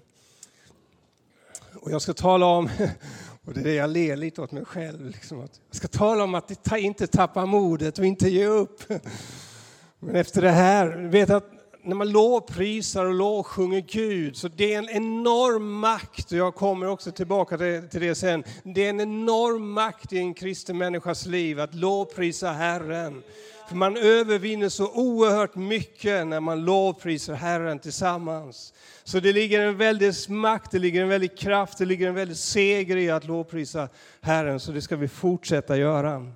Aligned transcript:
Och 1.75 1.91
jag 1.91 2.03
ska 2.03 2.13
tala 2.15 2.47
om, 2.47 2.69
och 3.47 3.55
det 3.55 3.61
är 3.61 3.65
det 3.65 3.75
jag 3.75 3.91
ler 3.91 4.17
lite 4.17 4.43
åt 4.43 4.53
mig 4.53 4.65
själv, 4.65 5.07
liksom, 5.07 5.41
att 5.41 5.61
jag 5.69 5.77
ska 5.77 5.89
tala 5.89 6.25
om 6.25 6.35
att 6.35 6.73
inte 6.77 7.07
tappa 7.07 7.47
modet 7.47 7.99
och 7.99 8.07
inte 8.07 8.29
ge 8.29 8.47
upp. 8.47 8.83
Men 9.99 10.17
efter 10.17 10.43
det 10.43 10.51
här, 10.51 11.09
vet 11.09 11.31
att 11.31 11.51
när 11.85 11.95
man 11.95 12.11
lovprisar 12.11 13.07
och 13.07 13.15
lovsjunger 13.15 13.81
Gud 13.81 14.37
så 14.37 14.49
det 14.49 14.75
är 14.75 14.79
en 14.79 14.89
enorm 14.89 15.73
makt, 15.73 16.33
och 16.33 16.39
jag 16.39 16.55
kommer 16.55 16.87
också 16.87 17.13
tillbaka 17.13 17.59
till 17.59 18.01
det 18.01 18.15
sen, 18.15 18.45
det 18.63 18.87
är 18.87 18.91
en 18.91 19.01
enorm 19.01 19.73
makt 19.73 20.13
i 20.13 20.19
en 20.19 20.35
kristen 20.35 20.79
människas 20.79 21.27
liv 21.27 21.61
att 21.61 21.75
lovprisa 21.75 22.53
Herren. 22.53 23.23
För 23.69 23.77
man 23.77 23.97
övervinner 23.97 24.69
så 24.69 24.93
oerhört 24.93 25.55
mycket 25.55 26.27
när 26.27 26.41
man 26.41 26.65
lovprisar 26.65 27.35
Herren 27.35 27.79
tillsammans. 27.79 28.75
Så 29.05 29.21
det 29.21 29.33
ligger 29.33 29.61
en 29.61 29.77
väldig 29.77 30.13
makt, 30.29 30.71
det 30.71 30.79
ligger 30.79 31.03
en 31.03 31.09
väldig 31.09 31.39
kraft, 31.39 31.79
det 31.79 31.85
ligger 31.85 32.09
en 32.09 32.15
väldig 32.15 32.37
seger 32.37 32.97
i 32.97 33.11
att 33.11 33.25
lovprisa 33.25 33.89
Herren, 34.21 34.61
så 34.61 34.73
det 34.73 34.83
ska 34.83 34.97
vi 34.97 35.09
fortsätta 35.09 35.77
göra. 35.77 36.33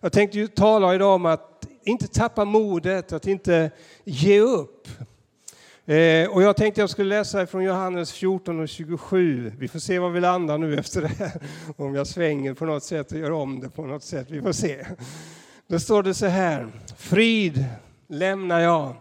Jag 0.00 0.12
tänkte 0.12 0.38
ju 0.38 0.46
tala 0.46 0.94
idag 0.94 1.14
om 1.14 1.26
att 1.26 1.66
inte 1.84 2.08
tappa 2.08 2.44
modet, 2.44 3.12
att 3.12 3.26
inte 3.26 3.70
ge 4.04 4.40
upp. 4.40 4.88
Eh, 5.86 6.30
och 6.30 6.42
jag 6.42 6.56
tänkte 6.56 6.80
jag 6.80 6.90
skulle 6.90 7.08
läsa 7.08 7.46
från 7.46 7.64
Johannes 7.64 8.12
14 8.12 8.60
och 8.60 8.68
27. 8.68 9.52
Vi 9.58 9.68
får 9.68 9.78
se 9.78 9.98
var 9.98 10.10
vi 10.10 10.20
landar 10.20 10.58
nu 10.58 10.78
efter 10.78 11.02
det 11.02 11.08
här. 11.08 11.42
Om 11.76 11.94
jag 11.94 12.06
svänger 12.06 12.54
på 12.54 12.64
något 12.64 12.82
sätt 12.82 13.12
och 13.12 13.18
gör 13.18 13.30
om 13.30 13.60
det 13.60 13.68
på 13.68 13.86
något 13.86 14.02
sätt. 14.02 14.26
Vi 14.30 14.42
får 14.42 14.52
se. 14.52 14.86
Då 15.68 15.78
står 15.78 16.02
det 16.02 16.14
så 16.14 16.26
här. 16.26 16.68
Frid 16.96 17.64
lämnar 18.08 18.60
jag 18.60 18.94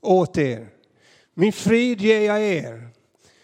åt 0.00 0.38
er. 0.38 0.68
Min 1.34 1.52
frid 1.52 2.00
ger 2.00 2.20
jag 2.20 2.42
er. 2.42 2.88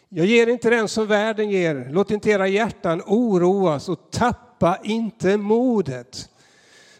Jag 0.08 0.26
ger 0.26 0.46
inte 0.46 0.70
den 0.70 0.88
som 0.88 1.06
världen 1.06 1.50
ger. 1.50 1.88
Låt 1.90 2.10
inte 2.10 2.30
era 2.30 2.48
hjärtan 2.48 3.02
oroas 3.06 3.88
och 3.88 4.10
tappa 4.10 4.78
inte 4.82 5.36
modet. 5.36 6.28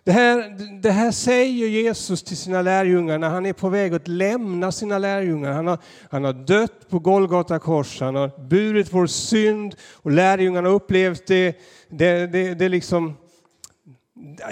Det 0.04 0.12
här, 0.12 0.56
det 0.82 0.90
här 0.90 1.10
säger 1.10 1.68
Jesus 1.68 2.22
till 2.22 2.36
sina 2.36 2.62
lärjungar 2.62 3.18
när 3.18 3.28
han 3.28 3.46
är 3.46 3.52
på 3.52 3.68
väg 3.68 3.94
att 3.94 4.08
lämna 4.08 4.72
sina 4.72 4.98
lärjungar. 4.98 5.52
Han 5.52 5.66
har, 5.66 5.78
han 6.10 6.24
har 6.24 6.32
dött 6.32 6.88
på 6.90 6.98
Golgata 6.98 7.58
kors, 7.58 8.00
han 8.00 8.14
har 8.14 8.48
burit 8.48 8.92
vår 8.92 9.06
synd 9.06 9.74
och 9.92 10.10
lärjungarna 10.10 10.68
har 10.68 10.74
upplevt 10.74 11.26
det, 11.26 11.58
det, 11.88 12.26
det, 12.26 12.54
det 12.54 12.68
liksom, 12.68 13.16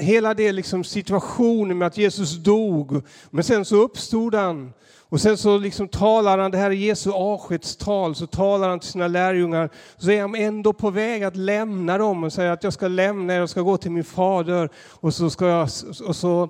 hela 0.01 0.35
det 0.35 0.53
liksom 0.53 0.85
situationen 0.85 1.79
med 1.79 1.87
att 1.87 1.99
Jesus 1.99 2.37
dog. 2.37 3.03
Men 3.31 3.45
sen 3.45 3.65
så 3.65 3.77
uppstod 3.77 4.35
han 4.35 4.73
och 5.13 5.21
sen 5.21 5.37
så 5.37 5.59
liksom 5.59 5.89
talar 5.89 6.39
han, 6.39 6.51
det 6.51 6.59
här 6.59 6.71
är 6.71 6.75
Jesu 6.75 7.11
avskedstal, 7.11 8.15
så 8.15 8.27
talar 8.27 8.69
han 8.69 8.81
till 8.81 8.91
sina 8.91 9.09
lärjungar. 9.09 9.71
Så 9.97 10.11
är 10.11 10.21
han 10.21 10.35
ändå 10.35 10.73
på 10.73 10.91
väg 10.91 11.25
att 11.25 11.37
lämna 11.37 11.99
dem 11.99 12.25
och 12.25 12.33
säger 12.33 12.51
att 12.51 12.65
jag 12.65 12.73
ska 12.73 12.89
lämna 12.89 13.35
er, 13.35 13.39
jag 13.39 13.49
ska 13.49 13.61
gå 13.61 13.77
till 13.77 13.91
min 13.91 14.05
fader. 14.05 14.71
Och 14.77 15.15
så, 15.15 15.31
ska 15.31 15.47
jag, 15.47 15.69
och 16.07 16.17
så, 16.17 16.49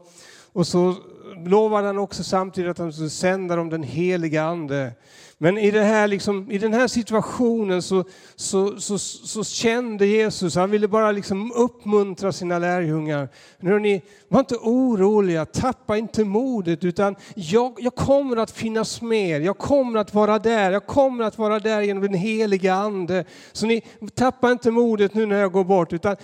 och 0.53 0.67
så 0.67 0.95
lovar 1.47 1.83
han 1.83 1.99
också 1.99 2.25
samtidigt 2.25 2.71
att 2.71 2.79
han 2.79 2.93
ska 2.93 3.09
sända 3.09 3.57
dem 3.57 3.71
den 3.71 3.83
heliga 3.83 4.43
Ande. 4.43 4.93
Men 5.43 5.59
i, 5.59 5.71
det 5.71 5.83
här, 5.83 6.09
liksom, 6.09 6.51
i 6.51 6.59
den 6.59 6.75
här 6.75 6.89
situationen 6.89 7.83
så, 7.83 8.05
så, 8.37 8.81
så, 8.81 8.99
så, 8.99 9.45
kände 9.45 10.07
Jesus, 10.07 10.55
han 10.55 10.71
ville 10.71 10.89
bara 10.89 11.13
liksom 11.13 11.53
uppmuntra 11.53 12.33
sina 12.33 12.59
lärjungar. 12.59 13.29
Hörrni, 13.63 14.03
var 14.29 14.41
inte 14.41 14.57
oroliga, 14.57 15.45
tappa 15.45 15.97
inte 15.97 16.25
modet, 16.25 16.85
utan 16.85 17.17
jag, 17.35 17.75
jag 17.79 17.95
kommer 17.95 18.37
att 18.37 18.51
finnas 18.51 19.03
med 19.03 19.43
jag 19.43 19.59
kommer 19.59 19.99
att 19.99 20.15
vara 20.15 20.39
där, 20.39 20.71
jag 20.71 20.87
kommer 20.87 21.25
att 21.25 21.39
vara 21.39 21.59
där 21.59 21.81
genom 21.81 22.03
den 22.03 22.15
heliga 22.15 22.75
Ande. 22.75 23.25
Så 23.53 23.67
ni 23.67 23.83
tappa 24.15 24.53
inte 24.53 24.71
modet 24.71 25.15
nu 25.15 25.27
när 25.27 25.41
jag 25.41 25.53
går 25.53 25.65
bort. 25.65 25.93
Utan, 25.93 26.17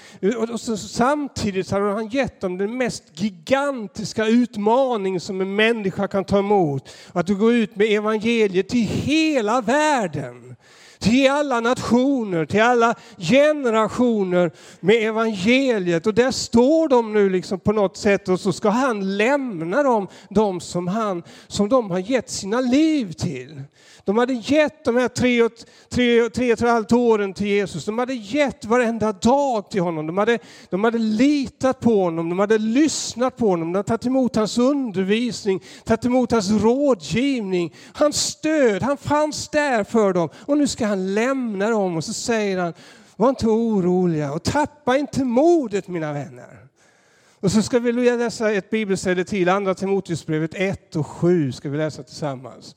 och 0.52 0.60
så, 0.60 0.76
samtidigt 0.76 1.70
har 1.70 1.80
han 1.80 2.08
gett 2.08 2.40
dem 2.40 2.58
den 2.58 2.76
mest 2.76 3.04
gigantiska 3.14 4.26
utmaning 4.26 5.20
som 5.20 5.40
en 5.40 5.56
människa 5.56 6.08
kan 6.08 6.24
ta 6.24 6.38
emot. 6.38 6.88
Att 7.12 7.26
du 7.26 7.34
går 7.34 7.54
ut 7.54 7.76
med 7.76 7.86
evangeliet 7.86 8.68
till 8.68 9.07
hela 9.08 9.60
världen 9.60 10.56
till 10.98 11.30
alla 11.30 11.60
nationer, 11.60 12.46
till 12.46 12.62
alla 12.62 12.94
generationer 13.18 14.50
med 14.80 14.96
evangeliet. 14.96 16.06
Och 16.06 16.14
där 16.14 16.30
står 16.30 16.88
de 16.88 17.12
nu 17.12 17.30
liksom 17.30 17.60
på 17.60 17.72
något 17.72 17.96
sätt 17.96 18.28
och 18.28 18.40
så 18.40 18.52
ska 18.52 18.68
han 18.68 19.16
lämna 19.16 19.82
dem, 19.82 20.08
de 20.30 20.60
som, 20.60 20.88
han, 20.88 21.22
som 21.46 21.68
de 21.68 21.90
har 21.90 21.98
gett 21.98 22.30
sina 22.30 22.60
liv 22.60 23.12
till. 23.12 23.62
De 24.08 24.18
hade 24.18 24.32
gett 24.32 24.84
de 24.84 24.96
här 24.96 25.08
tre 25.08 25.42
och, 25.42 25.52
tre, 25.88 26.30
tre 26.30 26.52
och 26.52 26.58
ett 26.58 26.68
halvt 26.68 26.92
åren 26.92 27.34
till 27.34 27.46
Jesus. 27.46 27.84
De 27.84 27.98
hade 27.98 28.14
gett 28.14 28.64
varenda 28.64 29.12
dag 29.12 29.70
till 29.70 29.80
honom. 29.80 30.06
De 30.06 30.18
hade, 30.18 30.38
de 30.70 30.84
hade 30.84 30.98
litat 30.98 31.80
på 31.80 32.04
honom, 32.04 32.28
de 32.28 32.38
hade 32.38 32.58
lyssnat 32.58 33.36
på 33.36 33.48
honom, 33.48 33.72
de 33.72 33.76
hade 33.76 33.88
tagit 33.88 34.06
emot 34.06 34.36
hans 34.36 34.58
undervisning, 34.58 35.62
tagit 35.84 36.04
emot 36.04 36.32
hans 36.32 36.50
rådgivning, 36.50 37.74
hans 37.92 38.16
stöd. 38.16 38.82
Han 38.82 38.96
fanns 38.96 39.48
där 39.48 39.84
för 39.84 40.12
dem. 40.12 40.28
Och 40.36 40.58
nu 40.58 40.66
ska 40.66 40.86
han 40.86 41.14
lämna 41.14 41.70
dem 41.70 41.96
och 41.96 42.04
så 42.04 42.12
säger 42.12 42.58
han, 42.58 42.74
var 43.16 43.28
inte 43.28 43.46
oroliga 43.46 44.32
och 44.32 44.42
tappa 44.42 44.96
inte 44.96 45.24
modet 45.24 45.88
mina 45.88 46.12
vänner. 46.12 46.68
Och 47.40 47.52
så 47.52 47.62
ska 47.62 47.78
vi 47.78 47.92
läsa 47.92 48.52
ett 48.52 48.70
bibelställe 48.70 49.24
till, 49.24 49.48
Andra 49.48 49.74
Timoteusbrevet 49.74 50.54
1 50.54 50.96
och 50.96 51.06
7 51.06 51.52
ska 51.52 51.68
vi 51.68 51.78
läsa 51.78 52.02
tillsammans. 52.02 52.74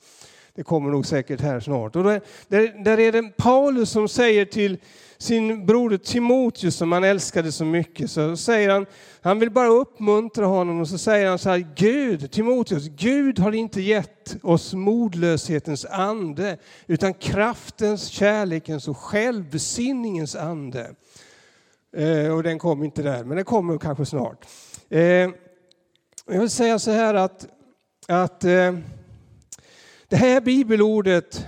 Det 0.54 0.62
kommer 0.62 0.90
nog 0.90 1.06
säkert 1.06 1.40
här 1.40 1.60
snart. 1.60 1.96
Och 1.96 2.04
där, 2.04 2.84
där 2.84 3.00
är 3.00 3.12
det 3.12 3.22
Paulus 3.36 3.90
som 3.90 4.08
säger 4.08 4.44
till 4.44 4.78
sin 5.18 5.66
broder 5.66 5.96
Timoteus 5.96 6.76
som 6.76 6.92
han 6.92 7.04
älskade 7.04 7.52
så 7.52 7.64
mycket, 7.64 8.10
så 8.10 8.36
säger 8.36 8.70
han, 8.70 8.86
han 9.20 9.38
vill 9.38 9.50
bara 9.50 9.68
uppmuntra 9.68 10.46
honom 10.46 10.80
och 10.80 10.88
så 10.88 10.98
säger 10.98 11.28
han 11.28 11.38
så 11.38 11.50
här, 11.50 11.66
Gud, 11.76 12.30
Timoteus, 12.30 12.88
Gud 12.88 13.38
har 13.38 13.52
inte 13.52 13.80
gett 13.80 14.36
oss 14.42 14.74
modlöshetens 14.74 15.84
ande, 15.84 16.58
utan 16.86 17.14
kraftens, 17.14 18.06
kärlekens 18.06 18.88
och 18.88 18.96
självbesinningens 18.96 20.36
ande. 20.36 20.94
Eh, 21.96 22.34
och 22.34 22.42
den 22.42 22.58
kom 22.58 22.82
inte 22.84 23.02
där, 23.02 23.24
men 23.24 23.36
den 23.36 23.44
kommer 23.44 23.78
kanske 23.78 24.06
snart. 24.06 24.46
Eh, 24.88 25.00
jag 26.26 26.40
vill 26.40 26.50
säga 26.50 26.78
så 26.78 26.90
här 26.90 27.14
att, 27.14 27.46
att 28.08 28.44
eh, 28.44 28.74
det 30.12 30.18
här 30.18 30.40
bibelordet 30.40 31.46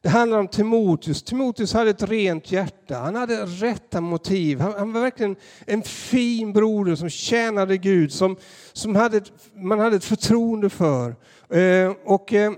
det 0.00 0.08
handlar 0.08 0.38
om 0.38 0.48
Timoteus. 0.48 1.22
Timoteus 1.22 1.72
hade 1.72 1.90
ett 1.90 2.02
rent 2.02 2.52
hjärta. 2.52 2.98
Han 2.98 3.14
hade 3.14 3.46
rätta 3.46 4.00
motiv. 4.00 4.60
Han, 4.60 4.72
han, 4.72 4.92
var 4.92 5.00
verkligen 5.00 5.36
en 5.66 5.82
fin 5.82 6.52
broder 6.52 6.94
som 6.94 7.10
tjänade 7.10 7.76
Gud, 7.76 8.12
som, 8.12 8.36
som 8.72 8.96
hade, 8.96 9.22
man 9.54 9.78
hade 9.78 9.96
ett 9.96 10.04
förtroende 10.04 10.70
för. 10.70 11.16
Eh, 11.48 11.92
och 12.04 12.32
eh, 12.32 12.52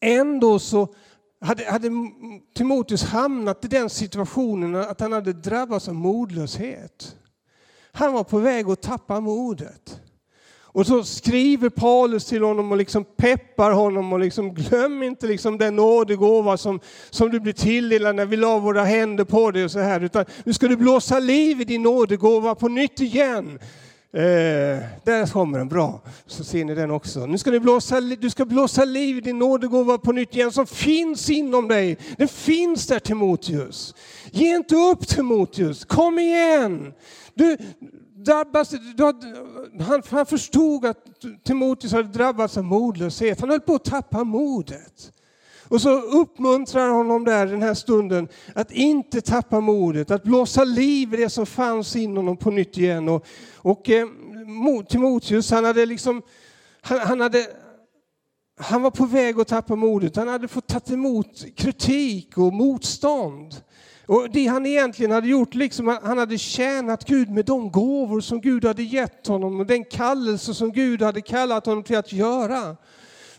ändå 0.00 0.58
så 0.58 0.94
hade, 1.40 1.70
hade 1.70 1.90
Timoteus 2.54 3.04
hamnat 3.04 3.64
i 3.64 3.68
den 3.68 3.90
situationen 3.90 4.76
att 4.76 5.00
han 5.00 5.12
hade 5.12 5.32
drabbats 5.32 5.88
av 5.88 5.94
modlöshet. 5.94 7.16
Han 7.92 8.12
var 8.12 8.24
på 8.24 8.38
väg 8.38 8.68
att 8.68 8.82
tappa 8.82 9.20
modet. 9.20 10.00
Och 10.78 10.86
så 10.86 11.04
skriver 11.04 11.68
Paulus 11.68 12.24
till 12.24 12.42
honom 12.42 12.72
och 12.72 12.78
liksom 12.78 13.04
peppar 13.04 13.70
honom 13.72 14.12
och 14.12 14.20
liksom 14.20 14.54
glöm 14.54 15.02
inte 15.02 15.26
liksom 15.26 15.58
den 15.58 15.76
nådegåva 15.76 16.56
som, 16.56 16.80
som 17.10 17.30
du 17.30 17.40
blir 17.40 17.52
tilldelad 17.52 18.16
när 18.16 18.26
vi 18.26 18.36
la 18.36 18.58
våra 18.58 18.84
händer 18.84 19.24
på 19.24 19.50
dig 19.50 19.64
och 19.64 19.70
så 19.70 19.78
här. 19.78 20.00
Utan 20.00 20.24
nu 20.44 20.52
ska 20.52 20.68
du 20.68 20.76
blåsa 20.76 21.18
liv 21.18 21.60
i 21.60 21.64
din 21.64 21.82
nådegåva 21.82 22.54
på 22.54 22.68
nytt 22.68 23.00
igen. 23.00 23.58
Eh, 24.12 24.20
där 25.04 25.32
kommer 25.32 25.58
den, 25.58 25.68
bra. 25.68 26.00
Så 26.26 26.44
ser 26.44 26.64
ni 26.64 26.74
den 26.74 26.90
också. 26.90 27.26
Nu 27.26 27.38
ska 27.38 27.50
du, 27.50 27.60
blåsa, 27.60 28.00
du 28.00 28.30
ska 28.30 28.44
blåsa 28.44 28.84
liv 28.84 29.18
i 29.18 29.20
din 29.20 29.38
nådegåva 29.38 29.98
på 29.98 30.12
nytt 30.12 30.34
igen 30.34 30.52
som 30.52 30.66
finns 30.66 31.30
inom 31.30 31.68
dig. 31.68 31.98
Den 32.16 32.28
finns 32.28 32.86
där 32.86 32.98
Timoteus. 32.98 33.94
Ge 34.30 34.56
inte 34.56 34.76
upp 34.76 35.08
Timoteus, 35.08 35.84
kom 35.84 36.18
igen. 36.18 36.92
Du, 37.34 37.56
drabbas, 38.28 38.74
han, 39.80 40.02
han 40.10 40.26
förstod 40.26 40.86
att 40.86 41.04
Timoteus 41.44 41.92
hade 41.92 42.08
drabbats 42.08 42.56
av 42.56 42.64
modlöshet. 42.64 43.40
Han 43.40 43.50
höll 43.50 43.60
på 43.60 43.74
att 43.74 43.84
tappa 43.84 44.24
modet. 44.24 45.12
Och 45.68 45.80
så 45.80 46.00
uppmuntrar 46.00 46.90
honom 46.90 47.24
där 47.24 47.46
den 47.46 47.62
här 47.62 47.74
stunden 47.74 48.28
att 48.54 48.72
inte 48.72 49.20
tappa 49.20 49.60
modet, 49.60 50.10
att 50.10 50.22
blåsa 50.22 50.64
liv 50.64 51.14
i 51.14 51.16
det 51.16 51.30
som 51.30 51.46
fanns 51.46 51.96
inom 51.96 52.16
honom 52.16 52.36
på 52.36 52.50
nytt 52.50 52.78
igen. 52.78 53.08
Och, 53.08 53.26
och 53.56 53.90
eh, 53.90 54.08
Timoteus, 54.88 55.50
han 55.50 55.64
hade 55.64 55.86
liksom, 55.86 56.22
han, 56.80 56.98
han, 56.98 57.20
hade, 57.20 57.46
han 58.60 58.82
var 58.82 58.90
på 58.90 59.06
väg 59.06 59.40
att 59.40 59.48
tappa 59.48 59.76
modet. 59.76 60.16
Han 60.16 60.28
hade 60.28 60.48
fått 60.48 60.66
ta 60.66 60.80
emot 60.92 61.44
kritik 61.56 62.38
och 62.38 62.52
motstånd. 62.52 63.54
Och 64.08 64.30
det 64.30 64.46
han 64.46 64.66
egentligen 64.66 65.12
hade 65.12 65.28
gjort, 65.28 65.54
liksom, 65.54 65.98
han 66.02 66.18
hade 66.18 66.38
tjänat 66.38 67.04
Gud 67.04 67.30
med 67.30 67.44
de 67.44 67.70
gåvor 67.70 68.20
som 68.20 68.40
Gud 68.40 68.64
hade 68.64 68.82
gett 68.82 69.26
honom 69.26 69.60
och 69.60 69.66
den 69.66 69.84
kallelse 69.84 70.54
som 70.54 70.72
Gud 70.72 71.02
hade 71.02 71.20
kallat 71.20 71.66
honom 71.66 71.82
till 71.82 71.96
att 71.96 72.12
göra. 72.12 72.76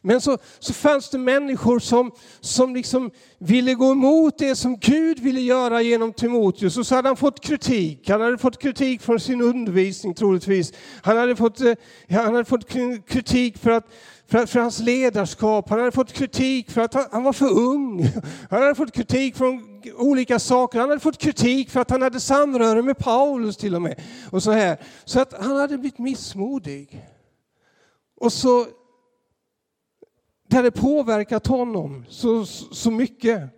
Men 0.02 0.22
så, 0.22 0.38
så 0.60 0.74
fanns 0.74 1.10
det 1.10 1.18
människor 1.18 1.80
som, 1.80 2.12
som 2.40 2.76
liksom 2.76 3.12
ville 3.38 3.74
gå 3.74 3.92
emot 3.92 4.38
det 4.38 4.56
som 4.56 4.78
Gud 4.78 5.20
ville 5.20 5.42
göra 5.42 5.82
genom 5.82 6.14
Timoteus. 6.14 6.78
Och 6.78 6.88
så 6.88 6.96
hade 6.96 7.10
han 7.10 7.18
fått 7.18 7.40
kritik. 7.40 8.10
Han 8.10 8.22
hade 8.22 8.38
fått 8.38 8.62
kritik 8.62 9.02
från 9.02 9.20
sin 9.20 9.42
undervisning 9.42 10.14
troligtvis. 10.14 10.74
Han 11.02 11.18
hade 11.18 11.36
fått, 11.36 11.62
eh, 11.62 11.74
han 12.10 12.34
hade 12.34 12.46
fått 12.46 12.70
kritik 13.08 13.58
för 13.58 13.72
att 13.72 13.88
för, 14.30 14.46
för 14.46 14.60
hans 14.60 14.80
ledarskap. 14.80 15.70
Han 15.70 15.80
hade 15.80 15.92
fått 15.92 16.12
kritik 16.12 16.72
för 16.72 16.82
att 16.82 16.94
han, 16.94 17.06
han, 17.12 17.24
var 17.24 17.34
för 17.34 17.52
ung. 17.60 18.04
Han 18.50 18.62
hade 18.62 18.76
fått 18.76 18.92
kritik 18.92 19.36
från 19.36 19.82
olika 19.98 20.40
saker. 20.40 20.80
Han 20.80 20.90
hade 20.90 21.02
fått 21.02 21.18
kritik 21.18 21.70
för 21.70 21.80
att 21.80 21.90
han 21.92 22.02
hade 22.02 22.20
samröre 22.20 22.82
med 22.82 22.98
Paulus 22.98 23.58
till 23.58 23.76
och 23.76 23.82
med. 23.82 24.02
Och 24.32 24.44
så, 24.44 24.52
här. 24.52 24.78
så 25.06 25.20
att 25.20 25.34
han 25.34 25.56
hade 25.56 25.78
blivit 25.78 26.00
missmodig. 26.00 27.06
Och 28.16 28.34
så 28.34 28.66
det 30.48 30.56
hade 30.56 30.72
påverkat 30.72 31.48
honom 31.48 32.06
så, 32.10 32.46
så 32.46 32.92
mycket. 32.92 33.50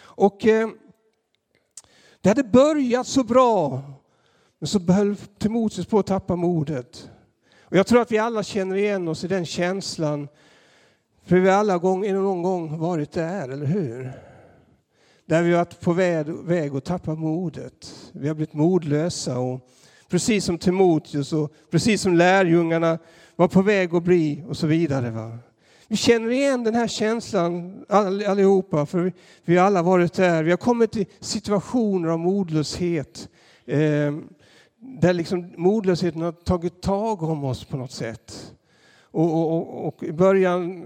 Och 0.00 0.46
eh, 0.46 0.68
det 2.20 2.28
hade 2.28 2.44
börjat 2.44 3.06
så 3.06 3.24
bra, 3.24 3.82
men 4.58 4.68
så 4.68 4.78
höll 4.78 5.16
Timoteus 5.16 5.86
på 5.86 5.98
att 5.98 6.06
tappa 6.06 6.36
modet. 6.36 7.10
Och 7.70 7.76
jag 7.76 7.86
tror 7.86 8.00
att 8.00 8.12
vi 8.12 8.18
alla 8.18 8.42
känner 8.42 8.76
igen 8.76 9.08
oss 9.08 9.24
i 9.24 9.28
den 9.28 9.46
känslan. 9.46 10.28
För 11.24 11.36
vi 11.36 11.48
har 11.48 11.56
alla 11.56 11.78
gång, 11.78 12.12
någon 12.12 12.42
gång 12.42 12.78
varit 12.78 13.12
där, 13.12 13.48
eller 13.48 13.66
hur? 13.66 14.12
Där 15.26 15.42
vi 15.42 15.50
har 15.50 15.58
varit 15.58 15.80
på 15.80 15.92
väg, 15.92 16.26
väg 16.28 16.76
att 16.76 16.84
tappa 16.84 17.14
modet. 17.14 18.10
Vi 18.12 18.28
har 18.28 18.34
blivit 18.34 18.54
modlösa. 18.54 19.38
Och 19.38 19.60
precis 20.08 20.44
som 20.44 20.58
Timoteus 20.58 21.32
och 21.32 21.52
precis 21.70 22.02
som 22.02 22.14
lärjungarna 22.14 22.98
var 23.36 23.48
på 23.48 23.62
väg 23.62 23.94
att 23.94 24.02
bli 24.02 24.44
och 24.48 24.56
så 24.56 24.66
vidare. 24.66 25.10
Va? 25.10 25.38
Vi 25.88 25.96
känner 25.96 26.30
igen 26.30 26.64
den 26.64 26.74
här 26.74 26.88
känslan 26.88 27.84
allihopa, 27.88 28.86
för 28.86 29.12
vi 29.44 29.56
har 29.56 29.66
alla 29.66 29.82
varit 29.82 30.12
där. 30.12 30.42
Vi 30.42 30.50
har 30.50 30.56
kommit 30.56 30.96
i 30.96 31.06
situationer 31.20 32.08
av 32.08 32.18
modlöshet. 32.18 33.28
Eh, 33.66 34.14
där 35.00 35.12
liksom 35.12 35.52
modlösheten 35.56 36.22
har 36.22 36.32
tagit 36.32 36.82
tag 36.82 37.22
om 37.22 37.44
oss 37.44 37.64
på 37.64 37.76
något 37.76 37.92
sätt. 37.92 38.54
Och, 39.10 39.54
och, 39.54 39.86
och, 39.86 40.02
i 40.02 40.12
början, 40.12 40.84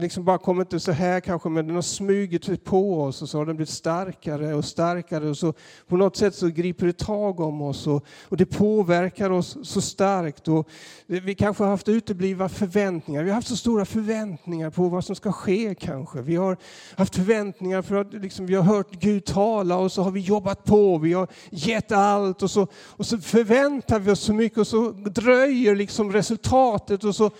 liksom 0.00 0.24
bara 0.24 0.38
kommer 0.38 0.60
inte 0.60 0.80
så 0.80 0.92
här 0.92 1.20
kanske, 1.20 1.48
men 1.48 1.66
den 1.66 1.74
har 1.74 1.82
smugit 1.82 2.64
på 2.64 3.02
oss 3.02 3.22
och 3.22 3.28
så 3.28 3.38
har 3.38 3.46
den 3.46 3.56
blivit 3.56 3.68
starkare 3.68 4.54
och 4.54 4.64
starkare 4.64 5.28
och 5.28 5.36
så 5.36 5.54
på 5.88 5.96
något 5.96 6.16
sätt 6.16 6.34
så 6.34 6.48
griper 6.48 6.86
det 6.86 6.98
tag 6.98 7.40
om 7.40 7.62
oss 7.62 7.86
och, 7.86 8.04
och 8.28 8.36
det 8.36 8.46
påverkar 8.46 9.30
oss 9.30 9.56
så 9.62 9.80
starkt. 9.80 10.48
Och 10.48 10.68
vi 11.06 11.34
kanske 11.34 11.64
har 11.64 11.70
haft 11.70 11.88
uteblivna 11.88 12.48
förväntningar. 12.48 13.22
Vi 13.22 13.30
har 13.30 13.34
haft 13.34 13.48
så 13.48 13.56
stora 13.56 13.84
förväntningar 13.84 14.70
på 14.70 14.88
vad 14.88 15.04
som 15.04 15.16
ska 15.16 15.32
ske 15.32 15.74
kanske. 15.74 16.22
Vi 16.22 16.36
har 16.36 16.56
haft 16.96 17.16
förväntningar 17.16 17.82
för 17.82 17.94
att 17.96 18.12
liksom, 18.12 18.46
vi 18.46 18.54
har 18.54 18.62
hört 18.62 18.90
Gud 18.90 19.24
tala 19.24 19.76
och 19.76 19.92
så 19.92 20.02
har 20.02 20.10
vi 20.10 20.20
jobbat 20.20 20.64
på. 20.64 20.98
Vi 20.98 21.12
har 21.12 21.28
gett 21.50 21.92
allt 21.92 22.42
och 22.42 22.50
så, 22.50 22.66
och 22.74 23.06
så 23.06 23.18
förväntar 23.18 23.98
vi 23.98 24.10
oss 24.10 24.20
så 24.20 24.34
mycket 24.34 24.58
och 24.58 24.66
så 24.66 24.90
dröjer 24.90 25.76
liksom 25.76 26.12
resultatet 26.12 27.04
och 27.04 27.14
så 27.14 27.30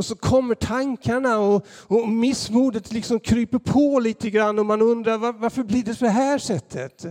och 0.00 0.04
så 0.04 0.14
kommer 0.14 0.54
tankarna 0.54 1.38
och, 1.38 1.66
och 1.86 2.08
missmodet 2.08 2.92
liksom 2.92 3.20
kryper 3.20 3.58
på 3.58 4.00
lite 4.00 4.30
grann 4.30 4.58
och 4.58 4.66
man 4.66 4.82
undrar 4.82 5.18
var, 5.18 5.32
varför 5.32 5.62
blir 5.62 5.84
det 5.84 5.98
på 5.98 6.04
det 6.04 6.10
här 6.10 6.38
sättet? 6.38 7.04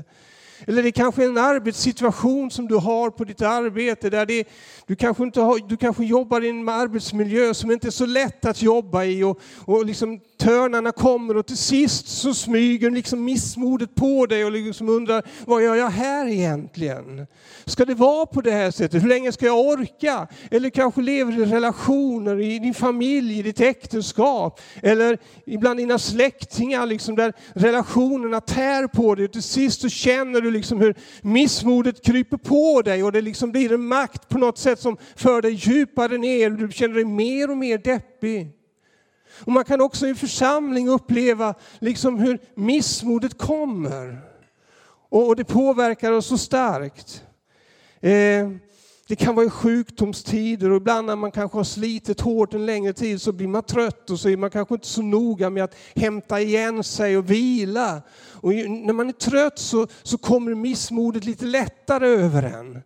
Eller 0.68 0.84
det 0.84 0.90
är 0.90 0.92
kanske 0.92 1.26
en 1.26 1.38
arbetssituation 1.38 2.52
som 2.52 2.68
du 2.68 2.76
har 2.76 3.10
på 3.10 3.24
ditt 3.24 3.42
arbete 3.42 4.10
där 4.10 4.26
det, 4.26 4.48
du, 4.90 4.96
kanske 4.96 5.24
inte 5.24 5.42
har, 5.42 5.60
du 5.68 5.78
kanske 5.78 6.06
jobbar 6.06 6.42
i 6.42 6.50
en 6.50 6.70
arbetsmiljö 6.70 7.54
som 7.54 7.72
inte 7.72 7.88
är 7.88 7.92
så 7.92 8.06
lätt 8.06 8.46
att 8.46 8.62
jobba 8.62 9.04
i 9.04 9.24
och, 9.24 9.40
och 9.66 9.86
liksom 9.86 10.20
törnarna 10.40 10.92
kommer 10.92 11.38
och 11.38 11.48
till 11.48 11.58
sist 11.58 12.08
så 12.08 12.34
smyger 12.34 12.90
liksom 12.90 13.24
missmodet 13.24 13.96
på 13.96 14.26
dig 14.26 14.46
och 14.46 14.52
liksom 14.52 14.90
undrar 14.90 15.24
vad 15.46 15.64
gör 15.64 15.76
jag 15.76 15.90
här 15.90 16.28
egentligen? 16.28 17.28
Ska 17.66 17.86
det 17.86 17.94
vara 17.94 18.26
på 18.26 18.42
det 18.42 18.52
här 18.52 18.72
sättet? 18.72 19.04
Hur 19.04 19.08
länge 19.08 19.32
ska 19.32 19.46
jag 19.46 19.60
orka? 19.60 20.28
Eller 20.52 20.70
kanske 20.70 21.02
lever 21.02 21.32
du 21.32 21.44
i 21.44 21.46
relationer 21.46 22.42
i 22.42 22.60
din 22.60 22.74
familj, 22.74 23.40
i 23.40 23.42
ditt 23.42 23.62
äktenskap 23.62 24.62
eller 24.82 25.18
ibland 25.46 25.80
dina 25.80 26.00
släktingar 26.00 26.86
liksom 26.86 27.16
där 27.16 27.34
relationerna 27.54 28.42
tär 28.42 28.88
på 28.88 29.16
dig 29.16 29.26
och 29.26 29.32
till 29.32 29.44
sist 29.44 29.82
så 29.82 29.90
känner 29.90 30.42
du 30.42 30.52
liksom 30.52 30.82
hur 30.82 30.96
missmodet 31.22 32.06
kryper 32.06 32.38
på 32.38 32.82
dig 32.82 33.04
och 33.04 33.12
det 33.12 33.22
liksom 33.22 33.52
blir 33.52 33.74
en 33.74 33.86
makt 33.86 34.30
på 34.30 34.38
något 34.38 34.58
sätt 34.58 34.79
som 34.80 34.98
för 35.16 35.42
dig 35.42 35.52
djupare 35.52 36.18
ner 36.18 36.52
och 36.52 36.58
du 36.58 36.72
känner 36.72 36.96
dig 36.96 37.06
mer 37.06 37.50
och 37.50 37.58
mer 37.58 37.78
deppig. 37.78 38.52
Och 39.46 39.52
man 39.52 39.64
kan 39.64 39.82
också 39.82 40.08
i 40.08 40.10
en 40.10 40.16
församling 40.16 40.90
uppleva 40.90 41.54
liksom 41.80 42.20
hur 42.20 42.40
missmodet 42.56 43.38
kommer. 43.38 44.22
Och 45.10 45.36
det 45.36 45.44
påverkar 45.44 46.12
oss 46.12 46.26
så 46.26 46.38
starkt. 46.38 47.24
Eh, 48.02 48.50
det 49.08 49.16
kan 49.16 49.36
vara 49.36 49.46
i 49.46 49.50
sjukdomstider 49.50 50.70
och 50.70 50.78
ibland 50.78 51.08
när 51.08 51.16
man 51.16 51.32
kanske 51.32 51.58
har 51.58 51.64
slitit 51.64 52.22
hårt 52.22 52.54
en 52.54 52.66
längre 52.66 52.94
tid 52.94 53.22
så 53.22 53.32
blir 53.32 53.48
man 53.48 53.64
trött 53.64 54.10
och 54.10 54.20
så 54.20 54.30
är 54.30 54.38
man 54.38 54.50
kanske 54.50 54.76
inte 54.76 54.88
så 54.88 55.02
noga 55.02 55.50
med 55.50 55.64
att 55.64 55.76
hämta 55.96 56.42
igen 56.42 56.84
sig 56.84 57.18
och 57.18 57.32
vila. 57.32 58.02
Och 58.34 58.54
när 58.54 58.94
man 58.94 59.10
är 59.10 59.14
trött 59.14 59.60
så, 59.60 59.88
så 60.04 60.18
kommer 60.18 60.56
missmodet 60.56 61.26
lite 61.26 61.46
lättare 61.46 62.08
över 62.08 62.44
en. 62.44 62.82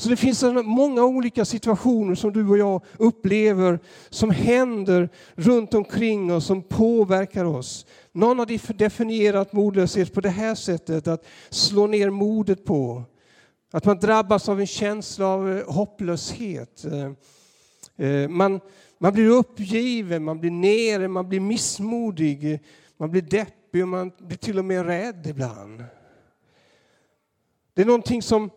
Så 0.00 0.08
det 0.08 0.16
finns 0.16 0.44
många 0.64 1.04
olika 1.04 1.44
situationer 1.44 2.14
som 2.14 2.32
du 2.32 2.48
och 2.48 2.58
jag 2.58 2.82
upplever 2.98 3.78
som 4.10 4.30
händer 4.30 5.08
runt 5.34 5.74
omkring 5.74 6.32
oss 6.32 6.46
som 6.46 6.62
påverkar 6.62 7.44
oss. 7.44 7.86
Någon 8.12 8.38
har 8.38 8.72
definierat 8.72 9.52
modlöshet 9.52 10.14
på 10.14 10.20
det 10.20 10.28
här 10.28 10.54
sättet, 10.54 11.08
att 11.08 11.26
slå 11.50 11.86
ner 11.86 12.10
modet 12.10 12.64
på. 12.64 13.02
Att 13.72 13.84
man 13.84 13.98
drabbas 13.98 14.48
av 14.48 14.60
en 14.60 14.66
känsla 14.66 15.26
av 15.26 15.58
eh, 15.58 15.72
hopplöshet. 15.72 16.84
Eh, 16.84 18.06
eh, 18.06 18.28
man, 18.28 18.60
man 18.98 19.12
blir 19.12 19.28
uppgiven, 19.28 20.24
man 20.24 20.40
blir 20.40 20.50
nere, 20.50 21.08
man 21.08 21.28
blir 21.28 21.40
missmodig, 21.40 22.60
man 22.96 23.10
blir 23.10 23.22
deppig 23.22 23.82
och 23.82 23.88
man 23.88 24.12
blir 24.18 24.38
till 24.38 24.58
och 24.58 24.64
med 24.64 24.86
rädd 24.86 25.26
ibland. 25.26 25.84
Det 27.74 27.82
är 27.82 27.86
någonting 27.86 28.22
som 28.22 28.50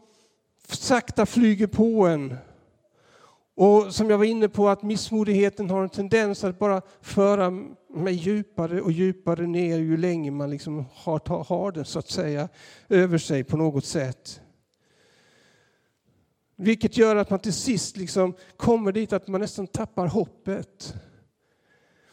sakta 0.75 1.25
flyger 1.25 1.67
på 1.67 2.07
en. 2.07 2.37
Och 3.55 3.95
som 3.95 4.09
jag 4.09 4.17
var 4.17 4.25
inne 4.25 4.49
på 4.49 4.69
att 4.69 4.83
missmodigheten 4.83 5.69
har 5.69 5.83
en 5.83 5.89
tendens 5.89 6.43
att 6.43 6.59
bara 6.59 6.81
föra 7.01 7.49
mig 7.95 8.13
djupare 8.13 8.81
och 8.81 8.91
djupare 8.91 9.47
ner 9.47 9.77
ju 9.77 9.97
längre 9.97 10.31
man 10.31 10.49
liksom 10.49 10.85
har, 10.93 11.43
har 11.43 11.71
den 11.71 11.85
så 11.85 11.99
att 11.99 12.09
säga 12.09 12.49
över 12.89 13.17
sig 13.17 13.43
på 13.43 13.57
något 13.57 13.85
sätt. 13.85 14.41
Vilket 16.55 16.97
gör 16.97 17.15
att 17.15 17.29
man 17.29 17.39
till 17.39 17.53
sist 17.53 17.97
liksom 17.97 18.33
kommer 18.57 18.91
dit 18.91 19.13
att 19.13 19.27
man 19.27 19.41
nästan 19.41 19.67
tappar 19.67 20.07
hoppet. 20.07 20.93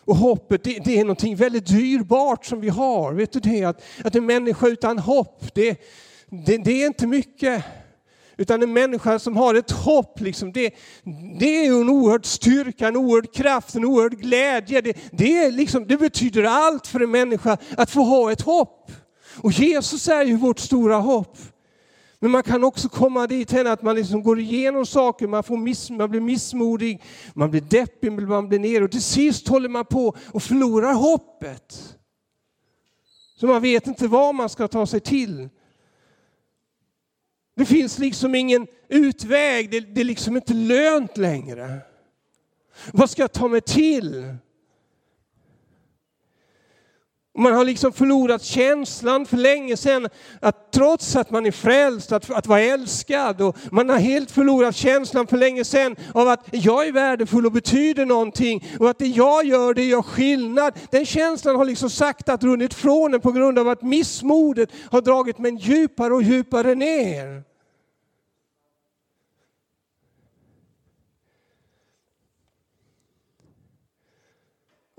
Och 0.04 0.16
hoppet 0.16 0.64
det, 0.64 0.78
det 0.84 0.98
är 0.98 1.04
någonting 1.04 1.36
väldigt 1.36 1.66
dyrbart 1.66 2.44
som 2.44 2.60
vi 2.60 2.68
har. 2.68 3.12
Vet 3.12 3.32
du 3.32 3.40
det? 3.40 3.64
Att, 3.64 3.82
att 4.04 4.14
en 4.14 4.26
människa 4.26 4.68
utan 4.68 4.98
hopp, 4.98 5.54
det, 5.54 5.80
det, 6.28 6.58
det 6.58 6.82
är 6.82 6.86
inte 6.86 7.06
mycket. 7.06 7.64
Utan 8.40 8.62
en 8.62 8.72
människa 8.72 9.18
som 9.18 9.36
har 9.36 9.54
ett 9.54 9.70
hopp, 9.70 10.20
liksom, 10.20 10.52
det, 10.52 10.74
det 11.38 11.66
är 11.66 11.80
en 11.80 11.88
oerhörd 11.88 12.26
styrka, 12.26 12.88
en 12.88 12.96
oerhörd 12.96 13.34
kraft, 13.34 13.74
en 13.74 13.84
oerhörd 13.84 14.20
glädje. 14.20 14.80
Det, 14.80 14.96
det, 15.12 15.38
är 15.38 15.50
liksom, 15.50 15.86
det 15.86 15.96
betyder 15.96 16.44
allt 16.44 16.86
för 16.86 17.00
en 17.00 17.10
människa 17.10 17.58
att 17.76 17.90
få 17.90 18.02
ha 18.02 18.32
ett 18.32 18.40
hopp. 18.40 18.92
Och 19.36 19.52
Jesus 19.52 20.08
är 20.08 20.24
ju 20.24 20.36
vårt 20.36 20.58
stora 20.58 20.96
hopp. 20.96 21.38
Men 22.18 22.30
man 22.30 22.42
kan 22.42 22.64
också 22.64 22.88
komma 22.88 23.26
dit 23.26 23.54
att 23.54 23.82
man 23.82 23.96
liksom 23.96 24.22
går 24.22 24.40
igenom 24.40 24.86
saker, 24.86 25.26
man, 25.26 25.42
får 25.42 25.56
miss, 25.56 25.90
man 25.90 26.10
blir 26.10 26.20
missmodig, 26.20 27.02
man 27.34 27.50
blir 27.50 27.60
deppig, 27.60 28.12
man 28.12 28.48
blir 28.48 28.58
nere 28.58 28.84
och 28.84 28.90
till 28.90 29.02
sist 29.02 29.48
håller 29.48 29.68
man 29.68 29.84
på 29.84 30.16
och 30.32 30.42
förlorar 30.42 30.94
hoppet. 30.94 31.96
Så 33.40 33.46
man 33.46 33.62
vet 33.62 33.86
inte 33.86 34.08
vad 34.08 34.34
man 34.34 34.48
ska 34.48 34.68
ta 34.68 34.86
sig 34.86 35.00
till. 35.00 35.48
Det 37.60 37.66
finns 37.66 37.98
liksom 37.98 38.34
ingen 38.34 38.66
utväg, 38.88 39.70
det, 39.70 39.80
det 39.80 40.00
är 40.00 40.04
liksom 40.04 40.36
inte 40.36 40.54
lönt 40.54 41.16
längre. 41.16 41.78
Vad 42.92 43.10
ska 43.10 43.22
jag 43.22 43.32
ta 43.32 43.48
mig 43.48 43.60
till? 43.60 44.34
Man 47.38 47.52
har 47.52 47.64
liksom 47.64 47.92
förlorat 47.92 48.42
känslan 48.42 49.26
för 49.26 49.36
länge 49.36 49.76
sedan 49.76 50.08
att 50.40 50.72
trots 50.72 51.16
att 51.16 51.30
man 51.30 51.46
är 51.46 51.50
frälst, 51.50 52.12
att, 52.12 52.30
att 52.30 52.46
vara 52.46 52.60
älskad 52.60 53.40
och 53.40 53.56
man 53.70 53.88
har 53.88 53.98
helt 53.98 54.30
förlorat 54.30 54.76
känslan 54.76 55.26
för 55.26 55.36
länge 55.36 55.64
sedan 55.64 55.96
av 56.14 56.28
att 56.28 56.48
jag 56.50 56.86
är 56.86 56.92
värdefull 56.92 57.46
och 57.46 57.52
betyder 57.52 58.06
någonting 58.06 58.68
och 58.78 58.90
att 58.90 58.98
det 58.98 59.06
jag 59.06 59.44
gör 59.44 59.74
det 59.74 59.84
gör 59.84 60.02
skillnad. 60.02 60.78
Den 60.90 61.06
känslan 61.06 61.56
har 61.56 61.64
liksom 61.64 61.90
sakta 61.90 62.36
runnit 62.36 62.74
från 62.74 63.14
en 63.14 63.20
på 63.20 63.32
grund 63.32 63.58
av 63.58 63.68
att 63.68 63.82
missmodet 63.82 64.70
har 64.90 65.00
dragit 65.00 65.38
mig 65.38 65.56
djupare 65.60 66.14
och 66.14 66.22
djupare 66.22 66.74
ner. 66.74 67.49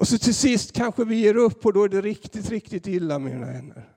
Och 0.01 0.07
så 0.07 0.17
till 0.17 0.35
sist 0.35 0.71
kanske 0.71 1.05
vi 1.05 1.15
ger 1.15 1.35
upp 1.35 1.65
och 1.65 1.73
då 1.73 1.83
är 1.83 1.89
det 1.89 2.01
riktigt, 2.01 2.49
riktigt 2.49 2.87
illa 2.87 3.19
mina 3.19 3.45
vänner. 3.45 3.89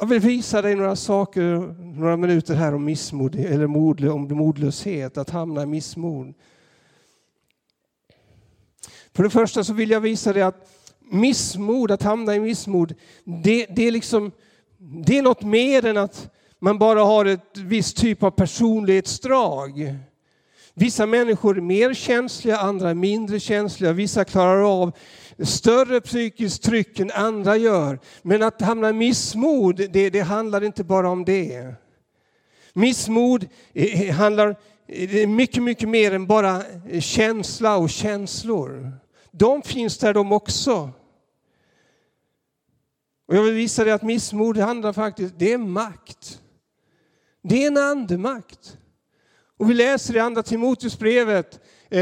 Jag 0.00 0.06
vill 0.06 0.20
visa 0.20 0.62
dig 0.62 0.74
några 0.74 0.96
saker, 0.96 1.74
några 1.98 2.16
minuter 2.16 2.54
här 2.54 2.74
om 2.74 2.84
missmod, 2.84 3.34
eller 3.34 3.66
mod, 3.66 4.08
om 4.08 4.28
modlöshet, 4.28 5.18
att 5.18 5.30
hamna 5.30 5.62
i 5.62 5.66
missmod. 5.66 6.34
För 9.12 9.22
det 9.22 9.30
första 9.30 9.64
så 9.64 9.72
vill 9.72 9.90
jag 9.90 10.00
visa 10.00 10.32
dig 10.32 10.42
att 10.42 10.70
missmod, 11.00 11.90
att 11.90 12.02
hamna 12.02 12.34
i 12.34 12.40
missmod, 12.40 12.94
det, 13.24 13.66
det, 13.66 13.82
är 13.82 13.90
liksom, 13.90 14.32
det 14.78 15.18
är 15.18 15.22
något 15.22 15.42
mer 15.42 15.84
än 15.84 15.96
att 15.96 16.30
man 16.58 16.78
bara 16.78 17.02
har 17.02 17.24
ett 17.24 17.56
visst 17.56 17.96
typ 17.96 18.22
av 18.22 18.30
personlighetsdrag. 18.30 19.98
Vissa 20.74 21.06
människor 21.06 21.56
är 21.56 21.60
mer 21.60 21.94
känsliga, 21.94 22.56
andra 22.56 22.90
är 22.90 22.94
mindre 22.94 23.40
känsliga. 23.40 23.92
Vissa 23.92 24.24
klarar 24.24 24.82
av 24.82 24.92
större 25.38 26.00
psykiskt 26.00 26.62
tryck 26.62 27.00
än 27.00 27.10
andra 27.10 27.56
gör. 27.56 27.98
Men 28.22 28.42
att 28.42 28.60
hamna 28.60 28.90
i 28.90 28.92
missmod, 28.92 29.76
det, 29.76 30.10
det 30.10 30.20
handlar 30.20 30.64
inte 30.64 30.84
bara 30.84 31.08
om 31.08 31.24
det. 31.24 31.74
Missmod 32.72 33.46
handlar 34.16 34.56
mycket, 35.26 35.62
mycket 35.62 35.88
mer 35.88 36.14
än 36.14 36.26
bara 36.26 36.62
känsla 37.00 37.76
och 37.76 37.90
känslor. 37.90 38.92
De 39.30 39.62
finns 39.62 39.98
där 39.98 40.14
de 40.14 40.32
också. 40.32 40.90
Och 43.26 43.36
jag 43.36 43.42
vill 43.42 43.54
visa 43.54 43.84
dig 43.84 43.92
att 43.92 44.02
missmod 44.02 44.56
handlar 44.56 44.92
faktiskt, 44.92 45.34
det 45.38 45.52
är 45.52 45.58
makt. 45.58 46.40
Det 47.42 47.62
är 47.62 47.66
en 47.66 47.76
andemakt. 47.76 48.78
Och 49.58 49.70
vi 49.70 49.74
läser 49.74 50.16
i 50.16 50.18
andra 50.18 50.42
Timoteusbrevet, 50.42 51.60
eh, 51.90 52.00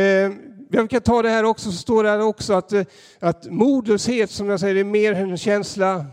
jag 0.71 0.91
kan 0.91 1.01
ta 1.01 1.23
det 1.23 1.31
här 1.31 1.45
också, 1.45 1.73
så 1.73 1.79
står 1.79 2.05
det 2.05 2.11
här 2.11 2.23
också 2.23 2.53
att, 2.53 2.73
eh, 2.73 2.83
att 3.19 3.51
modlöshet, 3.51 4.31
som 4.31 4.49
jag 4.49 4.61
säger, 4.61 4.77
är 4.77 4.85
mer 4.85 5.13
än 5.13 5.31
en 5.31 5.39
känsla. 5.39 6.07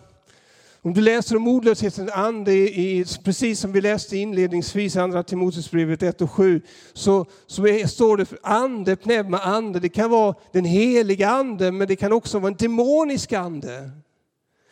Om 0.81 0.93
du 0.93 1.01
läser 1.01 1.35
om 1.35 1.41
modlöshetens 1.41 2.11
ande, 2.11 2.53
i, 2.53 3.05
precis 3.23 3.59
som 3.59 3.71
vi 3.71 3.81
läste 3.81 4.17
inledningsvis 4.17 4.95
i 4.95 4.99
andra 4.99 5.23
Timoteusbrevet 5.23 6.03
1 6.03 6.21
och 6.21 6.31
7, 6.31 6.61
så, 6.93 7.25
så 7.47 7.67
är, 7.67 7.87
står 7.87 8.17
det 8.17 8.25
för 8.25 8.39
ande, 8.43 8.95
pneuma, 8.95 9.39
ande. 9.39 9.79
Det 9.79 9.89
kan 9.89 10.09
vara 10.09 10.35
den 10.51 10.65
heliga 10.65 11.29
ande, 11.29 11.71
men 11.71 11.87
det 11.87 11.95
kan 11.95 12.13
också 12.13 12.39
vara 12.39 12.51
en 12.51 12.57
demonisk 12.57 13.33
ande. 13.33 13.89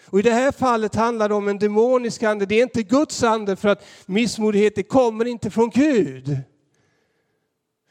Och 0.06 0.20
I 0.20 0.22
det 0.22 0.32
här 0.32 0.52
fallet 0.52 0.96
handlar 0.96 1.30
det 1.30 1.36
om 1.36 1.48
en 1.48 1.60
demonisk 1.60 2.24
ande. 2.24 2.46
Det 2.46 2.56
är 2.56 2.64
inte 2.64 2.84
Guds 2.84 3.24
ande 3.24 3.56
för 3.56 3.70
att 3.70 3.86
missmodighet 4.06 4.76
det 4.76 4.84
kommer 4.84 5.26
inte 5.26 5.50
från 5.50 5.70
Gud. 5.70 6.38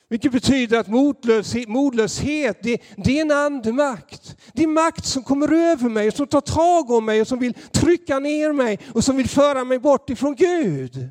Vilket 0.08 0.32
betyder 0.32 0.78
att 0.78 0.88
modlöshet, 0.88 1.68
modlöshet 1.68 2.58
det, 2.62 2.82
det, 2.96 3.18
är 3.18 3.22
en 3.22 3.30
andemakt. 3.30 4.36
Det 4.52 4.62
är 4.62 4.66
makt 4.66 5.04
som 5.04 5.22
kommer 5.22 5.52
över 5.52 5.88
mig, 5.88 6.12
som 6.12 6.26
tar 6.26 6.40
tag 6.40 6.90
om 6.90 7.04
mig 7.04 7.20
och 7.20 7.28
som 7.28 7.38
vill 7.38 7.54
trycka 7.54 8.18
ner 8.18 8.52
mig 8.52 8.78
och 8.94 9.04
som 9.04 9.16
vill 9.16 9.28
föra 9.28 9.64
mig 9.64 9.78
bort 9.78 10.10
ifrån 10.10 10.34
Gud. 10.34 11.10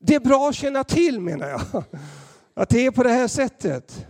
Det 0.00 0.14
är 0.14 0.20
bra 0.20 0.48
att 0.48 0.54
känna 0.54 0.84
till 0.84 1.20
menar 1.20 1.48
jag, 1.48 1.84
att 2.54 2.68
det 2.68 2.86
är 2.86 2.90
på 2.90 3.02
det 3.02 3.12
här 3.12 3.28
sättet. 3.28 4.06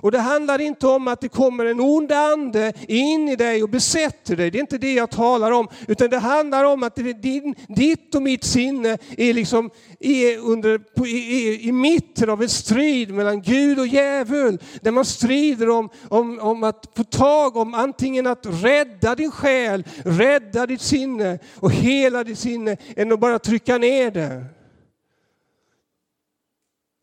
Och 0.00 0.12
det 0.12 0.18
handlar 0.18 0.60
inte 0.60 0.86
om 0.86 1.08
att 1.08 1.20
det 1.20 1.28
kommer 1.28 1.64
en 1.64 1.80
ond 1.80 2.12
ande 2.12 2.72
in 2.88 3.28
i 3.28 3.36
dig 3.36 3.62
och 3.62 3.68
besätter 3.68 4.36
dig. 4.36 4.50
Det 4.50 4.58
är 4.58 4.60
inte 4.60 4.78
det 4.78 4.92
jag 4.92 5.10
talar 5.10 5.50
om. 5.50 5.68
Utan 5.88 6.10
det 6.10 6.18
handlar 6.18 6.64
om 6.64 6.82
att 6.82 6.96
din, 6.96 7.54
ditt 7.68 8.14
och 8.14 8.22
mitt 8.22 8.44
sinne 8.44 8.98
är, 9.16 9.34
liksom, 9.34 9.70
är, 10.00 10.38
under, 10.38 10.80
är 11.04 11.66
i 11.66 11.72
mitten 11.72 12.30
av 12.30 12.42
en 12.42 12.48
strid 12.48 13.14
mellan 13.14 13.42
Gud 13.42 13.78
och 13.78 13.86
djävul. 13.86 14.58
Där 14.80 14.90
man 14.90 15.04
strider 15.04 15.70
om, 15.70 15.88
om, 16.08 16.38
om 16.38 16.64
att 16.64 16.88
få 16.96 17.04
tag 17.04 17.56
om 17.56 17.74
antingen 17.74 18.26
att 18.26 18.46
rädda 18.46 19.14
din 19.14 19.30
själ, 19.30 19.84
rädda 20.04 20.66
ditt 20.66 20.80
sinne 20.80 21.38
och 21.54 21.72
hela 21.72 22.24
ditt 22.24 22.38
sinne, 22.38 22.76
än 22.96 23.12
att 23.12 23.20
bara 23.20 23.38
trycka 23.38 23.78
ner 23.78 24.10
det. 24.10 24.55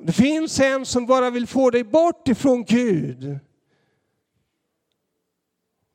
Det 0.05 0.13
finns 0.13 0.59
en 0.59 0.85
som 0.85 1.05
bara 1.05 1.29
vill 1.29 1.47
få 1.47 1.69
dig 1.69 1.83
bort 1.83 2.27
ifrån 2.27 2.63
Gud. 2.63 3.39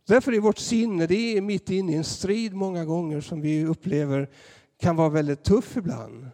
Därför 0.07 0.33
är 0.33 0.41
vårt 0.41 0.59
sinne 0.59 1.07
det 1.07 1.37
är 1.37 1.41
mitt 1.41 1.71
inne 1.71 1.93
i 1.93 1.95
en 1.95 2.05
strid 2.05 2.55
många 2.55 2.85
gånger 2.85 3.21
som 3.21 3.41
vi 3.41 3.65
upplever 3.65 4.31
kan 4.79 4.97
vara 4.97 5.09
väldigt 5.09 5.45
tuff 5.45 5.77
ibland. 5.77 6.31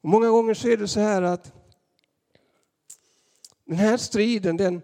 Och 0.00 0.08
många 0.08 0.28
gånger 0.28 0.54
så 0.54 0.68
är 0.68 0.76
det 0.76 0.88
så 0.88 1.00
här 1.00 1.22
att 1.22 1.52
den 3.64 3.76
här 3.76 3.96
striden 3.96 4.56
den, 4.56 4.82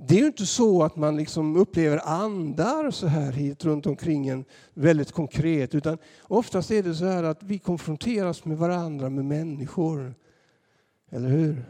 det 0.00 0.14
är 0.14 0.18
ju 0.18 0.26
inte 0.26 0.46
så 0.46 0.82
att 0.82 0.96
man 0.96 1.16
liksom 1.16 1.56
upplever 1.56 2.08
andar 2.08 2.90
så 2.90 3.06
här 3.06 3.32
hit 3.32 3.64
runt 3.64 3.86
omkring 3.86 4.28
en 4.28 4.44
väldigt 4.74 5.12
konkret, 5.12 5.74
utan 5.74 5.98
oftast 6.22 6.70
är 6.70 6.82
det 6.82 6.94
så 6.94 7.04
här 7.04 7.24
att 7.24 7.42
vi 7.42 7.58
konfronteras 7.58 8.44
med 8.44 8.58
varandra, 8.58 9.10
med 9.10 9.24
människor. 9.24 10.14
Eller 11.10 11.28
hur? 11.28 11.64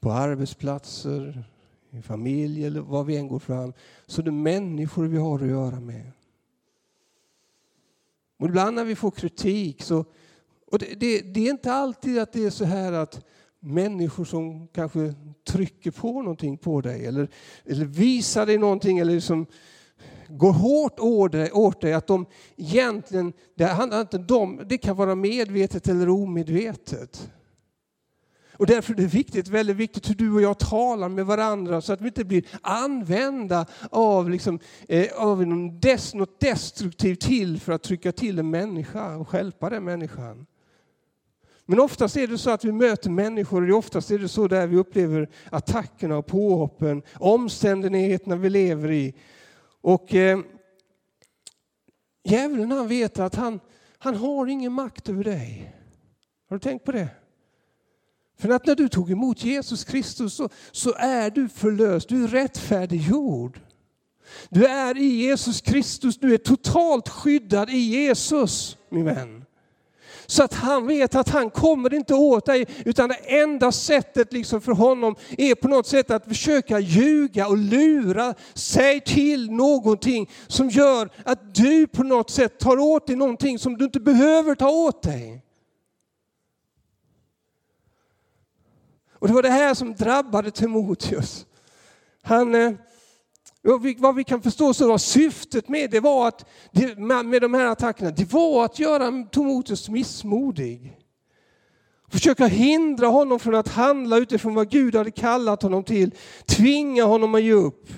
På 0.00 0.12
arbetsplatser, 0.12 1.44
i 1.90 2.02
familj 2.02 2.66
eller 2.66 2.80
var 2.80 3.04
vi 3.04 3.16
än 3.16 3.28
går 3.28 3.38
fram, 3.38 3.72
så 4.06 4.22
det 4.22 4.30
är 4.30 4.32
människor 4.32 5.04
vi 5.04 5.18
har 5.18 5.38
att 5.38 5.48
göra 5.48 5.80
med. 5.80 6.12
Och 8.38 8.48
ibland 8.48 8.76
när 8.76 8.84
vi 8.84 8.96
får 8.96 9.10
kritik 9.10 9.82
så, 9.82 10.04
och 10.66 10.78
det, 10.78 10.94
det, 10.94 11.20
det 11.20 11.40
är 11.46 11.50
inte 11.50 11.72
alltid 11.72 12.18
att 12.18 12.32
det 12.32 12.44
är 12.44 12.50
så 12.50 12.64
här 12.64 12.92
att 12.92 13.24
människor 13.60 14.24
som 14.24 14.68
kanske 14.68 15.14
trycker 15.46 15.90
på 15.90 16.22
någonting 16.22 16.58
på 16.58 16.80
dig 16.80 17.06
eller, 17.06 17.28
eller 17.64 17.84
visar 17.84 18.46
dig 18.46 18.58
någonting 18.58 18.98
eller 18.98 19.14
liksom 19.14 19.46
går 20.28 20.52
hårt 20.52 21.00
åt 21.00 21.32
dig, 21.32 21.52
åt 21.52 21.80
dig 21.80 21.92
att 21.92 22.06
de 22.06 22.26
egentligen, 22.56 23.32
det 23.54 23.64
handlar 23.64 24.00
inte 24.00 24.16
om 24.16 24.26
dem, 24.26 24.60
det 24.66 24.78
kan 24.78 24.96
vara 24.96 25.14
medvetet 25.14 25.88
eller 25.88 26.08
omedvetet. 26.08 27.30
Och 28.58 28.66
därför 28.66 28.92
är 28.92 28.96
det 28.96 29.06
viktigt, 29.06 29.48
väldigt 29.48 29.76
viktigt 29.76 30.10
hur 30.10 30.14
du 30.14 30.32
och 30.32 30.42
jag 30.42 30.58
talar 30.58 31.08
med 31.08 31.26
varandra 31.26 31.80
så 31.80 31.92
att 31.92 32.00
vi 32.00 32.06
inte 32.06 32.24
blir 32.24 32.44
använda 32.60 33.66
av, 33.90 34.30
liksom, 34.30 34.58
eh, 34.88 35.06
av 35.16 35.46
något 35.46 36.40
destruktivt 36.40 37.20
till 37.20 37.60
för 37.60 37.72
att 37.72 37.82
trycka 37.82 38.12
till 38.12 38.38
en 38.38 38.50
människa 38.50 39.16
och 39.16 39.34
hjälpa 39.34 39.70
den 39.70 39.84
människan. 39.84 40.46
Men 41.66 41.80
oftast 41.80 42.16
är 42.16 42.26
det 42.26 42.38
så 42.38 42.50
att 42.50 42.64
vi 42.64 42.72
möter 42.72 43.10
människor 43.10 43.70
och 43.70 43.78
oftast 43.78 44.10
är 44.10 44.18
det 44.18 44.28
så 44.28 44.48
där 44.48 44.66
vi 44.66 44.76
upplever 44.76 45.28
attackerna 45.50 46.16
och 46.16 46.26
påhoppen, 46.26 47.02
omständigheterna 47.14 48.36
vi 48.36 48.50
lever 48.50 48.90
i. 48.90 49.14
Och 49.80 50.14
eh, 50.14 50.38
djävulen 52.24 52.70
han 52.70 52.88
vet 52.88 53.18
att 53.18 53.34
han, 53.34 53.60
han 53.98 54.14
har 54.14 54.46
ingen 54.46 54.72
makt 54.72 55.08
över 55.08 55.24
dig. 55.24 55.74
Har 56.48 56.56
du 56.56 56.60
tänkt 56.60 56.84
på 56.84 56.92
det? 56.92 57.08
För 58.38 58.48
att 58.48 58.66
när 58.66 58.74
du 58.74 58.88
tog 58.88 59.10
emot 59.10 59.44
Jesus 59.44 59.84
Kristus 59.84 60.34
så, 60.34 60.48
så 60.72 60.94
är 60.98 61.30
du 61.30 61.48
förlöst, 61.48 62.08
du 62.08 62.24
är 62.24 62.28
rättfärdiggjord. 62.28 63.60
Du 64.48 64.66
är 64.66 64.98
i 64.98 65.04
Jesus 65.04 65.60
Kristus, 65.60 66.18
du 66.18 66.34
är 66.34 66.38
totalt 66.38 67.08
skyddad 67.08 67.70
i 67.70 67.78
Jesus, 67.78 68.76
min 68.88 69.04
vän. 69.04 69.45
Så 70.26 70.42
att 70.42 70.54
han 70.54 70.86
vet 70.86 71.14
att 71.14 71.28
han 71.28 71.50
kommer 71.50 71.94
inte 71.94 72.14
åt 72.14 72.46
dig, 72.46 72.66
utan 72.84 73.08
det 73.08 73.40
enda 73.40 73.72
sättet 73.72 74.32
liksom 74.32 74.60
för 74.60 74.72
honom 74.72 75.16
är 75.38 75.54
på 75.54 75.68
något 75.68 75.86
sätt 75.86 76.10
att 76.10 76.24
försöka 76.24 76.78
ljuga 76.78 77.48
och 77.48 77.58
lura 77.58 78.34
sig 78.54 79.00
till 79.00 79.50
någonting 79.50 80.30
som 80.46 80.68
gör 80.68 81.08
att 81.24 81.54
du 81.54 81.86
på 81.86 82.02
något 82.02 82.30
sätt 82.30 82.58
tar 82.58 82.78
åt 82.78 83.06
dig 83.06 83.16
någonting 83.16 83.58
som 83.58 83.76
du 83.76 83.84
inte 83.84 84.00
behöver 84.00 84.54
ta 84.54 84.68
åt 84.68 85.02
dig. 85.02 85.42
Och 89.18 89.28
det 89.28 89.34
var 89.34 89.42
det 89.42 89.50
här 89.50 89.74
som 89.74 89.94
drabbade 89.94 90.50
Timoteus. 90.50 91.46
Han, 92.22 92.54
eh, 92.54 92.72
vad 93.98 94.14
vi 94.14 94.24
kan 94.24 94.42
förstå 94.42 94.74
så 94.74 94.88
var 94.88 94.98
syftet 94.98 95.68
med 95.68 95.90
det 95.90 96.00
var 96.00 96.28
att, 96.28 96.44
med 97.24 97.42
de 97.42 97.54
här 97.54 97.66
attackerna, 97.66 98.10
det 98.10 98.32
var 98.32 98.64
att 98.64 98.78
göra 98.78 99.24
Timoteus 99.32 99.88
missmodig. 99.88 100.96
Försöka 102.08 102.46
hindra 102.46 103.06
honom 103.06 103.38
från 103.38 103.54
att 103.54 103.68
handla 103.68 104.16
utifrån 104.16 104.54
vad 104.54 104.70
Gud 104.70 104.94
hade 104.94 105.10
kallat 105.10 105.62
honom 105.62 105.84
till. 105.84 106.10
Tvinga 106.46 107.04
honom 107.04 107.34
att 107.34 107.42
ge 107.42 107.52
upp. 107.52 107.88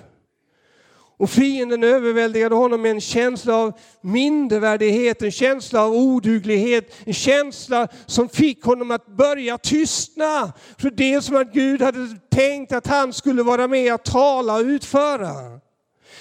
Och 1.18 1.30
fienden 1.30 1.84
överväldigade 1.84 2.54
honom 2.54 2.82
med 2.82 2.90
en 2.90 3.00
känsla 3.00 3.54
av 3.54 3.78
mindervärdighet, 4.00 5.22
en 5.22 5.32
känsla 5.32 5.84
av 5.84 5.92
oduglighet, 5.92 6.94
en 7.04 7.14
känsla 7.14 7.88
som 8.06 8.28
fick 8.28 8.64
honom 8.64 8.90
att 8.90 9.06
börja 9.06 9.58
tystna 9.58 10.52
för 10.78 10.90
det 10.90 11.22
som 11.22 11.36
att 11.36 11.52
Gud 11.52 11.82
hade 11.82 12.18
tänkt 12.30 12.72
att 12.72 12.86
han 12.86 13.12
skulle 13.12 13.42
vara 13.42 13.68
med 13.68 13.94
att 13.94 14.04
tala 14.04 14.54
och 14.54 14.62
utföra. 14.62 15.60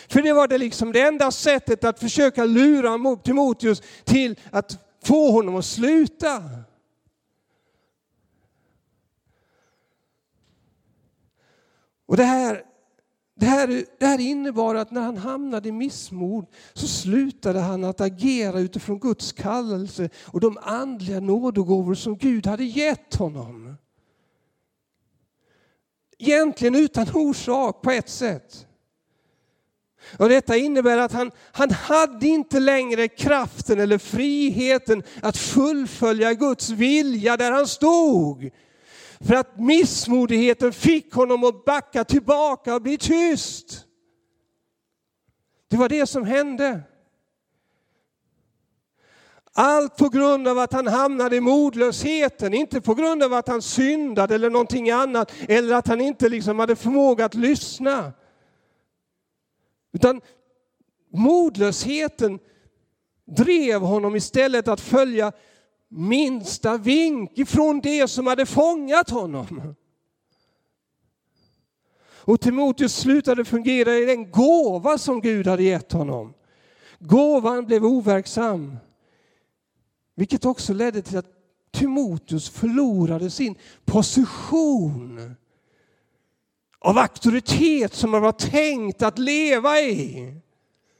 För 0.09 0.21
det 0.21 0.33
var 0.33 0.47
det 0.47 0.57
liksom 0.57 0.91
det 0.91 1.01
enda 1.01 1.31
sättet 1.31 1.83
att 1.83 1.99
försöka 1.99 2.45
lura 2.45 3.15
Timoteus 3.23 3.81
till 4.03 4.39
att 4.51 4.77
få 5.05 5.31
honom 5.31 5.55
att 5.55 5.65
sluta. 5.65 6.43
Och 12.05 12.17
det 12.17 12.23
här 12.23 12.66
det 13.39 13.45
här, 13.45 13.85
det 13.99 14.05
här 14.05 14.19
innebar 14.19 14.75
att 14.75 14.91
när 14.91 15.01
han 15.01 15.17
hamnade 15.17 15.69
i 15.69 15.71
missmod 15.71 16.45
så 16.73 16.87
slutade 16.87 17.59
han 17.59 17.83
att 17.83 18.01
agera 18.01 18.59
utifrån 18.59 18.99
Guds 18.99 19.31
kallelse 19.31 20.09
och 20.25 20.39
de 20.39 20.57
andliga 20.61 21.19
nådegåvor 21.19 21.95
som 21.95 22.17
Gud 22.17 22.47
hade 22.47 22.63
gett 22.63 23.15
honom. 23.15 23.75
Egentligen 26.19 26.75
utan 26.75 27.07
orsak 27.13 27.81
på 27.81 27.91
ett 27.91 28.09
sätt. 28.09 28.67
Och 30.17 30.29
detta 30.29 30.57
innebär 30.57 30.97
att 30.97 31.11
han, 31.11 31.31
han 31.51 31.71
hade 31.71 32.27
inte 32.27 32.59
längre 32.59 33.07
kraften 33.07 33.79
eller 33.79 33.97
friheten 33.97 35.03
att 35.21 35.37
fullfölja 35.37 36.33
Guds 36.33 36.69
vilja 36.69 37.37
där 37.37 37.51
han 37.51 37.67
stod. 37.67 38.51
För 39.19 39.35
att 39.35 39.59
missmodigheten 39.59 40.73
fick 40.73 41.13
honom 41.13 41.43
att 41.43 41.65
backa 41.65 42.03
tillbaka 42.03 42.75
och 42.75 42.81
bli 42.81 42.97
tyst. 42.97 43.85
Det 45.67 45.77
var 45.77 45.89
det 45.89 46.07
som 46.07 46.25
hände. 46.25 46.81
Allt 49.53 49.97
på 49.97 50.09
grund 50.09 50.47
av 50.47 50.59
att 50.59 50.73
han 50.73 50.87
hamnade 50.87 51.35
i 51.35 51.41
modlösheten, 51.41 52.53
inte 52.53 52.81
på 52.81 52.93
grund 52.93 53.23
av 53.23 53.33
att 53.33 53.47
han 53.47 53.61
syndade 53.61 54.35
eller 54.35 54.49
någonting 54.49 54.89
annat, 54.89 55.31
eller 55.47 55.75
att 55.75 55.87
han 55.87 56.01
inte 56.01 56.29
liksom 56.29 56.59
hade 56.59 56.75
förmåga 56.75 57.25
att 57.25 57.35
lyssna. 57.35 58.13
Utan 59.93 60.21
modlösheten 61.13 62.39
drev 63.25 63.81
honom 63.81 64.15
istället 64.15 64.67
att 64.67 64.81
följa 64.81 65.31
minsta 65.89 66.77
vink 66.77 67.37
ifrån 67.37 67.79
det 67.79 68.07
som 68.07 68.27
hade 68.27 68.45
fångat 68.45 69.09
honom. 69.09 69.75
Och 72.27 72.41
Timoteus 72.41 72.95
slutade 72.95 73.45
fungera 73.45 73.95
i 73.95 74.05
den 74.05 74.31
gåva 74.31 74.97
som 74.97 75.21
Gud 75.21 75.47
hade 75.47 75.63
gett 75.63 75.91
honom. 75.91 76.33
Gåvan 76.99 77.65
blev 77.65 77.85
overksam. 77.85 78.77
Vilket 80.15 80.45
också 80.45 80.73
ledde 80.73 81.01
till 81.01 81.17
att 81.17 81.31
Timoteus 81.71 82.49
förlorade 82.49 83.29
sin 83.29 83.55
position 83.85 85.35
av 86.79 86.97
auktoritet 86.97 87.93
som 87.93 88.13
han 88.13 88.21
var 88.21 88.31
tänkt 88.31 89.01
att 89.01 89.19
leva 89.19 89.79
i. 89.79 90.33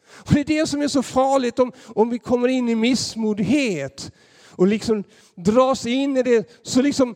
Och 0.10 0.34
Det 0.34 0.40
är 0.40 0.46
det 0.46 0.68
som 0.68 0.82
är 0.82 0.88
så 0.88 1.04
farligt 1.04 1.60
om, 1.60 1.72
om 1.88 2.10
vi 2.10 2.20
kommer 2.20 2.48
in 2.48 2.70
i 2.70 2.76
missmodighet 2.76 4.12
och 4.58 4.68
liksom 4.68 5.04
dras 5.36 5.86
in 5.86 6.18
i 6.18 6.24
det. 6.24 6.50
Så 6.64 6.82
liksom, 6.82 7.16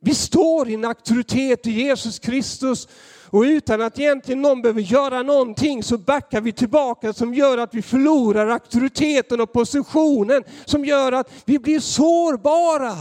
vi 0.00 0.14
står 0.14 0.68
i 0.68 0.74
en 0.74 0.84
auktoritet 0.84 1.66
i 1.66 1.70
Jesus 1.70 2.18
Kristus 2.18 2.88
och 3.32 3.42
utan 3.42 3.80
att 3.80 3.98
egentligen 3.98 4.42
någon 4.42 4.62
behöver 4.62 4.80
göra 4.80 5.22
någonting 5.22 5.82
så 5.82 5.98
backar 5.98 6.40
vi 6.40 6.52
tillbaka 6.52 7.12
som 7.12 7.34
gör 7.34 7.58
att 7.58 7.74
vi 7.74 7.82
förlorar 7.82 8.48
auktoriteten 8.48 9.40
och 9.40 9.52
positionen 9.52 10.44
som 10.64 10.84
gör 10.84 11.12
att 11.12 11.32
vi 11.44 11.58
blir 11.58 11.80
sårbara. 11.80 12.92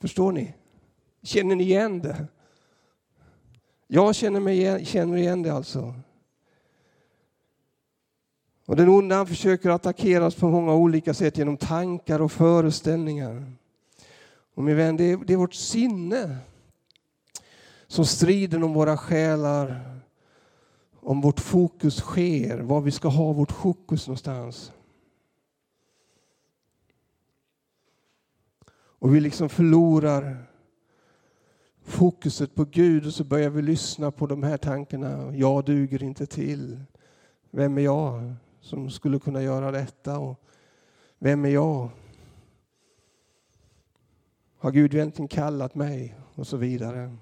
Förstår 0.00 0.32
ni? 0.32 0.54
Känner 1.22 1.56
ni 1.56 1.64
igen 1.64 2.02
det? 2.02 2.26
Jag 3.90 4.14
känner, 4.14 4.40
mig 4.40 4.58
igen, 4.58 4.84
känner 4.84 5.16
igen 5.16 5.42
det 5.42 5.50
alltså. 5.50 5.94
Och 8.66 8.76
den 8.76 8.88
onda 8.88 9.16
han 9.16 9.26
försöker 9.26 9.70
attackera 9.70 10.26
oss 10.26 10.34
på 10.34 10.48
många 10.48 10.74
olika 10.74 11.14
sätt 11.14 11.38
genom 11.38 11.56
tankar 11.56 12.20
och 12.20 12.32
föreställningar. 12.32 13.52
Och 14.54 14.62
min 14.62 14.76
vän, 14.76 14.96
det 14.96 15.04
är, 15.04 15.16
det 15.16 15.32
är 15.32 15.36
vårt 15.36 15.54
sinne 15.54 16.38
som 17.86 18.06
strider 18.06 18.62
om 18.62 18.72
våra 18.72 18.96
själar, 18.96 19.98
om 21.00 21.20
vårt 21.20 21.40
fokus 21.40 21.96
sker, 21.96 22.58
var 22.58 22.80
vi 22.80 22.90
ska 22.90 23.08
ha 23.08 23.32
vårt 23.32 23.52
fokus 23.52 24.06
någonstans. 24.06 24.72
Och 28.70 29.14
vi 29.14 29.20
liksom 29.20 29.48
förlorar 29.48 30.47
fokuset 31.88 32.54
på 32.54 32.64
Gud 32.64 33.06
och 33.06 33.14
så 33.14 33.24
börjar 33.24 33.50
vi 33.50 33.62
lyssna 33.62 34.10
på 34.10 34.26
de 34.26 34.42
här 34.42 34.56
tankarna. 34.56 35.36
Jag 35.36 35.64
duger 35.64 36.02
inte 36.02 36.26
till. 36.26 36.80
Vem 37.50 37.78
är 37.78 37.82
jag 37.82 38.34
som 38.60 38.90
skulle 38.90 39.18
kunna 39.18 39.42
göra 39.42 39.70
detta? 39.70 40.18
Och 40.18 40.40
vem 41.18 41.44
är 41.44 41.48
jag? 41.48 41.90
Har 44.58 44.70
Gud 44.70 44.94
egentligen 44.94 45.28
kallat 45.28 45.74
mig? 45.74 46.14
Och 46.34 46.46
så 46.46 46.56
vidare. 46.56 47.16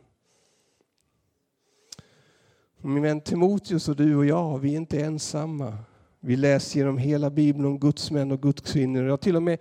Min 2.81 3.03
vän 3.03 3.21
Timoteus 3.21 3.89
och 3.89 3.97
du 3.97 4.17
och 4.17 4.27
jag, 4.27 4.59
vi 4.59 4.73
är 4.73 4.77
inte 4.77 5.01
ensamma. 5.01 5.79
Vi 6.21 6.37
läser 6.37 6.79
genom 6.79 6.99
hela 6.99 7.31
Bibeln 7.31 7.65
om 7.67 7.79
Guds 7.79 8.11
män 8.11 8.33
och 8.33 8.43
Guds 8.43 8.73
kvinnor. 8.73 9.05
Jag 9.05 9.21
till 9.21 9.37
och 9.37 9.43
med 9.43 9.59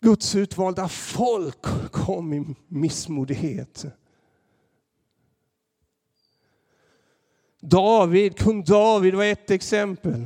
Guds 0.00 0.34
utvalda 0.34 0.88
folk 0.88 1.62
kom 1.90 2.32
i 2.32 2.54
missmodighet. 2.68 3.86
David, 7.60 8.38
kung 8.38 8.64
David 8.64 9.14
var 9.14 9.24
ett 9.24 9.50
exempel. 9.50 10.24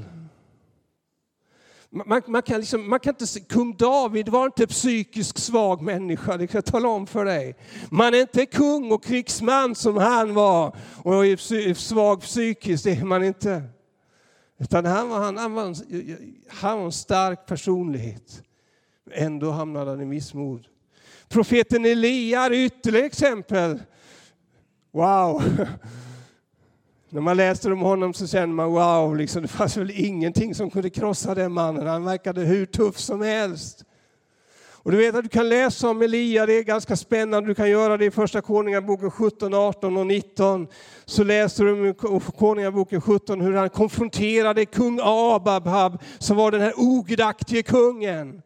Man, 1.90 2.22
man, 2.26 2.42
kan 2.42 2.60
liksom, 2.60 2.88
man 2.88 3.00
kan 3.00 3.14
inte, 3.20 3.40
kung 3.40 3.76
David 3.76 4.28
var 4.28 4.46
inte 4.46 4.66
psykiskt 4.66 5.38
svag 5.38 5.82
människa, 5.82 6.36
det 6.36 6.46
kan 6.46 6.58
jag 6.58 6.64
tala 6.64 6.88
om 6.88 7.06
för 7.06 7.24
dig. 7.24 7.56
Man 7.90 8.14
är 8.14 8.20
inte 8.20 8.46
kung 8.46 8.92
och 8.92 9.04
krigsman 9.04 9.74
som 9.74 9.96
han 9.96 10.34
var 10.34 10.76
och 11.02 11.26
är 11.26 11.74
svag 11.74 12.20
psykiskt, 12.20 12.84
det 12.84 12.90
är 12.90 13.04
man 13.04 13.24
inte. 13.24 13.62
Utan 14.58 14.84
han 14.84 15.08
var, 15.08 15.18
han, 15.18 15.36
han, 15.36 15.52
var, 15.52 15.76
han 16.48 16.78
var 16.78 16.84
en 16.84 16.92
stark 16.92 17.46
personlighet. 17.46 18.42
Ändå 19.14 19.50
hamnade 19.50 19.90
han 19.90 20.00
i 20.00 20.04
missmod. 20.04 20.66
Profeten 21.28 21.84
Elia 21.84 22.40
är 22.40 22.52
ytterligare 22.52 23.06
exempel. 23.06 23.82
Wow! 24.92 25.42
När 27.08 27.20
man 27.20 27.36
läser 27.36 27.72
om 27.72 27.80
honom 27.80 28.14
så 28.14 28.26
känner 28.26 28.54
man 28.54 28.70
wow, 28.70 29.16
liksom, 29.16 29.42
det 29.42 29.48
fanns 29.48 29.76
väl 29.76 29.90
ingenting 29.90 30.54
som 30.54 30.70
kunde 30.70 30.90
krossa 30.90 31.34
den 31.34 31.52
mannen. 31.52 31.86
Han 31.86 32.04
verkade 32.04 32.40
hur 32.40 32.66
tuff 32.66 32.98
som 32.98 33.22
helst. 33.22 33.84
Och 34.84 34.92
du 34.92 34.96
vet 34.96 35.14
att 35.14 35.22
du 35.22 35.28
kan 35.28 35.48
läsa 35.48 35.88
om 35.88 36.02
Elia, 36.02 36.46
det 36.46 36.52
är 36.52 36.62
ganska 36.62 36.96
spännande. 36.96 37.50
Du 37.50 37.54
kan 37.54 37.70
göra 37.70 37.96
det 37.96 38.04
i 38.04 38.10
Första 38.10 38.40
Konungaboken 38.40 39.10
17, 39.10 39.54
18 39.54 39.96
och 39.96 40.06
19. 40.06 40.66
Så 41.04 41.24
läser 41.24 41.64
du 41.64 41.88
i 41.88 41.94
Konungaboken 42.38 43.00
17 43.00 43.40
hur 43.40 43.52
han 43.52 43.70
konfronterade 43.70 44.66
kung 44.66 45.00
Ababhab 45.02 46.02
som 46.18 46.36
var 46.36 46.50
den 46.50 46.60
här 46.60 46.72
ogudaktige 46.76 47.62
kungen. 47.62 48.42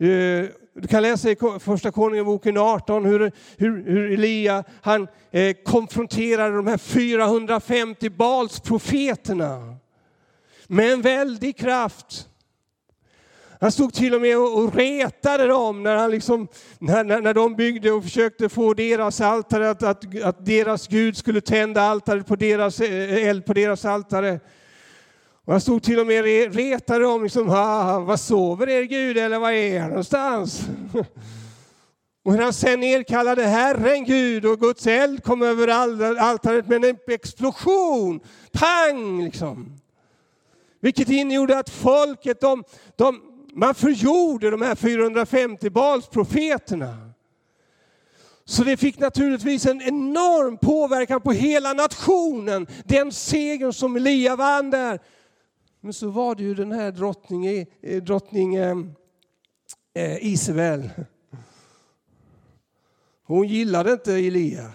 Eh, 0.00 0.46
du 0.74 0.88
kan 0.88 1.02
läsa 1.02 1.30
i 1.30 1.36
Första 1.60 1.90
Konungaboken 1.90 2.58
18 2.58 3.04
hur, 3.04 3.32
hur, 3.56 3.84
hur 3.84 4.12
Elia 4.12 4.64
han, 4.80 5.08
eh, 5.30 5.56
konfronterade 5.64 6.56
de 6.56 6.66
här 6.66 6.78
450 6.78 8.10
Balsprofeterna 8.10 9.76
med 10.66 10.92
en 10.92 11.02
väldig 11.02 11.56
kraft. 11.56 12.28
Han 13.60 13.72
stod 13.72 13.94
till 13.94 14.14
och 14.14 14.20
med 14.20 14.38
och 14.38 14.74
retade 14.74 15.46
dem 15.46 15.82
när, 15.82 15.96
han 15.96 16.10
liksom, 16.10 16.48
när, 16.78 17.04
när, 17.04 17.20
när 17.20 17.34
de 17.34 17.56
byggde 17.56 17.92
och 17.92 18.02
försökte 18.04 18.48
få 18.48 18.74
deras 18.74 19.20
altare, 19.20 19.70
att, 19.70 19.82
att, 19.82 20.22
att 20.22 20.46
deras 20.46 20.88
Gud 20.88 21.16
skulle 21.16 21.40
tända 21.40 21.82
altaret 21.82 22.26
på 22.26 22.36
deras, 22.36 22.80
eh, 22.80 23.28
eld 23.28 23.44
på 23.44 23.52
deras 23.52 23.84
altare. 23.84 24.40
Och 25.50 25.54
han 25.54 25.60
stod 25.60 25.82
till 25.82 26.00
och 26.00 26.06
med 26.06 26.20
och 26.20 26.54
retade 26.54 27.04
dem, 27.04 27.22
liksom, 27.22 27.46
vad 28.06 28.20
sover 28.20 28.68
er 28.68 28.82
Gud 28.82 29.18
eller 29.18 29.38
vad 29.38 29.52
är 29.52 29.80
han 29.80 29.88
någonstans? 29.88 30.60
Och 32.24 32.32
när 32.32 32.42
han 32.42 32.52
sen 32.52 32.82
erkallade 32.82 33.42
Herren 33.42 34.04
Gud 34.04 34.46
och 34.46 34.60
Guds 34.60 34.86
eld 34.86 35.24
kom 35.24 35.42
över 35.42 35.68
altaret 36.18 36.68
med 36.68 36.84
en 36.84 36.96
explosion, 37.06 38.20
pang 38.52 39.24
liksom. 39.24 39.80
Vilket 40.80 41.08
innegjorde 41.08 41.58
att 41.58 41.70
folket, 41.70 42.40
de, 42.40 42.64
de, 42.96 43.20
man 43.54 43.74
förgjorde 43.74 44.50
de 44.50 44.62
här 44.62 44.74
450 44.74 45.70
Balsprofeterna. 45.70 46.96
Så 48.44 48.64
det 48.64 48.76
fick 48.76 48.98
naturligtvis 48.98 49.66
en 49.66 49.82
enorm 49.82 50.56
påverkan 50.56 51.20
på 51.20 51.32
hela 51.32 51.72
nationen, 51.72 52.66
den 52.84 53.12
segern 53.12 53.72
som 53.72 53.96
Elia 53.96 54.36
vann 54.36 54.70
där. 54.70 55.00
Men 55.80 55.92
så 55.92 56.10
var 56.10 56.34
det 56.34 56.42
ju 56.42 56.54
den 56.54 56.72
här 56.72 56.92
drottning, 56.92 57.66
drottning 58.02 58.54
eh, 58.54 58.76
eh, 59.94 60.26
Isabel. 60.26 60.90
Hon 63.22 63.48
gillade 63.48 63.92
inte 63.92 64.12
Elia. 64.12 64.72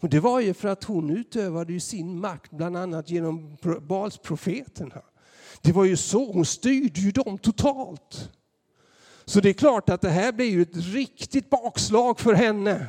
Och 0.00 0.08
det 0.08 0.20
var 0.20 0.40
ju 0.40 0.54
för 0.54 0.68
att 0.68 0.84
hon 0.84 1.10
utövade 1.10 1.80
sin 1.80 2.20
makt 2.20 2.50
bland 2.50 2.76
annat 2.76 3.10
genom 3.10 3.56
Balsprofeterna. 3.80 5.02
Det 5.62 5.72
var 5.72 5.84
ju 5.84 5.96
så, 5.96 6.32
hon 6.32 6.44
styrde 6.44 7.00
ju 7.00 7.10
dem 7.10 7.38
totalt. 7.38 8.30
Så 9.24 9.40
det 9.40 9.48
är 9.48 9.52
klart 9.52 9.88
att 9.88 10.00
det 10.00 10.10
här 10.10 10.32
blir 10.32 10.50
ju 10.50 10.62
ett 10.62 10.76
riktigt 10.76 11.50
bakslag 11.50 12.20
för 12.20 12.34
henne. 12.34 12.86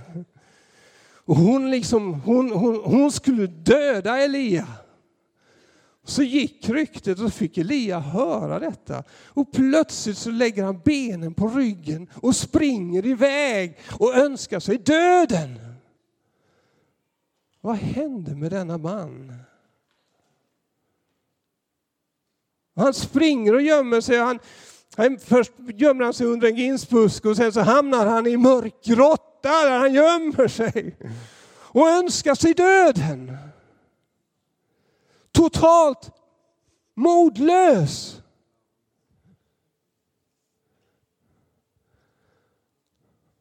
Och 1.25 1.35
hon, 1.35 1.71
liksom, 1.71 2.13
hon, 2.13 2.51
hon, 2.51 2.81
hon 2.83 3.11
skulle 3.11 3.47
döda 3.47 4.17
Elia. 4.17 4.67
Så 6.07 6.23
gick 6.23 6.69
ryktet 6.69 7.19
och 7.19 7.33
fick 7.33 7.57
Elia 7.57 7.99
höra 7.99 8.59
detta. 8.59 9.03
Och 9.27 9.51
plötsligt 9.51 10.17
så 10.17 10.31
lägger 10.31 10.63
han 10.63 10.81
benen 10.85 11.33
på 11.33 11.47
ryggen 11.47 12.09
och 12.13 12.35
springer 12.35 13.05
iväg 13.05 13.77
och 13.99 14.15
önskar 14.15 14.59
sig 14.59 14.77
döden. 14.77 15.59
Vad 17.61 17.75
hände 17.75 18.35
med 18.35 18.51
denna 18.51 18.77
man? 18.77 19.33
Han 22.75 22.93
springer 22.93 23.53
och 23.53 23.61
gömmer 23.61 24.01
sig. 24.01 24.17
Han, 24.17 24.39
han, 24.95 25.17
först 25.19 25.51
gömmer 25.75 26.03
han 26.03 26.13
sig 26.13 26.27
under 26.27 26.47
en 26.47 26.55
ginsbusk 26.55 27.25
och 27.25 27.37
sen 27.37 27.51
så 27.51 27.61
hamnar 27.61 28.05
han 28.05 28.27
i 28.27 28.37
mörk 28.37 28.83
grotta 28.83 29.49
där 29.49 29.79
han 29.79 29.93
gömmer 29.93 30.47
sig 30.47 30.97
och 31.49 31.87
önskar 31.87 32.35
sig 32.35 32.53
döden. 32.53 33.37
Totalt 35.37 36.11
modlös. 36.93 38.21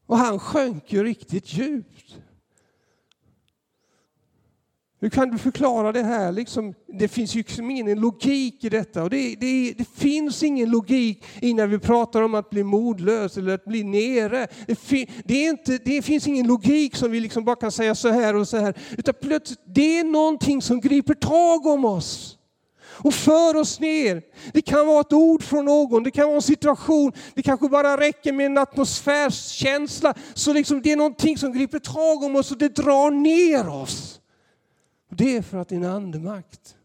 Och 0.07 0.19
han 0.19 0.39
sjönk 0.39 0.93
ju 0.93 1.05
riktigt 1.05 1.53
djupt. 1.53 2.19
Hur 5.07 5.11
kan 5.11 5.31
du 5.31 5.39
förklara 5.39 5.93
det 5.93 6.03
här? 6.03 6.33
Liksom, 6.33 6.75
det 6.99 7.09
finns 7.09 7.35
ju 7.35 7.39
liksom 7.39 7.71
ingen 7.71 8.01
logik 8.01 8.65
i 8.65 8.69
detta. 8.69 9.03
Och 9.03 9.11
det, 9.11 9.37
det, 9.41 9.75
det, 9.79 9.89
finns 9.97 10.43
ingen 10.43 10.71
logik 10.71 11.25
i 11.41 11.55
när 11.55 11.67
vi 11.67 11.79
pratar 11.79 12.23
om 12.23 12.35
att 12.35 12.51
bli 12.51 12.65
modlös 12.65 13.37
eller 13.37 13.55
att 13.55 13.65
bli 13.65 13.85
nere. 13.85 14.47
Det, 14.67 14.75
fi, 14.75 15.11
det, 15.25 15.47
är 15.47 15.51
inte, 15.51 15.79
det 15.85 16.03
finns 16.03 16.27
ingen 16.27 16.47
logik 16.47 16.97
som 16.97 17.11
vi 17.11 17.21
liksom 17.21 17.45
bara 17.45 17.57
kan 17.57 17.73
säga 17.73 17.95
så 17.95 18.09
här 18.09 18.37
och 18.37 18.49
så 18.49 18.57
här. 18.57 18.75
Utan 18.99 19.15
plötsligt, 19.21 19.61
det 19.75 19.99
är 19.99 20.05
någonting 20.05 20.63
som 20.63 20.81
griper 20.81 21.15
tag 21.15 21.67
om 21.67 21.85
oss 21.85 22.39
och 22.83 23.15
för 23.15 23.57
oss 23.57 23.81
ner. 23.81 24.23
Det 24.53 24.63
kan 24.63 24.87
vara 24.87 25.01
ett 25.01 25.13
ord 25.13 25.43
från 25.43 25.65
någon, 25.65 26.03
det 26.03 26.11
kan 26.11 26.27
vara 26.27 26.37
en 26.37 26.43
situation, 26.43 27.13
det 27.35 27.43
kanske 27.43 27.69
bara 27.69 28.01
räcker 28.01 28.33
med 28.33 28.47
en 28.47 28.59
atmosfärskänsla. 28.59 30.15
Så 30.35 30.53
liksom 30.53 30.83
det 30.83 30.93
är 30.93 30.97
någonting 30.97 31.39
som 31.39 31.53
griper 31.53 31.79
tag 31.79 32.23
om 32.23 32.37
oss 32.37 32.51
och 32.51 32.59
det 32.59 32.77
drar 32.77 33.11
ner 33.11 33.69
oss. 33.69 34.21
Det 35.09 35.37
är 35.37 35.43
för 35.43 35.59
att 35.59 35.69
din 35.69 35.85
andemakt. 35.85 36.77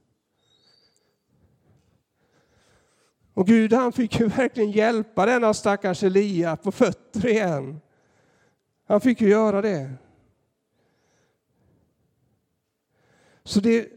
Och 3.34 3.47
Gud 3.47 3.73
han 3.73 3.93
fick 3.93 4.19
ju 4.19 4.27
verkligen 4.27 4.71
hjälpa 4.71 5.25
denna 5.25 5.53
stackars 5.53 6.03
Elia 6.03 6.55
på 6.55 6.71
fötter 6.71 7.27
igen. 7.27 7.81
Han 8.86 9.01
fick 9.01 9.21
ju 9.21 9.29
göra 9.29 9.62
det. 9.62 9.93
Så 13.43 13.60
det, 13.60 13.88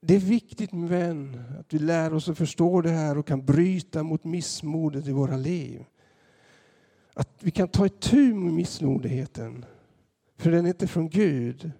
det 0.00 0.14
är 0.14 0.18
viktigt 0.18 0.72
min 0.72 0.88
vän 0.88 1.44
att 1.60 1.74
vi 1.74 1.78
lär 1.78 2.14
oss 2.14 2.28
att 2.28 2.38
förstå 2.38 2.80
det 2.80 2.90
här 2.90 3.18
och 3.18 3.26
kan 3.26 3.44
bryta 3.44 4.02
mot 4.02 4.24
missmodet 4.24 5.06
i 5.06 5.12
våra 5.12 5.36
liv. 5.36 5.84
Att 7.14 7.30
vi 7.40 7.50
kan 7.50 7.68
ta 7.68 7.86
itu 7.86 8.34
med 8.34 8.52
missmodigheten. 8.52 9.64
För 10.36 10.50
den 10.50 10.64
är 10.64 10.68
inte 10.68 10.86
från 10.86 11.08
Gud. 11.08 11.72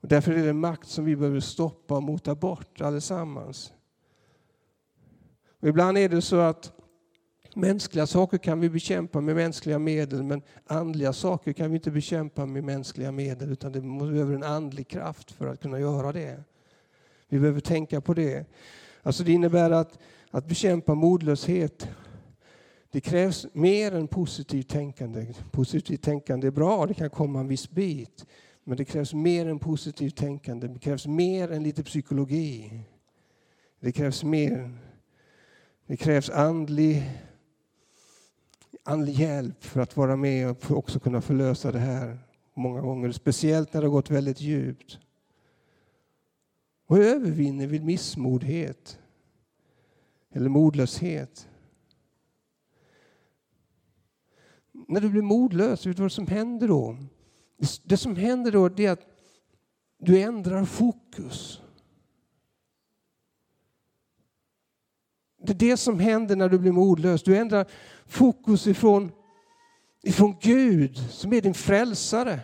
Och 0.00 0.08
därför 0.08 0.32
är 0.32 0.46
det 0.46 0.52
makt 0.52 0.88
som 0.88 1.04
vi 1.04 1.16
behöver 1.16 1.40
stoppa 1.40 1.96
och 1.96 2.02
mota 2.02 2.34
bort 2.34 2.80
allesammans. 2.80 3.72
Och 5.60 5.68
ibland 5.68 5.98
är 5.98 6.08
det 6.08 6.22
så 6.22 6.36
att 6.36 6.72
mänskliga 7.54 8.06
saker 8.06 8.38
kan 8.38 8.60
vi 8.60 8.70
bekämpa 8.70 9.20
med 9.20 9.36
mänskliga 9.36 9.78
medel 9.78 10.22
men 10.22 10.42
andliga 10.66 11.12
saker 11.12 11.52
kan 11.52 11.70
vi 11.70 11.76
inte 11.76 11.90
bekämpa 11.90 12.46
med 12.46 12.64
mänskliga 12.64 13.12
medel 13.12 13.52
utan 13.52 13.72
det 13.72 13.80
behöver 13.80 14.34
en 14.34 14.42
andlig 14.42 14.88
kraft 14.88 15.30
för 15.30 15.46
att 15.46 15.60
kunna 15.60 15.80
göra 15.80 16.12
det. 16.12 16.44
Vi 17.28 17.38
behöver 17.40 17.60
tänka 17.60 18.00
på 18.00 18.14
det. 18.14 18.46
Alltså 19.02 19.24
det 19.24 19.32
innebär 19.32 19.70
att, 19.70 19.98
att 20.30 20.46
bekämpa 20.46 20.94
modlöshet 20.94 21.88
det 22.90 23.00
krävs 23.00 23.46
mer 23.52 23.94
än 23.94 24.08
positivt 24.08 24.68
tänkande. 24.68 25.26
Positivt 25.50 26.02
tänkande 26.02 26.46
är 26.46 26.50
bra, 26.50 26.86
det 26.86 26.94
kan 26.94 27.10
komma 27.10 27.40
en 27.40 27.48
viss 27.48 27.70
bit. 27.70 28.26
Men 28.68 28.76
det 28.76 28.84
krävs 28.84 29.14
mer 29.14 29.46
än 29.46 29.58
positivt 29.58 30.16
tänkande, 30.16 30.68
det 30.68 30.78
krävs 30.78 31.06
mer 31.06 31.52
än 31.52 31.62
lite 31.62 31.84
psykologi. 31.84 32.80
Det 33.80 33.92
krävs 33.92 34.24
mer. 34.24 34.78
Det 35.86 35.96
krävs 35.96 36.30
andlig, 36.30 37.02
andlig 38.82 39.12
hjälp 39.12 39.64
för 39.64 39.80
att 39.80 39.96
vara 39.96 40.16
med 40.16 40.50
och 40.50 40.70
också 40.70 41.00
kunna 41.00 41.20
förlösa 41.20 41.72
det 41.72 41.78
här 41.78 42.18
många 42.54 42.80
gånger. 42.80 43.12
Speciellt 43.12 43.72
när 43.72 43.80
det 43.80 43.86
har 43.86 43.92
gått 43.92 44.10
väldigt 44.10 44.40
djupt. 44.40 44.98
Och 46.86 46.96
hur 46.96 47.04
övervinner 47.04 47.66
vi 47.66 47.80
missmodighet 47.80 48.98
Eller 50.30 50.48
modlöshet? 50.48 51.48
När 54.72 55.00
du 55.00 55.08
blir 55.10 55.22
modlös, 55.22 55.86
vet 55.86 55.96
du 55.96 56.02
vad 56.02 56.12
som 56.12 56.26
händer 56.26 56.68
då? 56.68 56.96
Det 57.82 57.96
som 57.96 58.16
händer 58.16 58.52
då 58.52 58.70
är 58.82 58.90
att 58.90 59.06
du 59.98 60.20
ändrar 60.20 60.64
fokus. 60.64 61.60
Det 65.42 65.52
är 65.52 65.56
det 65.56 65.76
som 65.76 66.00
händer 66.00 66.36
när 66.36 66.48
du 66.48 66.58
blir 66.58 66.72
modlös. 66.72 67.22
Du 67.22 67.36
ändrar 67.36 67.66
fokus 68.06 68.66
ifrån, 68.66 69.12
ifrån 70.02 70.36
Gud 70.40 70.98
som 71.10 71.32
är 71.32 71.40
din 71.40 71.54
frälsare. 71.54 72.40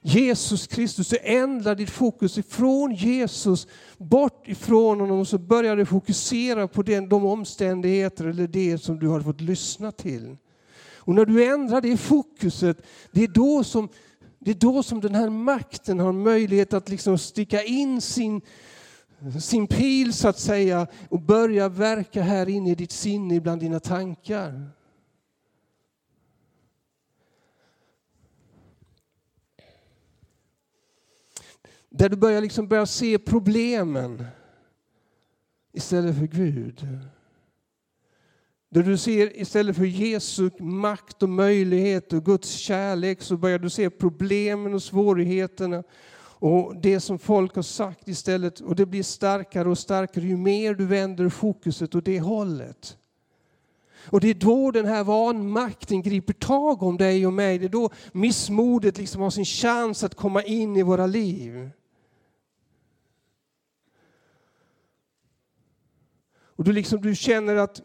Jesus 0.00 0.66
Kristus, 0.66 1.08
du 1.08 1.18
ändrar 1.22 1.74
ditt 1.74 1.90
fokus 1.90 2.38
ifrån 2.38 2.94
Jesus 2.94 3.66
bort 3.98 4.48
ifrån 4.48 5.00
honom 5.00 5.18
och 5.18 5.28
så 5.28 5.38
börjar 5.38 5.76
du 5.76 5.86
fokusera 5.86 6.68
på 6.68 6.82
den, 6.82 7.08
de 7.08 7.24
omständigheter 7.24 8.24
eller 8.24 8.46
det 8.46 8.78
som 8.78 8.98
du 8.98 9.08
har 9.08 9.20
fått 9.20 9.40
lyssna 9.40 9.92
till. 9.92 10.36
Och 10.94 11.14
när 11.14 11.24
du 11.24 11.44
ändrar 11.44 11.80
det 11.80 11.96
fokuset, 11.96 12.82
det 13.12 13.22
är 13.22 13.28
då 13.28 13.64
som 13.64 13.88
det 14.38 14.50
är 14.50 14.54
då 14.54 14.82
som 14.82 15.00
den 15.00 15.14
här 15.14 15.30
makten 15.30 16.00
har 16.00 16.12
möjlighet 16.12 16.72
att 16.72 16.88
liksom 16.88 17.18
sticka 17.18 17.62
in 17.62 18.00
sin, 18.00 18.40
sin 19.40 19.66
pil 19.66 20.12
så 20.12 20.28
att 20.28 20.38
säga 20.38 20.86
och 21.08 21.20
börja 21.20 21.68
verka 21.68 22.22
här 22.22 22.48
inne 22.48 22.70
i 22.70 22.74
ditt 22.74 22.92
sinne, 22.92 23.40
bland 23.40 23.60
dina 23.60 23.80
tankar. 23.80 24.70
Där 31.90 32.08
du 32.08 32.16
börjar, 32.16 32.40
liksom 32.40 32.68
börja 32.68 32.86
se 32.86 33.18
problemen 33.18 34.24
istället 35.72 36.18
för 36.18 36.26
Gud. 36.26 36.88
Där 38.76 38.82
du 38.82 38.96
ser 38.96 39.40
istället 39.40 39.76
för 39.76 39.84
Jesu 39.84 40.50
makt 40.58 41.22
och 41.22 41.28
möjlighet 41.28 42.12
och 42.12 42.24
Guds 42.24 42.50
kärlek 42.50 43.22
så 43.22 43.36
börjar 43.36 43.58
du 43.58 43.70
se 43.70 43.90
problemen 43.90 44.74
och 44.74 44.82
svårigheterna 44.82 45.82
och 46.18 46.76
det 46.76 47.00
som 47.00 47.18
folk 47.18 47.54
har 47.54 47.62
sagt 47.62 48.08
istället. 48.08 48.60
Och 48.60 48.76
det 48.76 48.86
blir 48.86 49.02
starkare 49.02 49.68
och 49.68 49.78
starkare 49.78 50.24
ju 50.24 50.36
mer 50.36 50.74
du 50.74 50.86
vänder 50.86 51.28
fokuset 51.28 51.94
åt 51.94 52.04
det 52.04 52.20
hållet. 52.20 52.96
Och 54.10 54.20
det 54.20 54.30
är 54.30 54.34
då 54.34 54.70
den 54.70 54.86
här 54.86 55.04
vanmakten 55.04 56.02
griper 56.02 56.32
tag 56.32 56.82
om 56.82 56.96
dig 56.96 57.26
och 57.26 57.32
mig. 57.32 57.58
Det 57.58 57.66
är 57.66 57.68
då 57.68 57.90
missmodet 58.12 58.98
liksom 58.98 59.22
har 59.22 59.30
sin 59.30 59.44
chans 59.44 60.04
att 60.04 60.14
komma 60.14 60.42
in 60.42 60.76
i 60.76 60.82
våra 60.82 61.06
liv. 61.06 61.70
Och 66.56 66.64
du, 66.64 66.72
liksom, 66.72 67.00
du, 67.00 67.14
känner 67.14 67.56
att, 67.56 67.82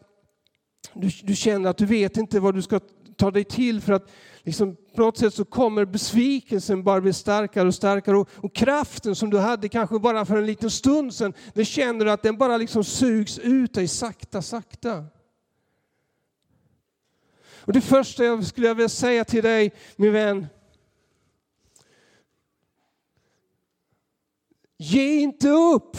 du, 0.94 1.10
du 1.22 1.36
känner 1.36 1.70
att 1.70 1.76
du 1.76 1.86
vet 1.86 2.16
inte 2.16 2.40
vad 2.40 2.54
du 2.54 2.62
ska 2.62 2.80
ta 3.16 3.30
dig 3.30 3.44
till 3.44 3.80
för 3.80 3.92
att 3.92 4.10
liksom, 4.42 4.76
på 4.94 5.02
något 5.02 5.18
sätt 5.18 5.34
så 5.34 5.44
kommer 5.44 5.84
besvikelsen 5.84 6.84
bara 6.84 7.00
bli 7.00 7.12
starkare 7.12 7.68
och 7.68 7.74
starkare 7.74 8.16
och, 8.16 8.28
och, 8.36 8.54
kraften 8.54 9.16
som 9.16 9.30
du 9.30 9.38
hade 9.38 9.68
kanske 9.68 9.98
bara 9.98 10.24
för 10.24 10.36
en 10.36 10.46
liten 10.46 10.70
stund 10.70 11.14
sedan, 11.14 11.34
det 11.54 11.64
känner 11.64 12.04
du 12.04 12.10
att 12.10 12.22
den 12.22 12.38
bara 12.38 12.56
liksom 12.56 12.84
sugs 12.84 13.38
ut 13.38 13.74
dig 13.74 13.88
sakta, 13.88 14.42
sakta. 14.42 15.04
Och 17.64 17.72
det 17.72 17.80
första 17.80 18.24
jag 18.24 18.46
skulle 18.46 18.66
jag 18.66 18.74
vilja 18.74 18.88
säga 18.88 19.24
till 19.24 19.42
dig, 19.42 19.72
min 19.96 20.12
vän, 20.12 20.46
ge 24.78 25.20
inte 25.20 25.48
upp. 25.48 25.96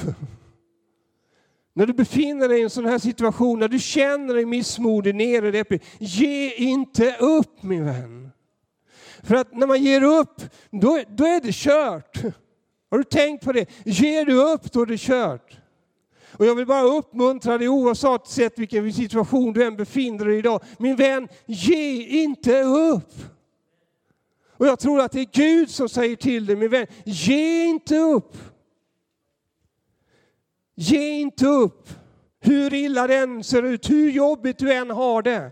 När 1.73 1.86
du 1.86 1.93
befinner 1.93 2.49
dig 2.49 2.59
i 2.59 2.63
en 2.63 2.69
sån 2.69 2.86
här 2.86 2.99
situation, 2.99 3.59
när 3.59 3.67
du 3.67 3.79
känner 3.79 4.33
dig 4.33 4.45
missmodig, 4.45 5.15
nere, 5.15 5.51
deppig, 5.51 5.83
ge 5.99 6.53
inte 6.53 7.15
upp 7.19 7.63
min 7.63 7.86
vän. 7.86 8.29
För 9.23 9.36
att 9.36 9.55
när 9.55 9.67
man 9.67 9.83
ger 9.83 10.03
upp, 10.03 10.41
då, 10.71 11.03
då 11.09 11.25
är 11.25 11.41
det 11.41 11.53
kört. 11.53 12.17
Har 12.89 12.97
du 12.97 13.03
tänkt 13.03 13.45
på 13.45 13.51
det? 13.51 13.69
Ger 13.86 14.25
du 14.25 14.53
upp, 14.53 14.71
då 14.71 14.81
är 14.81 14.86
det 14.86 14.99
kört. 14.99 15.57
Och 16.31 16.45
jag 16.45 16.55
vill 16.55 16.65
bara 16.65 16.83
uppmuntra 16.83 17.57
dig 17.57 17.69
oavsett 17.69 18.59
vilken 18.59 18.93
situation 18.93 19.53
du 19.53 19.63
än 19.63 19.75
befinner 19.75 20.25
dig 20.25 20.36
i 20.36 20.39
idag. 20.39 20.63
Min 20.77 20.95
vän, 20.95 21.27
ge 21.45 22.03
inte 22.23 22.62
upp. 22.63 23.13
Och 24.57 24.67
jag 24.67 24.79
tror 24.79 25.01
att 25.01 25.12
det 25.12 25.19
är 25.19 25.29
Gud 25.31 25.69
som 25.69 25.89
säger 25.89 26.15
till 26.15 26.45
dig, 26.45 26.55
min 26.55 26.69
vän, 26.69 26.88
ge 27.05 27.65
inte 27.65 27.97
upp. 27.97 28.38
Ge 30.75 31.09
inte 31.09 31.47
upp. 31.47 31.89
Hur 32.39 32.73
illa 32.73 33.07
det 33.07 33.15
än 33.15 33.43
ser 33.43 33.63
ut, 33.63 33.89
hur 33.89 34.12
jobbigt 34.12 34.57
du 34.57 34.73
än 34.73 34.89
har 34.89 35.21
det. 35.21 35.51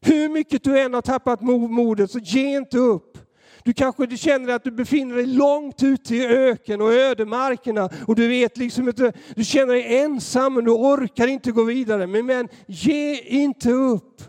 Hur 0.00 0.28
mycket 0.28 0.64
du 0.64 0.80
än 0.80 0.94
har 0.94 1.02
tappat 1.02 1.40
modet, 1.40 2.10
så 2.10 2.18
ge 2.18 2.56
inte 2.56 2.78
upp. 2.78 3.18
Du 3.64 3.72
kanske 3.72 4.16
känner 4.16 4.54
att 4.54 4.64
du 4.64 4.70
befinner 4.70 5.14
dig 5.16 5.26
långt 5.26 5.82
ute 5.82 6.16
i 6.16 6.26
öken 6.26 6.80
och 6.80 6.92
ödemarkerna 6.92 7.90
och 8.06 8.14
du 8.14 8.28
vet 8.28 8.56
liksom 8.56 8.88
inte, 8.88 9.12
du 9.34 9.44
känner 9.44 9.74
dig 9.74 9.98
ensam 9.98 10.56
och 10.56 10.64
du 10.64 10.70
orkar 10.70 11.26
inte 11.26 11.52
gå 11.52 11.64
vidare. 11.64 12.06
Men, 12.06 12.26
men 12.26 12.48
ge 12.66 13.20
inte 13.20 13.70
upp. 13.70 14.22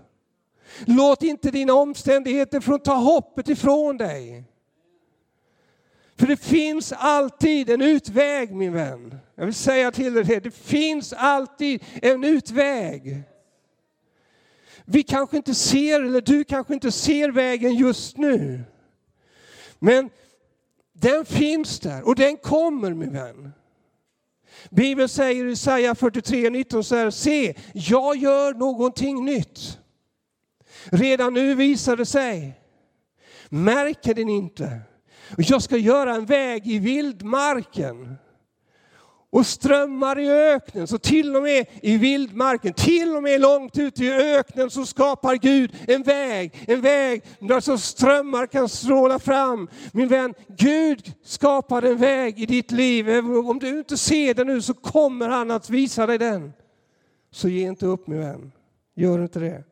Låt 0.86 1.24
inte 1.24 1.52
dina 1.52 1.74
omständigheter 1.74 2.60
från 2.60 2.80
ta 2.80 2.94
hoppet 2.94 3.50
ifrån 3.50 3.98
dig. 3.98 4.44
För 6.18 6.28
det 6.28 6.38
finns 6.38 6.92
alltid 6.92 7.70
en 7.70 7.82
utväg 7.82 8.56
min 8.56 8.74
vän. 8.74 9.18
Jag 9.36 9.46
vill 9.46 9.56
säga 9.56 9.92
till 9.92 10.14
dig 10.14 10.24
det, 10.24 10.40
det 10.40 10.56
finns 10.56 11.14
alltid 11.14 11.84
en 12.02 12.24
utväg. 12.24 13.24
Vi 14.86 15.04
kanske 15.04 15.38
inte 15.38 15.56
ser, 15.56 16.02
eller 16.02 16.22
du 16.22 16.44
kanske 16.44 16.74
inte 16.74 16.92
ser 16.92 17.30
vägen 17.30 17.76
just 17.76 18.18
nu. 18.18 18.64
Men 19.80 20.10
den 20.94 21.26
finns 21.26 21.80
där 21.80 22.08
och 22.08 22.16
den 22.16 22.38
kommer 22.38 22.94
min 22.94 23.14
vän. 23.14 23.52
Bibeln 24.70 25.10
säger 25.10 25.46
i 25.46 25.52
Isaiah 25.52 25.96
43.19 25.96 26.82
så 26.82 26.96
här, 26.96 27.10
se, 27.10 27.56
jag 27.74 28.16
gör 28.16 28.54
någonting 28.54 29.26
nytt. 29.26 29.80
Redan 30.86 31.34
nu 31.34 31.56
visar 31.56 31.98
det 31.98 32.06
sig. 32.06 32.54
Märker 33.50 34.14
den 34.14 34.30
inte? 34.30 34.82
Jag 35.38 35.62
ska 35.62 35.78
göra 35.78 36.16
en 36.16 36.26
väg 36.26 36.68
i 36.68 36.80
vildmarken 36.80 38.16
och 39.36 39.46
strömmar 39.46 40.20
i 40.20 40.30
öknen. 40.30 40.88
Så 40.88 40.98
till 40.98 41.36
och 41.36 41.44
med 41.44 41.66
i 41.82 41.98
vildmarken, 41.98 42.74
till 42.74 43.16
och 43.16 43.24
med 43.24 43.42
långt 43.42 43.78
ut 43.78 44.00
i 44.00 44.12
öknen 44.12 44.70
så 44.70 44.86
skapar 44.86 45.36
Gud 45.36 45.76
en 45.88 46.04
väg. 46.04 46.64
En 46.68 46.82
väg 46.82 47.24
där 47.40 47.60
så 47.60 47.78
strömmar 47.78 48.48
kan 48.48 48.70
stråla 48.70 49.20
fram. 49.20 49.70
Min 49.94 50.08
vän, 50.08 50.34
Gud 50.48 51.14
skapar 51.24 51.82
en 51.82 51.98
väg 51.98 52.40
i 52.40 52.46
ditt 52.46 52.72
liv. 52.72 53.10
Om 53.50 53.60
du 53.60 53.80
inte 53.80 53.98
ser 53.98 54.34
den 54.34 54.48
nu 54.48 54.62
så 54.62 54.74
kommer 54.74 55.30
han 55.30 55.52
att 55.52 55.70
visa 55.70 56.08
dig 56.08 56.18
den. 56.18 56.54
Så 57.32 57.50
ge 57.50 57.68
inte 57.68 57.86
upp 57.86 58.08
min 58.08 58.20
vän. 58.20 58.52
Gör 58.96 59.24
inte 59.24 59.40
det. 59.40 59.64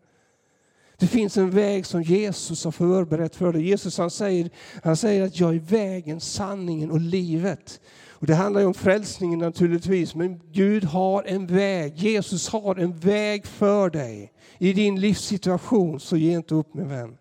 Det 1.04 1.08
finns 1.08 1.38
en 1.38 1.50
väg 1.50 1.86
som 1.86 2.02
Jesus 2.02 2.64
har 2.64 2.72
förberett 2.72 3.36
för 3.36 3.54
dig. 3.54 3.68
Jesus 3.68 3.98
han 3.98 4.12
säger, 4.12 4.50
han 4.84 4.98
säger 4.98 5.24
att 5.24 5.40
jag 5.40 5.56
är 5.56 5.60
vägen, 5.60 6.20
sanningen 6.20 6.92
och 6.92 7.00
livet. 7.00 7.82
Och 8.10 8.28
det 8.28 8.36
handlar 8.36 8.62
ju 8.62 8.68
om 8.68 8.74
frälsningen 8.74 9.40
naturligtvis, 9.40 10.16
men 10.16 10.42
Gud 10.52 10.84
har 10.84 11.24
en 11.24 11.48
väg. 11.48 11.98
Jesus 11.98 12.50
har 12.50 12.76
en 12.76 13.00
väg 13.00 13.46
för 13.46 13.90
dig 13.90 14.34
i 14.58 14.74
din 14.74 15.00
livssituation, 15.00 16.00
så 16.00 16.18
ge 16.18 16.32
inte 16.32 16.56
upp 16.56 16.74
min 16.74 16.90
vän. 16.90 17.18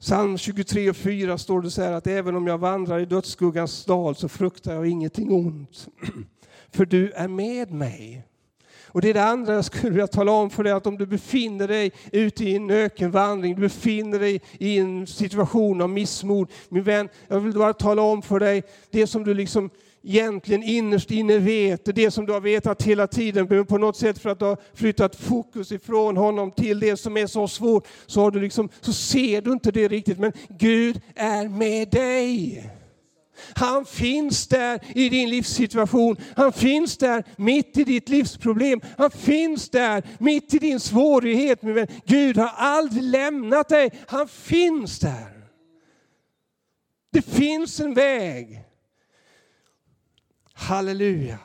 Psalm 0.00 0.38
23 0.38 0.90
och 0.90 0.96
4 0.96 1.38
står 1.38 1.62
det 1.62 1.70
så 1.70 1.82
här 1.82 1.92
att 1.92 2.06
även 2.06 2.36
om 2.36 2.46
jag 2.46 2.58
vandrar 2.58 2.98
i 2.98 3.06
dödsskuggans 3.06 3.84
dal 3.84 4.16
så 4.16 4.28
fruktar 4.28 4.74
jag 4.74 4.86
ingenting 4.86 5.32
ont. 5.32 5.88
För 6.72 6.84
du 6.84 7.10
är 7.10 7.28
med 7.28 7.70
mig. 7.70 8.29
Och 8.92 9.00
det 9.00 9.10
är 9.10 9.14
det 9.14 9.24
andra 9.24 9.54
jag 9.54 9.64
skulle 9.64 9.90
vilja 9.90 10.06
tala 10.06 10.32
om 10.32 10.50
för 10.50 10.64
dig, 10.64 10.72
att 10.72 10.86
om 10.86 10.98
du 10.98 11.06
befinner 11.06 11.68
dig 11.68 11.92
ute 12.12 12.44
i 12.44 12.56
en 12.56 12.70
ökenvandring, 12.70 13.54
du 13.54 13.60
befinner 13.60 14.18
dig 14.18 14.40
i 14.58 14.78
en 14.78 15.06
situation 15.06 15.80
av 15.80 15.90
missmod, 15.90 16.50
min 16.68 16.82
vän, 16.82 17.08
jag 17.28 17.40
vill 17.40 17.52
bara 17.52 17.72
tala 17.72 18.02
om 18.02 18.22
för 18.22 18.40
dig 18.40 18.62
det 18.90 19.06
som 19.06 19.24
du 19.24 19.34
liksom 19.34 19.70
egentligen 20.02 20.62
innerst 20.62 21.10
inne 21.10 21.38
vet, 21.38 21.94
det 21.94 22.10
som 22.10 22.26
du 22.26 22.32
har 22.32 22.40
vetat 22.40 22.82
hela 22.82 23.06
tiden, 23.06 23.46
men 23.50 23.66
på 23.66 23.78
något 23.78 23.96
sätt 23.96 24.18
för 24.18 24.30
att 24.30 24.38
du 24.38 24.44
har 24.44 24.56
flyttat 24.74 25.16
fokus 25.16 25.72
ifrån 25.72 26.16
honom 26.16 26.50
till 26.50 26.80
det 26.80 26.96
som 26.96 27.16
är 27.16 27.26
så 27.26 27.48
svårt, 27.48 27.86
så, 28.06 28.20
har 28.20 28.30
du 28.30 28.40
liksom, 28.40 28.68
så 28.80 28.92
ser 28.92 29.40
du 29.40 29.52
inte 29.52 29.70
det 29.70 29.88
riktigt. 29.88 30.18
Men 30.18 30.32
Gud 30.48 31.00
är 31.14 31.48
med 31.48 31.88
dig. 31.88 32.70
Han 33.54 33.84
finns 33.86 34.48
där 34.48 34.80
i 34.94 35.08
din 35.08 35.30
livssituation. 35.30 36.16
Han 36.36 36.52
finns 36.52 36.98
där 36.98 37.24
mitt 37.36 37.76
i 37.76 37.84
ditt 37.84 38.08
livsproblem. 38.08 38.80
Han 38.98 39.10
finns 39.10 39.70
där 39.70 40.02
mitt 40.18 40.54
i 40.54 40.58
din 40.58 40.80
svårighet. 40.80 41.62
Min 41.62 41.74
vän. 41.74 41.86
Gud 42.06 42.36
har 42.36 42.52
aldrig 42.56 43.02
lämnat 43.02 43.68
dig. 43.68 43.90
Han 44.08 44.28
finns 44.28 44.98
där. 44.98 45.48
Det 47.12 47.22
finns 47.22 47.80
en 47.80 47.94
väg. 47.94 48.64
Halleluja. 50.52 51.38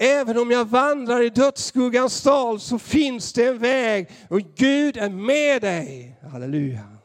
Även 0.00 0.38
om 0.38 0.50
jag 0.50 0.64
vandrar 0.64 1.22
i 1.22 1.30
dödsskuggans 1.30 2.22
dal 2.22 2.60
så 2.60 2.78
finns 2.78 3.32
det 3.32 3.46
en 3.46 3.58
väg 3.58 4.10
och 4.28 4.40
Gud 4.40 4.96
är 4.96 5.08
med 5.08 5.62
dig. 5.62 6.16
Halleluja. 6.32 6.97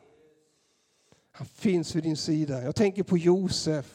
Han 1.35 1.47
finns 1.47 1.95
vid 1.95 2.03
din 2.03 2.17
sida. 2.17 2.63
Jag 2.63 2.75
tänker 2.75 3.03
på 3.03 3.17
Josef. 3.17 3.85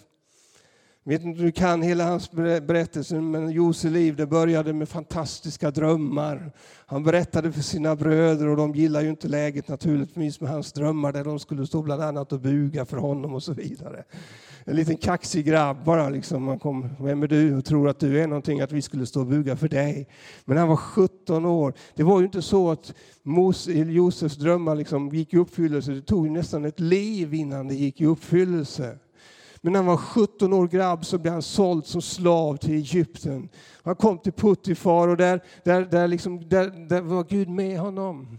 Jag 1.05 1.13
vet 1.13 1.23
inte 1.23 1.41
om 1.41 1.47
du 1.47 1.53
kan 1.53 1.83
hela 1.83 2.05
hans 2.05 2.31
berättelse, 2.31 3.21
men 3.21 3.51
Josefs 3.51 3.93
liv 3.93 4.17
det 4.17 4.27
började 4.27 4.73
med 4.73 4.89
fantastiska 4.89 5.71
drömmar. 5.71 6.53
Han 6.87 7.05
berättade 7.05 7.53
för 7.53 7.61
sina 7.61 7.97
bröder 7.97 8.47
och 8.47 8.57
de 8.57 8.75
gillade 8.75 9.05
ju 9.05 9.11
inte 9.11 9.29
läget 9.29 9.69
naturligtvis 9.69 10.41
med 10.41 10.51
hans 10.51 10.73
drömmar 10.73 11.13
där 11.13 11.25
de 11.25 11.39
skulle 11.39 11.67
stå 11.67 11.83
bland 11.83 12.03
annat 12.03 12.33
och 12.33 12.41
buga 12.41 12.85
för 12.85 12.97
honom 12.97 13.35
och 13.35 13.43
så 13.43 13.53
vidare. 13.53 14.05
En 14.69 14.77
liten 14.77 14.97
kaxig 14.97 15.45
grabb 15.45 15.85
bara 15.85 16.09
liksom. 16.09 16.43
Man 16.43 16.59
kom, 16.59 16.89
Vem 17.01 17.23
är 17.23 17.27
du 17.27 17.57
och 17.57 17.65
tror 17.65 17.89
att 17.89 18.01
du 18.01 18.21
är 18.21 18.27
någonting, 18.27 18.61
att 18.61 18.73
vi 18.73 18.83
skulle 18.83 19.07
stå 19.07 19.21
och 19.21 19.27
buga 19.27 19.57
för 19.57 19.69
dig. 19.69 20.09
Men 20.45 20.57
han 20.57 20.69
var 20.69 20.77
17 20.77 21.47
år. 21.47 21.75
Det 21.95 22.03
var 22.03 22.19
ju 22.21 22.27
inte 22.27 22.43
så 22.43 22.71
att 22.71 22.95
Mose, 23.23 23.73
Josefs 23.73 24.37
drömmar 24.37 24.75
liksom 24.75 25.09
gick 25.09 25.35
i 25.35 25.37
uppfyllelse. 25.37 25.93
Det 25.93 26.03
tog 26.03 26.31
nästan 26.31 26.65
ett 26.65 26.81
liv 26.81 27.35
innan 27.35 27.69
det 27.69 27.75
gick 27.75 28.01
i 28.01 28.07
uppfyllelse. 28.07 28.99
Men 29.61 29.73
när 29.73 29.79
han 29.79 29.87
var 29.87 29.97
17 29.97 30.53
år 30.53 30.69
grabb 30.69 31.05
så 31.05 31.19
blev 31.19 31.33
han 31.33 31.43
såld 31.43 31.87
som 31.87 32.03
slav 32.03 32.57
till 32.57 32.75
Egypten. 32.75 33.49
Han 33.83 33.97
kom 33.97 34.19
till 34.19 34.33
Puttifar 34.33 35.09
och 35.09 35.17
där, 35.17 35.41
där, 35.65 35.85
där, 35.91 36.09
liksom, 36.09 36.49
där, 36.49 36.89
där 36.89 37.01
var 37.01 37.25
Gud 37.25 37.49
med 37.49 37.81
honom. 37.81 38.39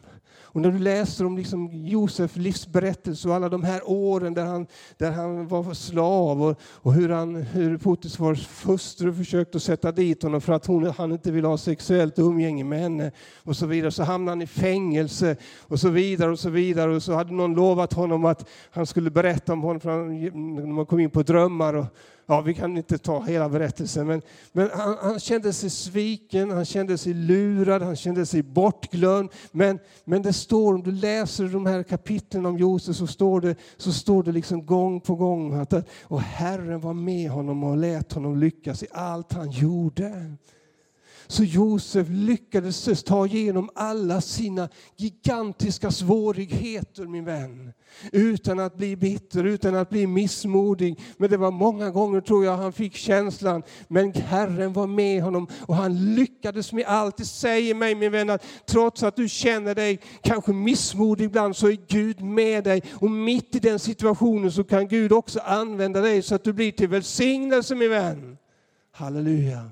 Och 0.51 0.61
när 0.61 0.71
du 0.71 0.79
läser 0.79 1.25
om 1.25 1.37
liksom 1.37 1.69
Josef 1.73 2.35
livsberättelse 2.35 3.29
och 3.29 3.35
alla 3.35 3.49
de 3.49 3.63
här 3.63 3.81
åren 3.85 4.33
där 4.33 4.45
han, 4.45 4.67
där 4.97 5.11
han 5.11 5.47
var 5.47 5.73
slav 5.73 6.43
och, 6.43 6.59
och 6.61 6.93
hur, 6.93 7.09
han, 7.09 7.35
hur 7.35 7.77
Potifars 7.77 8.49
hustru 8.65 9.13
försökte 9.13 9.59
sätta 9.59 9.91
dit 9.91 10.23
honom 10.23 10.41
för 10.41 10.53
att 10.53 10.65
hon, 10.65 10.85
han 10.85 11.11
inte 11.11 11.31
ville 11.31 11.47
ha 11.47 11.57
sexuellt 11.57 12.19
umgänge 12.19 12.63
med 12.63 12.79
henne 12.79 13.11
och 13.43 13.55
så 13.55 13.65
vidare. 13.65 13.91
Så 13.91 14.03
hamnade 14.03 14.31
han 14.31 14.41
i 14.41 14.47
fängelse 14.47 15.35
och 15.59 15.79
så 15.79 15.89
vidare 15.89 16.31
och 16.31 16.39
så 16.39 16.49
vidare. 16.49 16.95
Och 16.95 17.03
så 17.03 17.13
hade 17.13 17.33
någon 17.33 17.53
lovat 17.53 17.93
honom 17.93 18.25
att 18.25 18.49
han 18.71 18.85
skulle 18.85 19.11
berätta 19.11 19.53
om 19.53 19.61
honom 19.61 19.79
för 19.79 19.89
han, 19.89 20.73
man 20.73 20.85
kom 20.85 20.99
in 20.99 21.09
på 21.09 21.23
drömmar. 21.23 21.73
Och, 21.73 21.85
Ja, 22.31 22.41
vi 22.41 22.53
kan 22.53 22.77
inte 22.77 22.97
ta 22.97 23.23
hela 23.23 23.49
berättelsen, 23.49 24.07
men, 24.07 24.21
men 24.51 24.69
han, 24.73 24.97
han, 25.01 25.19
kände 25.19 25.53
sig 25.53 25.69
sviken, 25.69 26.51
han 26.51 26.65
kände 26.65 26.97
sig 26.97 27.13
lurad, 27.13 27.81
han 27.81 27.95
kände 27.95 28.25
sig 28.25 28.43
bortglömd. 28.43 29.29
Men, 29.51 29.79
men 30.05 30.21
det 30.21 30.33
står, 30.33 30.73
om 30.73 30.83
du 30.83 30.91
läser 30.91 31.43
de 31.43 31.65
här 31.65 31.83
kapitlen 31.83 32.45
om 32.45 32.57
Josef 32.57 32.95
så 32.95 33.07
står 33.07 33.41
det, 33.41 33.55
så 33.77 33.93
står 33.93 34.23
det 34.23 34.31
liksom 34.31 34.65
gång 34.65 35.01
på 35.01 35.15
gång 35.15 35.53
att 35.53 35.73
och 36.03 36.21
Herren 36.21 36.79
var 36.79 36.93
med 36.93 37.29
honom 37.29 37.63
och 37.63 37.77
lät 37.77 38.13
honom 38.13 38.37
lyckas 38.37 38.83
i 38.83 38.87
allt 38.91 39.33
han 39.33 39.51
gjorde. 39.51 40.35
Så 41.31 41.43
Josef 41.43 42.07
lyckades 42.09 43.03
ta 43.03 43.25
igenom 43.25 43.69
alla 43.75 44.21
sina 44.21 44.69
gigantiska 44.97 45.91
svårigheter, 45.91 47.05
min 47.05 47.25
vän. 47.25 47.73
Utan 48.11 48.59
att 48.59 48.77
bli 48.77 48.95
bitter, 48.95 49.43
utan 49.43 49.75
att 49.75 49.89
bli 49.89 50.07
missmodig. 50.07 50.99
Men 51.17 51.29
det 51.29 51.37
var 51.37 51.51
många 51.51 51.91
gånger 51.91 52.21
tror 52.21 52.45
jag 52.45 52.57
han 52.57 52.73
fick 52.73 52.95
känslan, 52.95 53.63
men 53.87 54.13
Herren 54.13 54.73
var 54.73 54.87
med 54.87 55.23
honom 55.23 55.47
och 55.67 55.75
han 55.75 56.15
lyckades 56.15 56.73
med 56.73 56.85
allt. 56.87 57.17
Det 57.17 57.25
säger 57.25 57.75
mig 57.75 57.95
min 57.95 58.11
vän 58.11 58.29
att 58.29 58.45
trots 58.65 59.03
att 59.03 59.15
du 59.15 59.29
känner 59.29 59.75
dig 59.75 59.99
kanske 60.21 60.53
missmodig 60.53 61.25
ibland 61.25 61.55
så 61.55 61.67
är 61.67 61.77
Gud 61.87 62.21
med 62.21 62.63
dig. 62.63 62.83
Och 62.93 63.11
mitt 63.11 63.55
i 63.55 63.59
den 63.59 63.79
situationen 63.79 64.51
så 64.51 64.63
kan 64.63 64.87
Gud 64.87 65.11
också 65.11 65.39
använda 65.39 66.01
dig 66.01 66.21
så 66.21 66.35
att 66.35 66.43
du 66.43 66.53
blir 66.53 66.71
till 66.71 66.89
välsignelse 66.89 67.75
min 67.75 67.89
vän. 67.89 68.37
Halleluja. 68.91 69.71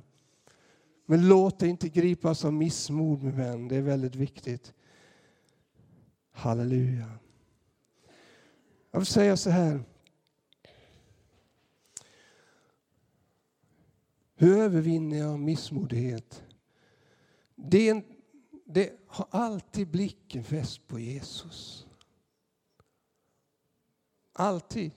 Men 1.10 1.28
låt 1.28 1.60
dig 1.60 1.70
inte 1.70 1.89
gripas 1.89 2.46
av 2.46 2.54
missmod 2.54 3.24
min 3.24 3.36
vän, 3.36 3.67
det 3.67 3.76
är 3.76 3.82
väldigt 3.82 4.15
viktigt. 4.15 4.74
Halleluja. 6.32 7.12
Jag 8.91 9.00
vill 9.00 9.08
säga 9.08 9.38
så 9.38 9.50
här. 9.50 9.84
Hur 14.36 14.58
övervinner 14.58 15.17
jag 15.17 15.39
missmodighet? 15.39 16.43
Det, 17.56 18.04
det 18.65 19.00
har 19.08 19.28
alltid 19.32 19.88
blicken 19.88 20.43
fäst 20.43 20.88
på 20.88 21.00
Jesus. 21.00 21.88
Alltid. 24.34 24.91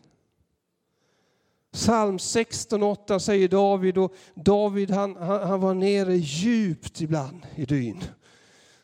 Psalm 1.72 2.16
16.8 2.16 3.18
säger 3.18 3.48
David 3.48 3.98
och 3.98 4.14
David 4.34 4.90
han, 4.90 5.16
han, 5.16 5.48
han, 5.48 5.60
var 5.60 5.74
nere 5.74 6.16
djupt 6.16 7.00
ibland 7.00 7.46
i 7.54 7.64
dyn, 7.64 8.04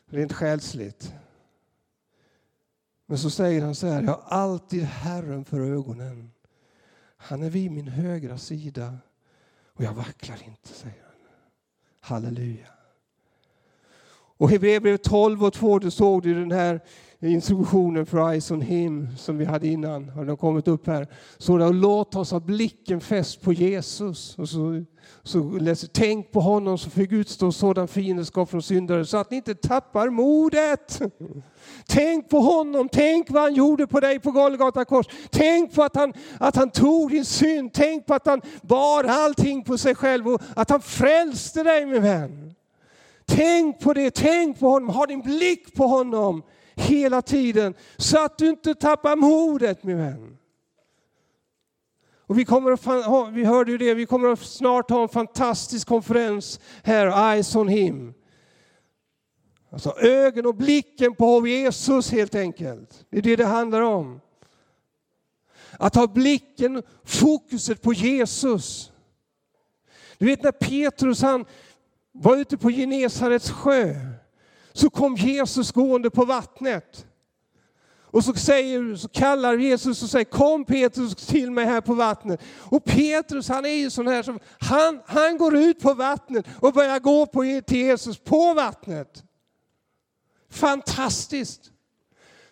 rent 0.05 0.33
själsligt. 0.33 1.13
Men 3.05 3.17
så 3.17 3.29
säger 3.29 3.61
han 3.61 3.75
så 3.75 3.87
här, 3.87 4.03
jag 4.03 4.11
har 4.11 4.23
alltid 4.37 4.83
Herren 4.83 5.45
för 5.45 5.61
ögonen. 5.61 6.31
Han 7.17 7.43
är 7.43 7.49
vid 7.49 7.71
min 7.71 7.87
högra 7.87 8.37
sida 8.37 8.97
och 9.73 9.83
jag 9.83 9.93
vacklar 9.93 10.43
inte, 10.45 10.67
säger 10.67 11.03
han. 11.03 11.13
Halleluja. 11.99 12.67
Och 14.37 14.49
Hebreerbrevet 14.49 15.03
12 15.03 15.43
och 15.43 15.53
2, 15.53 15.79
du 15.79 15.91
såg 15.91 16.23
du 16.23 16.33
den 16.33 16.51
här 16.51 16.81
instruktionen 17.21 18.05
för 18.05 18.31
Eyes 18.31 18.51
on 18.51 18.61
Him 18.61 19.07
som 19.17 19.37
vi 19.37 19.45
hade 19.45 19.67
innan, 19.67 20.09
har 20.09 20.25
den 20.25 20.37
kommit 20.37 20.67
upp 20.67 20.87
här. 20.87 21.07
Så 21.37 21.57
där, 21.57 21.73
låt 21.73 22.15
oss 22.15 22.31
ha 22.31 22.39
blicken 22.39 23.01
fäst 23.01 23.41
på 23.41 23.53
Jesus. 23.53 24.37
Och 24.37 24.49
så, 24.49 24.83
så 25.23 25.39
läser, 25.39 25.87
tänk 25.87 26.31
på 26.31 26.39
honom 26.39 26.77
som 26.77 26.91
fick 26.91 27.11
utstå 27.11 27.51
sådan 27.51 27.87
fiendskap 27.87 28.49
från 28.49 28.61
syndare 28.61 29.05
så 29.05 29.17
att 29.17 29.31
ni 29.31 29.37
inte 29.37 29.55
tappar 29.55 30.09
modet. 30.09 31.01
Tänk 31.87 32.29
på 32.29 32.39
honom, 32.39 32.89
tänk 32.91 33.29
vad 33.29 33.41
han 33.41 33.53
gjorde 33.53 33.87
på 33.87 33.99
dig 33.99 34.19
på 34.19 34.31
Golgata 34.31 34.85
kors. 34.85 35.05
Tänk 35.29 35.75
på 35.75 35.83
att 35.83 35.95
han, 35.95 36.13
att 36.39 36.55
han 36.55 36.69
tog 36.69 37.11
din 37.11 37.25
synd, 37.25 37.73
tänk 37.73 38.05
på 38.05 38.13
att 38.13 38.27
han 38.27 38.41
bar 38.61 39.03
allting 39.03 39.63
på 39.63 39.77
sig 39.77 39.95
själv 39.95 40.27
och 40.27 40.41
att 40.55 40.69
han 40.69 40.81
frälste 40.81 41.63
dig 41.63 41.85
min 41.85 42.01
vän. 42.01 42.53
Tänk 43.25 43.79
på 43.79 43.93
det, 43.93 44.11
tänk 44.15 44.59
på 44.59 44.69
honom, 44.69 44.89
ha 44.89 45.05
din 45.05 45.21
blick 45.21 45.75
på 45.75 45.87
honom 45.87 46.43
hela 46.77 47.21
tiden 47.21 47.73
så 47.97 48.25
att 48.25 48.37
du 48.37 48.49
inte 48.49 48.75
tappar 48.75 49.15
modet 49.15 49.83
min 49.83 49.97
vän. 49.97 50.37
Och 52.27 52.39
vi, 52.39 52.45
kommer 52.45 52.71
att, 52.71 53.33
vi 53.33 53.43
hörde 53.43 53.71
ju 53.71 53.77
det, 53.77 53.93
vi 53.93 54.05
kommer 54.05 54.29
att 54.29 54.39
snart 54.39 54.89
ha 54.89 55.01
en 55.01 55.09
fantastisk 55.09 55.87
konferens 55.87 56.59
här, 56.83 57.31
Eyes 57.33 57.55
on 57.55 57.67
Him. 57.67 58.13
Alltså 59.69 59.99
ögon 59.99 60.45
och 60.45 60.55
blicken 60.55 61.15
på 61.15 61.47
Jesus 61.47 62.11
helt 62.11 62.35
enkelt. 62.35 63.05
Det 63.09 63.17
är 63.17 63.21
det 63.21 63.35
det 63.35 63.45
handlar 63.45 63.81
om. 63.81 64.21
Att 65.71 65.95
ha 65.95 66.07
blicken, 66.07 66.83
fokuset 67.03 67.81
på 67.81 67.93
Jesus. 67.93 68.91
Du 70.17 70.25
vet 70.25 70.43
när 70.43 70.51
Petrus 70.51 71.21
han 71.21 71.45
var 72.11 72.37
ute 72.37 72.57
på 72.57 72.69
Genesarets 72.69 73.51
sjö 73.51 73.95
så 74.77 74.89
kom 74.89 75.15
Jesus 75.15 75.71
gående 75.71 76.09
på 76.09 76.25
vattnet. 76.25 77.05
Och 78.01 78.23
så, 78.23 78.33
säger, 78.33 78.95
så 78.95 79.07
kallar 79.07 79.57
Jesus 79.57 80.03
och 80.03 80.09
säger 80.09 80.25
kom 80.25 80.65
Petrus 80.65 81.15
till 81.15 81.51
mig 81.51 81.65
här 81.65 81.81
på 81.81 81.93
vattnet. 81.93 82.41
Och 82.59 82.83
Petrus 82.83 83.49
han 83.49 83.65
är 83.65 83.69
ju 83.69 83.89
sån 83.89 84.07
här 84.07 84.23
som, 84.23 84.39
han, 84.59 85.01
han 85.05 85.37
går 85.37 85.55
ut 85.55 85.79
på 85.79 85.93
vattnet 85.93 86.45
och 86.59 86.73
börjar 86.73 86.99
gå 86.99 87.25
på, 87.25 87.41
till 87.67 87.77
Jesus 87.77 88.17
på 88.17 88.53
vattnet. 88.53 89.23
Fantastiskt! 90.49 91.71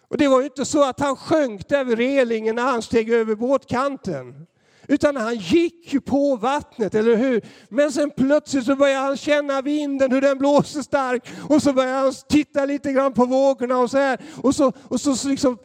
Och 0.07 0.17
det 0.17 0.27
var 0.27 0.39
ju 0.39 0.45
inte 0.45 0.65
så 0.65 0.83
att 0.83 0.99
han 0.99 1.15
sjönk 1.15 1.67
där 1.69 1.83
vid 1.83 1.97
relingen 1.97 2.55
när 2.55 2.63
han 2.63 2.81
steg 2.81 3.09
över 3.09 3.35
båtkanten. 3.35 4.47
Utan 4.87 5.15
han 5.15 5.35
gick 5.35 5.93
ju 5.93 6.01
på 6.01 6.35
vattnet, 6.35 6.95
eller 6.95 7.15
hur? 7.15 7.41
Men 7.69 7.91
sen 7.91 8.11
plötsligt 8.17 8.65
så 8.65 8.75
började 8.75 9.05
han 9.05 9.17
känna 9.17 9.61
vinden, 9.61 10.11
hur 10.11 10.21
den 10.21 10.37
blåser 10.37 10.81
starkt. 10.81 11.29
Och 11.49 11.61
så 11.61 11.73
började 11.73 11.97
han 11.97 12.13
titta 12.29 12.65
lite 12.65 12.91
grann 12.91 13.13
på 13.13 13.25
vågorna 13.25 13.77
och 13.77 13.91
så 13.91 13.97
här. 13.97 14.19
Och 14.41 14.55
så, 14.55 14.71
och 14.83 15.01
så, 15.01 15.29
liksom, 15.29 15.57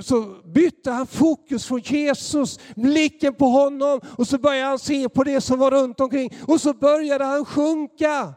så 0.00 0.34
bytte 0.44 0.90
han 0.90 1.06
fokus 1.06 1.66
från 1.66 1.80
Jesus, 1.80 2.60
blicken 2.74 3.34
på 3.34 3.46
honom. 3.46 4.00
Och 4.16 4.26
så 4.26 4.38
började 4.38 4.68
han 4.68 4.78
se 4.78 5.08
på 5.08 5.24
det 5.24 5.40
som 5.40 5.58
var 5.58 5.70
runt 5.70 6.00
omkring. 6.00 6.36
Och 6.46 6.60
så 6.60 6.74
började 6.74 7.24
han 7.24 7.44
sjunka. 7.44 8.34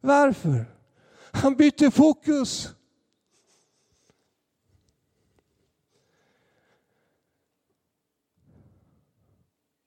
Varför? 0.00 0.64
Han 1.32 1.56
bytte 1.56 1.90
fokus. 1.90 2.68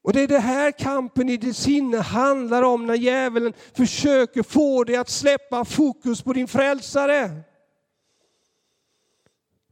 Och 0.03 0.13
det 0.13 0.21
är 0.21 0.27
det 0.27 0.39
här 0.39 0.71
kampen 0.71 1.29
i 1.29 1.37
ditt 1.37 1.57
sinne 1.57 1.97
handlar 1.97 2.63
om 2.63 2.85
när 2.85 2.95
djävulen 2.95 3.53
försöker 3.73 4.43
få 4.43 4.83
dig 4.83 4.95
att 4.95 5.09
släppa 5.09 5.65
fokus 5.65 6.21
på 6.21 6.33
din 6.33 6.47
frälsare. 6.47 7.31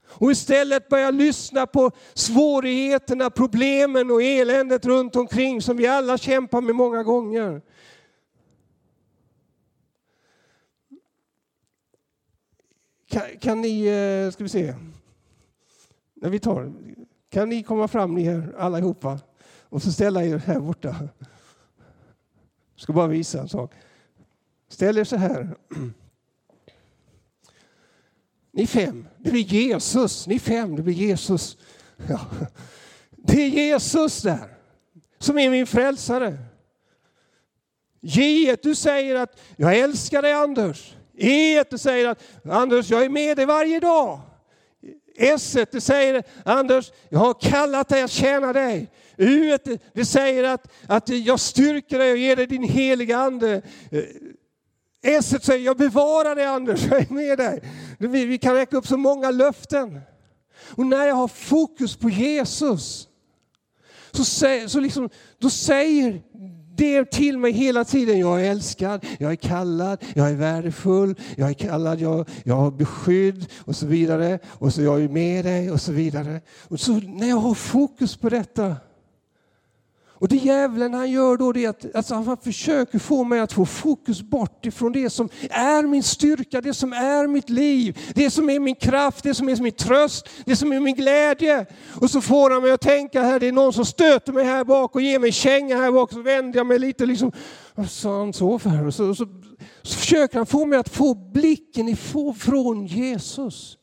Och 0.08 0.32
istället 0.32 0.90
börja 0.90 1.12
lyssna 1.12 1.68
på 1.68 1.92
svårigheterna, 2.14 3.30
problemen 3.30 4.12
och 4.12 4.24
eländet 4.24 4.86
runt 4.86 5.16
omkring 5.16 5.62
som 5.62 5.78
vi 5.78 5.88
alla 5.88 6.18
kämpar 6.18 6.62
med 6.62 6.76
många 6.76 7.04
gånger. 7.04 7.62
Kan, 13.10 13.24
kan 13.40 13.62
ni, 13.62 13.86
eh, 13.86 14.32
ska 14.32 14.44
vi 14.44 14.50
se, 14.50 14.74
när 16.14 16.30
vi 16.30 16.40
tar, 16.40 16.74
kan 17.30 17.50
ni 17.50 17.64
komma 17.64 17.88
fram 17.88 18.16
ni 18.16 18.24
här 18.24 18.56
allihopa? 18.58 19.20
Och 19.72 19.84
så 19.84 19.92
ställa 19.92 20.24
er 20.24 20.38
här 20.38 20.60
borta. 20.60 21.10
Jag 22.76 22.84
ska 22.84 22.94
bara 22.94 23.08
visa 23.08 23.40
en 23.40 23.50
sak. 23.50 23.74
Ställ 24.70 24.98
er 24.98 25.04
så 25.04 25.16
här. 25.16 25.56
Ni 28.52 28.68
fem, 28.68 29.08
det 29.18 29.32
blir 29.32 29.44
Jesus. 29.44 30.28
Ni 30.28 30.40
fem, 30.40 30.76
det 30.76 30.82
blir 30.82 30.94
Jesus. 30.94 31.58
Ja. 32.10 32.20
Det 33.12 33.42
är 33.42 33.48
Jesus 33.48 34.22
där, 34.22 34.58
som 35.20 35.38
är 35.38 35.50
min 35.50 35.68
frälsare. 35.68 36.38
J, 38.02 38.56
du 38.64 38.76
säger 38.76 39.16
att 39.16 39.40
jag 39.56 39.78
älskar 39.78 40.22
dig 40.22 40.34
Anders. 40.34 40.96
E, 41.18 41.64
du 41.70 41.78
säger 41.78 42.10
att 42.10 42.24
Anders, 42.46 42.90
jag 42.90 43.06
är 43.06 43.10
med 43.10 43.38
dig 43.38 43.46
varje 43.46 43.80
dag. 43.80 44.20
S, 45.18 45.58
du 45.72 45.82
säger 45.82 46.24
Anders, 46.46 46.92
jag 47.10 47.20
har 47.20 47.34
kallat 47.34 47.90
dig 47.90 48.04
att 48.04 48.12
tjäna 48.12 48.54
dig. 48.54 48.90
U 49.22 49.58
det 49.94 50.06
säger 50.06 50.44
att, 50.44 50.72
att 50.88 51.10
jag 51.10 51.40
styrker 51.40 52.00
dig 52.00 52.12
och 52.12 52.18
ger 52.18 52.36
dig 52.36 52.48
din 52.48 52.64
heliga 52.64 53.18
ande. 53.18 53.62
S 55.04 55.44
säger 55.44 55.66
jag 55.66 55.78
bevarar 55.78 56.36
dig 56.36 56.46
Anders, 56.46 56.86
jag 56.86 57.00
är 57.00 57.14
med 57.14 57.38
dig. 57.38 57.64
Vi, 57.98 58.26
vi 58.26 58.38
kan 58.38 58.56
räcka 58.56 58.78
upp 58.78 58.88
så 58.88 58.98
många 58.98 59.32
löften. 59.32 60.02
Och 60.76 60.86
när 60.86 61.06
jag 61.06 61.16
har 61.16 61.28
fokus 61.28 61.96
på 61.96 62.10
Jesus 62.10 63.08
så, 64.12 64.26
säger, 64.26 64.68
så 64.68 64.80
liksom, 64.80 65.10
då 65.40 65.50
säger 65.50 66.22
det 66.76 67.12
till 67.12 67.38
mig 67.38 67.52
hela 67.52 67.86
tiden. 67.86 68.20
Jag 68.20 68.46
är 68.46 68.52
älskad, 68.52 69.06
jag 69.20 69.32
är 69.32 69.36
kallad, 69.36 70.04
jag 70.14 70.30
är 70.30 70.36
värdefull, 70.36 71.16
jag 71.38 71.50
är 71.50 71.54
kallad, 71.54 72.00
jag, 72.00 72.30
jag 72.44 72.56
har 72.56 72.72
beskydd 72.72 73.46
och 73.66 73.76
så 73.76 73.86
vidare. 73.86 74.40
Och 74.48 74.74
så 74.74 74.82
jag 74.82 75.04
är 75.04 75.10
med 75.10 75.46
dig 75.46 75.72
och 75.72 75.82
så 75.82 75.92
vidare. 75.92 76.42
Och 76.68 76.80
så 76.80 76.92
när 76.94 77.30
jag 77.30 77.38
har 77.38 77.54
fokus 77.54 78.18
på 78.18 78.30
detta 78.30 78.76
och 80.22 80.28
det 80.28 80.36
djävulen 80.36 80.94
han 80.94 81.12
gör 81.12 81.38
då 81.38 81.52
det 81.52 81.66
är 81.66 81.70
att 81.70 81.96
alltså 81.96 82.16
han 82.16 82.38
försöker 82.38 83.00
få 83.00 83.24
mig 83.24 83.40
att 83.40 83.54
få 83.54 83.66
fokus 83.66 84.22
bort 84.22 84.66
ifrån 84.66 84.92
det 84.92 85.10
som 85.10 85.30
är 85.50 85.84
min 85.84 86.04
styrka, 86.04 86.62
det 86.62 86.74
som 86.74 86.94
är 86.94 87.28
mitt 87.28 87.50
liv, 87.50 88.00
det 88.16 88.30
som 88.30 88.50
är 88.50 88.60
min 88.60 88.76
kraft, 88.76 89.24
det 89.24 89.34
som 89.34 89.50
är 89.50 89.56
min 89.56 89.72
tröst, 89.72 90.30
det 90.46 90.56
som 90.56 90.72
är 90.72 90.80
min 90.80 90.96
glädje. 90.96 91.66
Och 92.02 92.12
så 92.12 92.22
får 92.22 92.50
han 92.50 92.62
mig 92.62 92.72
att 92.72 92.82
tänka 92.82 93.22
här, 93.22 93.40
det 93.40 93.48
är 93.48 93.52
någon 93.52 93.74
som 93.74 93.86
stöter 93.86 94.34
mig 94.34 94.44
här 94.44 94.64
bak 94.64 94.96
och 94.96 95.02
ger 95.02 95.20
mig 95.20 95.28
en 95.28 95.34
känga 95.34 95.78
här 95.78 95.92
bak. 95.92 96.12
Så 96.12 96.22
vänder 96.22 96.60
jag 96.60 96.68
mig 96.68 96.80
lite 96.80 97.06
liksom, 97.06 97.32
vad 97.76 97.90
sa 97.90 98.20
han 98.20 98.34
så 98.34 98.60
för? 98.60 98.88
Och 98.88 98.94
så, 98.94 99.16
så, 99.16 99.28
så 99.82 99.98
försöker 99.98 100.38
han 100.38 100.46
få 100.46 100.66
mig 100.66 100.80
att 100.80 100.90
få 100.90 101.14
blicken 101.14 101.90
ifrån 101.90 102.86
Jesus. 102.86 103.78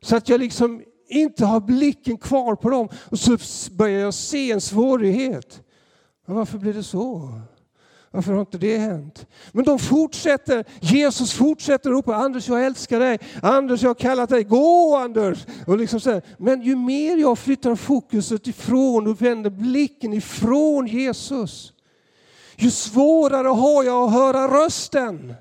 Så 0.00 0.16
att 0.16 0.28
jag 0.28 0.40
liksom 0.40 0.82
inte 1.10 1.44
har 1.44 1.60
blicken 1.60 2.18
kvar 2.18 2.54
på 2.54 2.70
dem 2.70 2.88
och 3.10 3.18
så 3.18 3.38
börjar 3.72 4.00
jag 4.00 4.14
se 4.14 4.50
en 4.50 4.60
svårighet. 4.60 5.62
Men 6.26 6.36
varför 6.36 6.58
blir 6.58 6.74
det 6.74 6.82
så? 6.82 7.40
Varför 8.12 8.32
har 8.32 8.40
inte 8.40 8.58
det 8.58 8.78
hänt? 8.78 9.26
Men 9.52 9.64
de 9.64 9.78
fortsätter, 9.78 10.64
Jesus 10.80 11.32
fortsätter 11.32 11.90
ropa 11.90 12.14
Anders 12.14 12.48
jag 12.48 12.66
älskar 12.66 13.00
dig, 13.00 13.18
Anders 13.42 13.82
jag 13.82 13.90
har 13.90 13.94
kallat 13.94 14.30
dig, 14.30 14.44
gå 14.44 14.96
Anders! 14.96 15.38
Och 15.66 15.78
liksom 15.78 16.00
så 16.00 16.10
här. 16.10 16.22
Men 16.38 16.62
ju 16.62 16.76
mer 16.76 17.16
jag 17.16 17.38
flyttar 17.38 17.76
fokuset 17.76 18.46
ifrån 18.46 19.06
och 19.06 19.22
vänder 19.22 19.50
blicken 19.50 20.12
ifrån 20.12 20.86
Jesus, 20.86 21.72
ju 22.56 22.70
svårare 22.70 23.48
har 23.48 23.84
jag 23.84 24.04
att 24.04 24.12
höra 24.12 24.64
rösten 24.64 25.34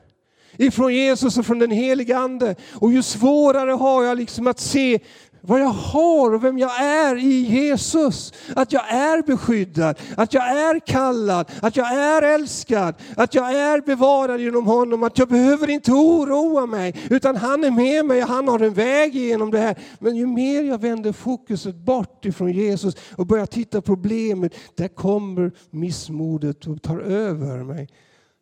ifrån 0.58 0.94
Jesus 0.94 1.38
och 1.38 1.46
från 1.46 1.60
den 1.60 1.72
helige 1.72 2.18
Ande. 2.18 2.56
Och 2.74 2.92
ju 2.92 3.04
svårare 3.04 3.72
har 3.72 4.04
jag 4.04 4.18
liksom 4.18 4.48
att 4.48 4.60
se 4.60 5.00
vad 5.42 5.62
jag 5.62 5.68
har 5.68 6.34
och 6.34 6.44
vem 6.44 6.58
jag 6.58 6.82
är 6.82 7.16
i 7.16 7.42
Jesus. 7.42 8.34
Att 8.56 8.72
jag 8.74 8.90
är 8.90 9.22
beskyddad, 9.22 10.00
att 10.18 10.34
jag 10.34 10.48
är 10.48 10.80
kallad, 10.80 11.52
att 11.62 11.76
jag 11.76 11.94
är 11.94 12.22
älskad, 12.22 12.96
att 13.18 13.34
jag 13.34 13.54
är 13.54 13.82
bevarad 13.82 14.40
genom 14.42 14.66
honom, 14.66 15.04
att 15.04 15.18
jag 15.18 15.28
behöver 15.28 15.70
inte 15.70 15.92
oroa 15.92 16.66
mig 16.66 16.96
utan 17.10 17.36
han 17.36 17.64
är 17.64 17.72
med 17.72 18.06
mig, 18.06 18.22
han 18.22 18.48
har 18.48 18.60
en 18.60 18.74
väg 18.74 19.16
genom 19.16 19.52
det 19.52 19.60
här. 19.60 19.78
Men 20.00 20.16
ju 20.16 20.28
mer 20.28 20.64
jag 20.64 20.82
vänder 20.82 21.12
fokuset 21.12 21.76
bort 21.76 22.26
ifrån 22.26 22.52
Jesus 22.52 22.96
och 23.16 23.28
börjar 23.28 23.46
titta 23.46 23.82
på 23.82 24.00
problemet, 24.00 24.54
där 24.76 24.88
kommer 24.88 25.52
missmodet 25.70 26.68
och 26.68 26.82
tar 26.82 27.00
över 27.00 27.64
mig 27.64 27.90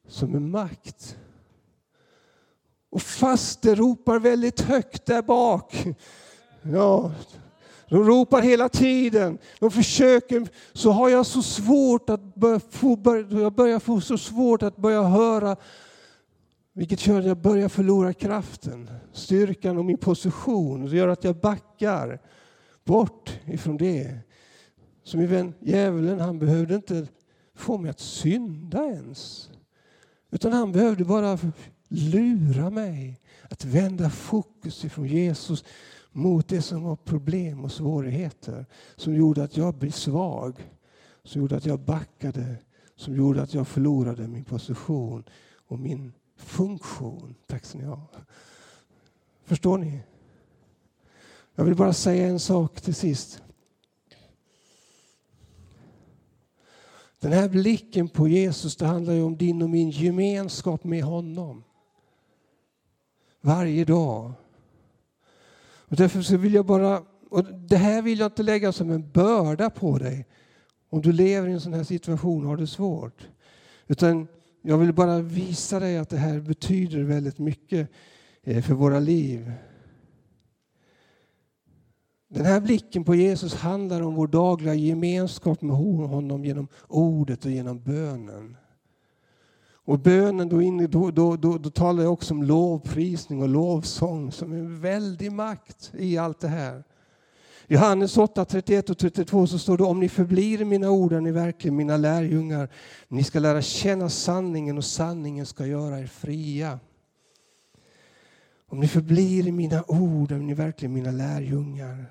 som 0.07 0.35
en 0.35 0.51
makt. 0.51 1.17
Och 2.89 3.01
fast 3.01 3.61
det 3.61 3.75
ropar 3.75 4.19
väldigt 4.19 4.61
högt 4.61 5.05
där 5.05 5.21
bak 5.21 5.85
Ja, 6.73 7.11
de 7.89 8.03
ropar 8.03 8.41
hela 8.41 8.69
tiden. 8.69 9.37
De 9.59 9.71
försöker, 9.71 10.47
så 10.73 10.91
har 10.91 11.09
jag 11.09 11.25
så 11.25 11.41
svårt 11.41 12.09
att 12.09 12.35
börja 12.35 12.59
få, 12.59 12.97
jag 13.29 13.53
börjar 13.53 13.79
få 13.79 14.01
så 14.01 14.17
svårt 14.17 14.63
att 14.63 14.77
börja 14.77 15.03
höra 15.03 15.55
vilket 16.77 17.07
gör 17.07 17.19
att 17.19 17.25
jag 17.25 17.37
börjar 17.37 17.69
förlora 17.69 18.13
kraften, 18.13 18.89
styrkan 19.13 19.77
och 19.77 19.85
min 19.85 19.97
position. 19.97 20.85
Det 20.85 20.97
gör 20.97 21.07
att 21.07 21.23
jag 21.23 21.35
backar 21.35 22.19
bort 22.83 23.39
ifrån 23.45 23.77
det. 23.77 24.19
Så 25.03 25.17
min 25.17 25.27
vän 25.27 25.53
djävulen, 25.59 26.19
han 26.19 26.39
behövde 26.39 26.75
inte 26.75 27.07
få 27.55 27.77
mig 27.77 27.91
att 27.91 27.99
synda 27.99 28.85
ens. 28.85 29.49
Utan 30.31 30.53
han 30.53 30.71
behövde 30.71 31.05
bara 31.05 31.37
lura 31.87 32.69
mig 32.69 33.19
att 33.49 33.65
vända 33.65 34.09
fokus 34.09 34.85
ifrån 34.85 35.07
Jesus 35.07 35.63
mot 36.17 36.47
det 36.47 36.61
som 36.61 36.83
var 36.83 36.95
problem 36.95 37.63
och 37.63 37.71
svårigheter 37.71 38.65
som 38.95 39.15
gjorde 39.15 39.43
att 39.43 39.57
jag 39.57 39.73
blev 39.73 39.91
svag, 39.91 40.71
som 41.23 41.41
gjorde 41.41 41.57
att 41.57 41.65
jag 41.65 41.79
backade, 41.79 42.55
som 42.95 43.15
gjorde 43.15 43.41
att 43.41 43.53
jag 43.53 43.67
förlorade 43.67 44.27
min 44.27 44.43
position 44.43 45.23
och 45.67 45.79
min 45.79 46.13
funktion. 46.35 47.35
Tack 47.47 47.65
ska 47.65 47.77
ni 47.77 47.83
ha. 47.83 48.07
Förstår 49.43 49.77
ni? 49.77 49.99
Jag 51.55 51.63
vill 51.63 51.75
bara 51.75 51.93
säga 51.93 52.27
en 52.27 52.39
sak 52.39 52.81
till 52.81 52.95
sist. 52.95 53.41
Den 57.19 57.31
här 57.31 57.49
blicken 57.49 58.09
på 58.09 58.27
Jesus 58.27 58.75
det 58.75 58.85
handlar 58.85 59.13
ju 59.13 59.23
om 59.23 59.37
din 59.37 59.61
och 59.61 59.69
min 59.69 59.89
gemenskap 59.89 60.83
med 60.83 61.03
honom. 61.03 61.63
Varje 63.41 63.85
dag. 63.85 64.33
Och 65.89 65.95
därför 65.95 66.21
så 66.21 66.37
vill 66.37 66.53
jag 66.53 66.65
bara, 66.65 67.01
och 67.29 67.45
det 67.45 67.77
här 67.77 68.01
vill 68.01 68.19
jag 68.19 68.25
inte 68.25 68.43
lägga 68.43 68.71
som 68.71 68.91
en 68.91 69.11
börda 69.11 69.69
på 69.69 69.97
dig 69.97 70.25
om 70.89 71.01
du 71.01 71.11
lever 71.11 71.47
i 71.47 71.51
en 71.51 71.61
sån 71.61 71.73
här 71.73 71.83
situation 71.83 72.43
och 72.43 72.49
har 72.49 72.57
det 72.57 72.67
svårt. 72.67 73.29
Utan 73.87 74.27
jag 74.61 74.77
vill 74.77 74.93
bara 74.93 75.19
visa 75.19 75.79
dig 75.79 75.97
att 75.97 76.09
det 76.09 76.17
här 76.17 76.39
betyder 76.39 77.03
väldigt 77.03 77.39
mycket 77.39 77.89
eh, 78.43 78.63
för 78.63 78.73
våra 78.73 78.99
liv. 78.99 79.51
Den 82.29 82.45
här 82.45 82.61
blicken 82.61 83.03
på 83.03 83.15
Jesus 83.15 83.55
handlar 83.55 84.01
om 84.01 84.15
vår 84.15 84.27
dagliga 84.27 84.73
gemenskap 84.73 85.61
med 85.61 85.75
honom 85.75 86.45
genom 86.45 86.67
ordet 86.87 87.45
och 87.45 87.51
genom 87.51 87.83
bönen. 87.83 88.57
Och 89.87 89.99
bönen, 89.99 90.49
då, 90.49 90.61
inne, 90.61 90.87
då, 90.87 91.11
då, 91.11 91.35
då, 91.35 91.57
då 91.57 91.69
talar 91.69 92.03
jag 92.03 92.13
också 92.13 92.33
om 92.33 92.43
lovprisning 92.43 93.41
och 93.41 93.49
lovsång 93.49 94.31
som 94.31 94.53
en 94.53 94.81
väldig 94.81 95.31
makt 95.31 95.91
i 95.97 96.17
allt 96.17 96.39
det 96.39 96.47
här. 96.47 96.83
Johannes 97.67 98.17
8, 98.17 98.45
31 98.45 98.89
och 98.89 98.97
32 98.97 99.47
så 99.47 99.59
står 99.59 99.77
det 99.77 99.83
om 99.83 99.99
ni 99.99 100.09
förblir 100.09 100.61
i 100.61 100.65
mina 100.65 100.89
ord 100.89 101.13
är 101.13 101.21
ni 101.21 101.31
verkligen 101.31 101.75
mina 101.75 101.97
lärjungar. 101.97 102.69
Ni 103.07 103.23
ska 103.23 103.39
lära 103.39 103.61
känna 103.61 104.09
sanningen 104.09 104.77
och 104.77 104.85
sanningen 104.85 105.45
ska 105.45 105.65
göra 105.65 105.99
er 105.99 106.07
fria. 106.07 106.79
Om 108.69 108.79
ni 108.79 108.87
förblir 108.87 109.47
i 109.47 109.51
mina 109.51 109.83
ord 109.87 110.31
är 110.31 110.37
ni 110.37 110.53
verkligen 110.53 110.93
mina 110.93 111.11
lärjungar. 111.11 112.05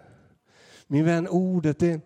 Min 0.87 1.05
vän, 1.05 1.29
ordet 1.29 1.79
det 1.79 2.01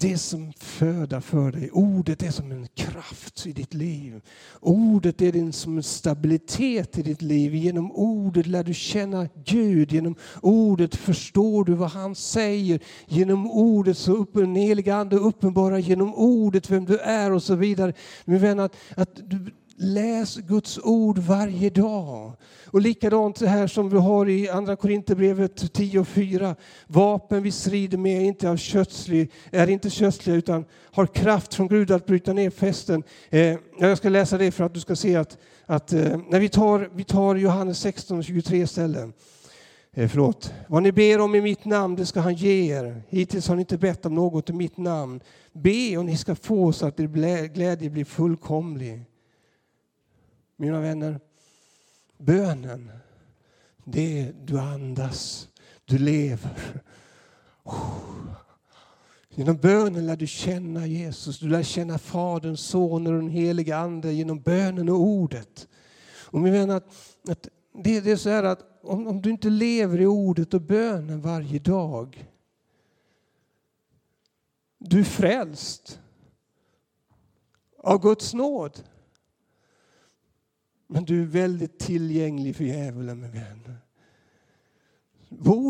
det 0.00 0.12
är 0.12 0.16
som 0.16 0.52
föda 0.52 1.20
för 1.20 1.52
dig. 1.52 1.70
Ordet 1.72 2.22
är 2.22 2.30
som 2.30 2.52
en 2.52 2.66
kraft 2.74 3.46
i 3.46 3.52
ditt 3.52 3.74
liv. 3.74 4.20
Ordet 4.60 5.22
är 5.22 5.52
som 5.52 5.76
en 5.76 5.82
stabilitet 5.82 6.98
i 6.98 7.02
ditt 7.02 7.22
liv. 7.22 7.54
Genom 7.54 7.92
ordet 7.92 8.46
lär 8.46 8.64
du 8.64 8.74
känna 8.74 9.28
Gud. 9.44 9.92
Genom 9.92 10.14
ordet 10.42 10.94
förstår 10.94 11.64
du 11.64 11.74
vad 11.74 11.90
han 11.90 12.14
säger. 12.14 12.80
Genom 13.06 13.50
ordet 13.50 13.98
så 13.98 14.12
upp 14.12 14.36
en 14.36 14.56
helig 14.56 14.90
ande 14.90 15.16
uppenbara 15.16 15.78
genom 15.78 16.14
ordet 16.14 16.70
vem 16.70 16.84
du 16.84 16.98
är 16.98 17.32
och 17.32 17.42
så 17.42 17.54
vidare. 17.54 17.92
Min 18.24 18.38
vän, 18.38 18.60
att, 18.60 18.76
att 18.96 19.30
du 19.30 19.52
läs 19.76 20.36
Guds 20.36 20.78
ord 20.78 21.18
varje 21.18 21.70
dag. 21.70 22.32
Och 22.74 22.80
likadant 22.80 23.36
det 23.36 23.48
här 23.48 23.66
som 23.66 23.88
vi 23.88 23.98
har 23.98 24.28
i 24.28 24.48
Andra 24.48 24.76
Korinthierbrevet 24.76 25.62
10.4. 25.62 26.56
Vapen 26.86 27.42
vi 27.42 27.50
strider 27.50 27.98
med 27.98 28.22
är 28.22 28.24
inte, 28.24 28.50
av 28.50 28.56
kötslig, 28.56 29.30
är 29.50 29.70
inte 29.70 29.90
kötsliga 29.90 30.36
utan 30.36 30.64
har 30.92 31.06
kraft 31.06 31.54
från 31.54 31.68
Gud 31.68 31.90
att 31.90 32.06
bryta 32.06 32.32
ner 32.32 32.50
fästen. 32.50 33.02
Eh, 33.30 33.56
jag 33.78 33.98
ska 33.98 34.08
läsa 34.08 34.38
det 34.38 34.50
för 34.50 34.64
att 34.64 34.74
du 34.74 34.80
ska 34.80 34.96
se 34.96 35.16
att, 35.16 35.38
att 35.66 35.92
eh, 35.92 36.20
när 36.28 36.40
vi 36.40 36.48
tar, 36.48 36.90
vi 36.94 37.04
tar 37.04 37.34
Johannes 37.34 37.78
16 37.78 38.18
och 38.18 38.24
23 38.24 38.66
ställen. 38.66 39.12
Eh, 39.92 40.08
förlåt. 40.08 40.52
Vad 40.68 40.82
ni 40.82 40.92
ber 40.92 41.20
om 41.20 41.34
i 41.34 41.40
mitt 41.40 41.64
namn, 41.64 41.96
det 41.96 42.06
ska 42.06 42.20
han 42.20 42.34
ge 42.34 42.74
er. 42.74 43.02
Hittills 43.08 43.48
har 43.48 43.56
ni 43.56 43.60
inte 43.60 43.78
bett 43.78 44.06
om 44.06 44.14
något 44.14 44.50
i 44.50 44.52
mitt 44.52 44.76
namn. 44.76 45.20
Be 45.52 45.96
och 45.96 46.04
ni 46.04 46.16
ska 46.16 46.34
få 46.34 46.72
så 46.72 46.86
att 46.86 47.00
er 47.00 47.46
glädje 47.46 47.90
blir 47.90 48.04
fullkomlig. 48.04 49.04
Mina 50.56 50.80
vänner, 50.80 51.20
Bönen, 52.18 52.90
det 53.84 54.20
är 54.20 54.34
du 54.44 54.58
andas, 54.58 55.48
du 55.84 55.98
lever. 55.98 56.82
Genom 59.28 59.56
bönen 59.56 60.06
lär 60.06 60.16
du 60.16 60.26
känna 60.26 60.86
Jesus, 60.86 61.38
du 61.38 61.48
lär 61.48 61.62
känna 61.62 61.98
Fadern, 61.98 62.56
Sonen 62.56 63.14
och 63.14 63.20
den 63.20 63.30
helige 63.30 63.76
Ande 63.76 64.12
genom 64.12 64.40
bönen 64.40 64.88
och 64.88 65.00
ordet. 65.00 65.68
Och 66.34 66.40
min 66.40 66.52
vän, 66.52 66.70
att, 66.70 66.84
att 67.28 67.48
det, 67.72 68.00
det, 68.00 68.10
är 68.10 68.16
så 68.16 68.30
här 68.30 68.42
att 68.42 68.80
om, 68.82 69.06
om 69.06 69.22
du 69.22 69.30
inte 69.30 69.50
lever 69.50 70.00
i 70.00 70.06
ordet 70.06 70.54
och 70.54 70.60
bönen 70.60 71.20
varje 71.20 71.58
dag, 71.58 72.30
du 74.78 75.00
är 75.00 75.04
frälst 75.04 76.00
av 77.78 78.02
Guds 78.02 78.34
nåd. 78.34 78.82
Men 80.86 81.04
du 81.04 81.22
är 81.22 81.26
väldigt 81.26 81.78
tillgänglig 81.78 82.56
för 82.56 82.64
djävulen, 82.64 83.20
min 83.20 83.30
vän. 83.30 83.78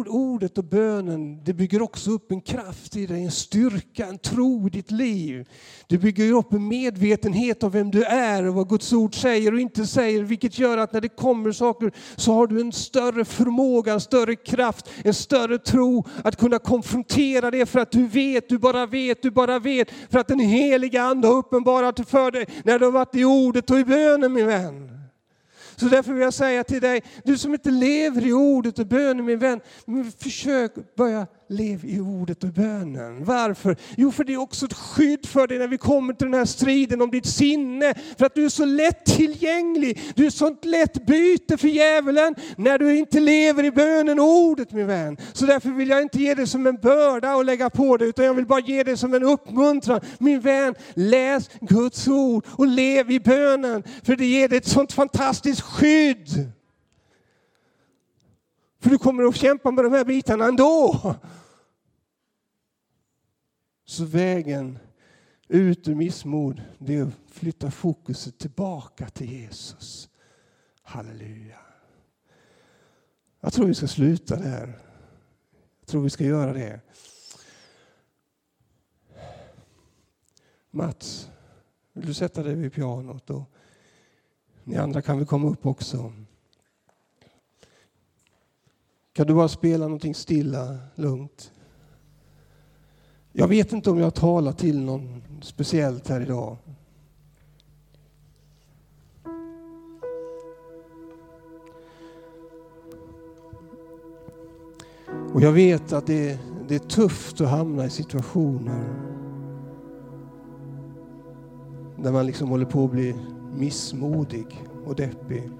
Ordet 0.08 0.58
och 0.58 0.64
bönen 0.64 1.44
det 1.44 1.52
bygger 1.52 1.82
också 1.82 2.10
upp 2.10 2.32
en 2.32 2.40
kraft 2.40 2.96
i 2.96 3.06
dig, 3.06 3.24
en 3.24 3.30
styrka, 3.30 4.06
en 4.06 4.18
tro 4.18 4.66
i 4.66 4.70
ditt 4.70 4.90
liv. 4.90 5.48
Det 5.88 5.98
bygger 5.98 6.32
upp 6.32 6.52
en 6.52 6.68
medvetenhet 6.68 7.62
om 7.62 7.70
vem 7.70 7.90
du 7.90 8.04
är 8.04 8.46
och 8.46 8.54
vad 8.54 8.68
Guds 8.68 8.92
ord 8.92 9.14
säger 9.14 9.52
och 9.54 9.60
inte 9.60 9.86
säger. 9.86 10.22
Vilket 10.22 10.58
gör 10.58 10.78
att 10.78 10.92
när 10.92 11.00
det 11.00 11.08
kommer 11.08 11.52
saker 11.52 11.92
så 12.16 12.32
har 12.32 12.46
du 12.46 12.60
en 12.60 12.72
större 12.72 13.24
förmåga, 13.24 13.92
en 13.92 14.00
större 14.00 14.36
kraft, 14.36 14.90
en 15.04 15.14
större 15.14 15.58
tro 15.58 16.04
att 16.24 16.36
kunna 16.36 16.58
konfrontera 16.58 17.50
det 17.50 17.66
för 17.66 17.80
att 17.80 17.92
du 17.92 18.06
vet, 18.06 18.48
du 18.48 18.58
bara 18.58 18.86
vet, 18.86 19.22
du 19.22 19.30
bara 19.30 19.58
vet. 19.58 19.90
För 20.10 20.18
att 20.18 20.28
den 20.28 20.40
heliga 20.40 21.02
Ande 21.02 21.28
har 21.28 21.34
uppenbarat 21.34 22.08
för 22.08 22.30
dig 22.30 22.46
när 22.64 22.78
du 22.78 22.84
har 22.84 22.92
varit 22.92 23.16
i 23.16 23.24
ordet 23.24 23.70
och 23.70 23.78
i 23.78 23.84
bönen 23.84 24.32
min 24.32 24.46
vän. 24.46 25.03
Så 25.76 25.86
därför 25.86 26.12
vill 26.12 26.22
jag 26.22 26.34
säga 26.34 26.64
till 26.64 26.80
dig, 26.80 27.02
du 27.24 27.38
som 27.38 27.52
inte 27.52 27.70
lever 27.70 28.26
i 28.26 28.32
ordet 28.32 28.78
och 28.78 28.86
bönen 28.86 29.24
min 29.24 29.38
vän, 29.38 29.60
försök 30.18 30.96
börja 30.96 31.26
Lev 31.48 31.84
i 31.84 32.00
ordet 32.00 32.44
och 32.44 32.50
bönen. 32.50 33.24
Varför? 33.24 33.76
Jo, 33.96 34.12
för 34.12 34.24
det 34.24 34.32
är 34.32 34.40
också 34.40 34.66
ett 34.66 34.72
skydd 34.72 35.26
för 35.26 35.46
dig 35.46 35.58
när 35.58 35.68
vi 35.68 35.78
kommer 35.78 36.14
till 36.14 36.26
den 36.26 36.38
här 36.38 36.44
striden 36.44 37.02
om 37.02 37.10
ditt 37.10 37.26
sinne. 37.26 37.94
För 38.18 38.26
att 38.26 38.34
du 38.34 38.44
är 38.44 38.48
så 38.48 38.64
lätt 38.64 39.04
tillgänglig. 39.04 40.00
Du 40.14 40.22
är 40.22 40.28
ett 40.28 40.34
sånt 40.34 40.64
lätt 40.64 41.06
byte 41.06 41.56
för 41.56 41.68
djävulen 41.68 42.34
när 42.56 42.78
du 42.78 42.96
inte 42.96 43.20
lever 43.20 43.64
i 43.64 43.70
bönen 43.70 44.18
och 44.18 44.26
ordet 44.26 44.72
min 44.72 44.86
vän. 44.86 45.16
Så 45.32 45.46
därför 45.46 45.70
vill 45.70 45.88
jag 45.88 46.02
inte 46.02 46.18
ge 46.18 46.34
dig 46.34 46.46
som 46.46 46.66
en 46.66 46.76
börda 46.76 47.34
och 47.34 47.44
lägga 47.44 47.70
på 47.70 47.96
dig 47.96 48.08
utan 48.08 48.24
jag 48.24 48.34
vill 48.34 48.46
bara 48.46 48.60
ge 48.60 48.82
dig 48.82 48.96
som 48.96 49.14
en 49.14 49.22
uppmuntran. 49.22 50.00
Min 50.18 50.40
vän, 50.40 50.74
läs 50.94 51.50
Guds 51.60 52.08
ord 52.08 52.46
och 52.50 52.66
lev 52.66 53.10
i 53.10 53.20
bönen. 53.20 53.82
För 54.02 54.16
det 54.16 54.26
ger 54.26 54.48
dig 54.48 54.58
ett 54.58 54.68
sånt 54.68 54.92
fantastiskt 54.92 55.60
skydd. 55.60 56.50
För 58.84 58.90
du 58.90 58.98
kommer 58.98 59.24
att 59.24 59.36
kämpa 59.36 59.70
med 59.70 59.84
de 59.84 59.92
här 59.92 60.04
bitarna 60.04 60.44
ändå. 60.44 61.14
Så 63.84 64.04
vägen 64.04 64.78
ut 65.48 65.88
ur 65.88 65.94
missmod, 65.94 66.62
det 66.78 66.94
är 66.94 67.02
att 67.02 67.14
flytta 67.26 67.70
fokuset 67.70 68.38
tillbaka 68.38 69.08
till 69.08 69.32
Jesus. 69.32 70.08
Halleluja. 70.82 71.58
Jag 73.40 73.52
tror 73.52 73.66
vi 73.66 73.74
ska 73.74 73.86
sluta 73.86 74.36
där. 74.36 74.78
Jag 75.80 75.86
tror 75.86 76.02
vi 76.02 76.10
ska 76.10 76.24
göra 76.24 76.52
det. 76.52 76.80
Mats, 80.70 81.30
vill 81.92 82.06
du 82.06 82.14
sätta 82.14 82.42
dig 82.42 82.54
vid 82.54 82.72
pianot? 82.72 83.30
Och 83.30 83.42
ni 84.64 84.76
andra 84.76 85.02
kan 85.02 85.18
väl 85.18 85.26
komma 85.26 85.48
upp 85.48 85.66
också. 85.66 86.12
Kan 89.14 89.26
du 89.26 89.34
bara 89.34 89.48
spela 89.48 89.84
någonting 89.84 90.14
stilla, 90.14 90.78
lugnt? 90.94 91.52
Jag 93.32 93.48
vet 93.48 93.72
inte 93.72 93.90
om 93.90 93.98
jag 93.98 94.14
talar 94.14 94.52
till 94.52 94.80
någon 94.80 95.22
speciellt 95.42 96.08
här 96.08 96.20
idag. 96.20 96.56
Och 105.34 105.42
jag 105.42 105.52
vet 105.52 105.92
att 105.92 106.06
det, 106.06 106.38
det 106.68 106.74
är 106.74 106.78
tufft 106.78 107.40
att 107.40 107.48
hamna 107.48 107.86
i 107.86 107.90
situationer 107.90 108.84
där 111.96 112.12
man 112.12 112.26
liksom 112.26 112.48
håller 112.48 112.66
på 112.66 112.84
att 112.84 112.90
bli 112.90 113.14
missmodig 113.56 114.64
och 114.86 114.94
deppig. 114.94 115.50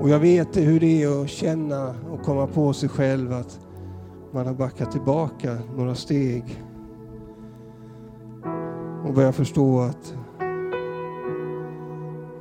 Och 0.00 0.08
jag 0.08 0.18
vet 0.18 0.56
hur 0.56 0.80
det 0.80 1.02
är 1.02 1.22
att 1.22 1.28
känna 1.28 1.94
och 2.10 2.22
komma 2.22 2.46
på 2.46 2.72
sig 2.72 2.88
själv 2.88 3.32
att 3.32 3.60
man 4.32 4.46
har 4.46 4.54
backat 4.54 4.92
tillbaka 4.92 5.58
några 5.76 5.94
steg 5.94 6.64
och 9.06 9.14
börjar 9.14 9.32
förstå 9.32 9.80
att 9.80 10.14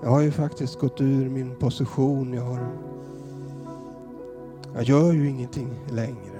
jag 0.04 0.10
har 0.10 0.22
ju 0.22 0.32
faktiskt 0.32 0.80
gått 0.80 1.02
ur 1.02 1.30
min 1.30 1.56
position. 1.56 2.34
Jag, 2.34 2.42
har, 2.42 2.68
jag 4.76 4.84
gör 4.84 5.14
ju 5.14 5.30
ingenting 5.30 5.70
längre 5.90 6.40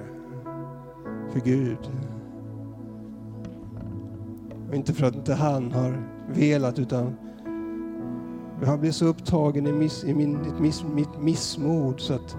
för 1.32 1.40
Gud. 1.40 1.90
Och 4.68 4.74
inte 4.74 4.92
för 4.92 5.06
att 5.06 5.14
inte 5.14 5.34
han 5.34 5.72
har 5.72 6.08
velat 6.34 6.78
utan 6.78 7.16
jag 8.62 8.80
blev 8.80 8.92
så 8.92 9.06
upptagen 9.06 9.66
i, 9.66 9.72
miss, 9.72 10.04
i 10.04 10.14
min, 10.14 10.38
miss, 10.60 10.84
mitt 10.94 11.20
missmod 11.20 12.00
så 12.00 12.14
att 12.14 12.36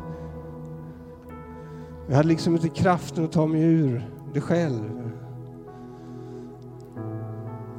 jag 2.08 2.16
hade 2.16 2.28
liksom 2.28 2.56
inte 2.56 2.70
kraften 2.70 3.26
att 3.26 3.32
ta 3.32 3.48
mig 3.48 3.62
ur 3.62 4.10
det 4.34 4.42
själv. 4.42 5.12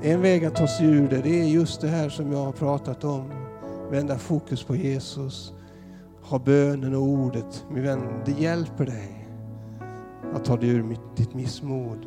En 0.03 0.23
väg 0.23 0.45
att 0.45 0.57
ta 0.57 0.67
sig 0.67 0.87
ur 0.87 1.09
det, 1.09 1.21
det 1.23 1.41
är 1.41 1.45
just 1.45 1.81
det 1.81 1.89
här 1.89 2.09
som 2.09 2.33
jag 2.33 2.45
har 2.45 2.53
pratat 2.53 3.05
om. 3.05 3.33
Vända 3.91 4.19
fokus 4.19 4.63
på 4.65 4.77
Jesus. 4.77 5.53
Ha 6.23 6.39
bönen 6.39 6.95
och 6.95 7.03
ordet. 7.03 7.65
Min 7.71 7.83
vän, 7.83 8.23
det 8.25 8.33
hjälper 8.33 8.87
dig 8.87 9.29
att 10.35 10.45
ta 10.45 10.57
dig 10.57 10.69
ur 10.69 10.97
ditt 11.17 11.35
missmod. 11.35 12.07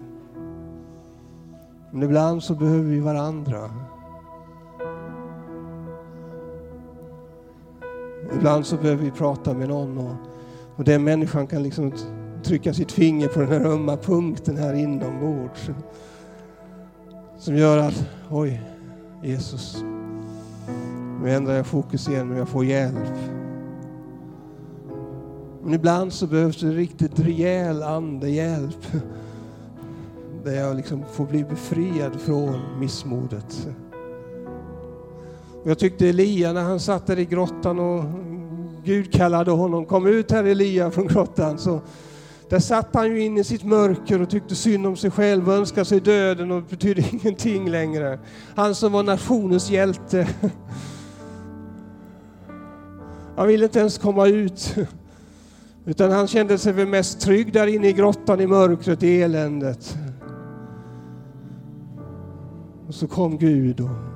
Men 1.92 2.04
ibland 2.04 2.44
så 2.44 2.56
behöver 2.56 2.90
vi 2.90 3.00
varandra. 3.00 3.72
Ibland 8.36 8.66
så 8.66 8.78
behöver 8.78 9.04
vi 9.04 9.12
prata 9.12 9.54
med 9.54 9.70
någon 9.70 9.98
och, 9.98 10.16
och 10.76 10.84
den 10.84 11.04
människan 11.04 11.48
kan 11.48 11.64
liksom 11.64 11.92
trycka 12.44 12.74
sitt 12.74 12.92
finger 12.92 13.28
på 13.28 13.40
den 13.40 13.50
här 13.50 13.66
ömma 13.66 13.98
punkten 13.98 14.58
här 14.58 14.74
inombords. 14.74 15.70
Som 17.38 17.56
gör 17.56 17.78
att, 17.78 18.06
oj, 18.30 18.62
Jesus, 19.24 19.84
nu 21.22 21.32
ändrar 21.32 21.54
jag 21.54 21.66
fokus 21.66 22.10
igen 22.10 22.32
och 22.32 22.38
jag 22.38 22.50
får 22.50 22.66
hjälp. 22.66 23.18
Men 25.64 25.74
ibland 25.74 26.14
så 26.14 26.28
behövs 26.28 26.60
det 26.60 26.70
riktigt 26.70 27.20
rejäl 27.20 27.84
andehjälp. 27.84 28.86
Där 30.44 30.54
jag 30.54 30.76
liksom 30.76 31.04
får 31.12 31.26
bli 31.26 31.44
befriad 31.44 32.22
från 32.22 32.80
missmodet. 32.80 33.68
Jag 35.66 35.80
tyckte 35.80 36.10
Elia 36.10 36.54
när 36.54 36.64
han 36.64 36.80
satt 36.80 37.08
där 37.08 37.20
i 37.20 37.26
grottan 37.26 37.80
och 37.80 38.04
Gud 38.84 39.14
kallade 39.14 39.52
honom, 39.52 39.86
kom 39.86 40.08
ut 40.08 40.32
här 40.32 40.44
Elia 40.44 40.92
från 40.92 41.08
grottan. 41.08 41.58
Så 41.58 41.82
där 42.50 42.60
satt 42.60 42.96
han 42.96 43.08
ju 43.08 43.24
inne 43.24 43.40
i 43.42 43.44
sitt 43.44 43.64
mörker 43.64 44.22
och 44.22 44.30
tyckte 44.30 44.56
synd 44.56 44.88
om 44.88 44.96
sig 44.96 45.12
själv 45.12 45.50
och 45.50 45.56
önskade 45.56 45.86
sig 45.86 46.00
döden 46.00 46.52
och 46.52 46.64
betydde 46.64 47.04
ingenting 47.12 47.70
längre. 47.70 48.20
Han 48.56 48.76
som 48.76 48.92
var 48.92 49.04
nationens 49.04 49.70
hjälte. 49.70 50.28
Han 53.36 53.48
ville 53.48 53.66
inte 53.66 53.80
ens 53.80 53.98
komma 53.98 54.28
ut. 54.28 54.76
Utan 55.86 56.12
han 56.12 56.28
kände 56.28 56.58
sig 56.58 56.74
väl 56.74 56.88
mest 56.88 57.22
trygg 57.22 57.54
där 57.54 57.68
inne 57.68 57.88
i 57.88 57.94
grottan 57.94 58.42
i 58.42 58.48
mörkret, 58.48 59.04
i 59.04 59.22
eländet. 59.22 59.98
Och 62.88 62.96
så 62.96 63.08
kom 63.08 63.38
Gud 63.38 63.80
och 63.80 64.13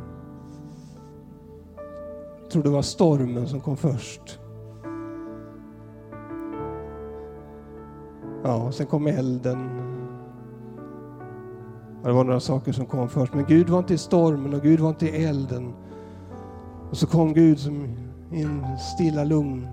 jag 2.47 2.51
tror 2.51 2.63
det 2.63 2.69
var 2.69 2.81
stormen 2.81 3.47
som 3.47 3.61
kom 3.61 3.77
först. 3.77 4.39
Ja, 8.43 8.71
sen 8.71 8.85
kom 8.85 9.07
elden. 9.07 9.69
Det 12.03 12.11
var 12.11 12.23
några 12.23 12.39
saker 12.39 12.71
som 12.71 12.85
kom 12.85 13.09
först. 13.09 13.33
Men 13.33 13.45
Gud 13.45 13.69
var 13.69 13.79
inte 13.79 13.93
i 13.93 13.97
stormen 13.97 14.53
och 14.53 14.61
Gud 14.61 14.79
var 14.79 14.89
inte 14.89 15.05
i 15.05 15.25
elden. 15.25 15.73
Och 16.89 16.97
så 16.97 17.07
kom 17.07 17.33
Gud 17.33 17.59
som 17.59 17.83
i 18.31 18.41
en 18.41 18.77
stilla 18.77 19.23
lugn 19.23 19.67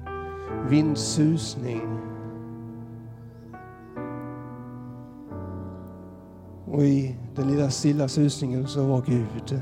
vindsusning. 0.71 1.81
Och 6.65 6.83
i 6.83 7.17
den 7.35 7.49
lilla 7.49 7.71
stilla 7.71 8.09
susningen 8.09 8.67
så 8.67 8.87
var 8.87 9.03
Gud. 9.07 9.61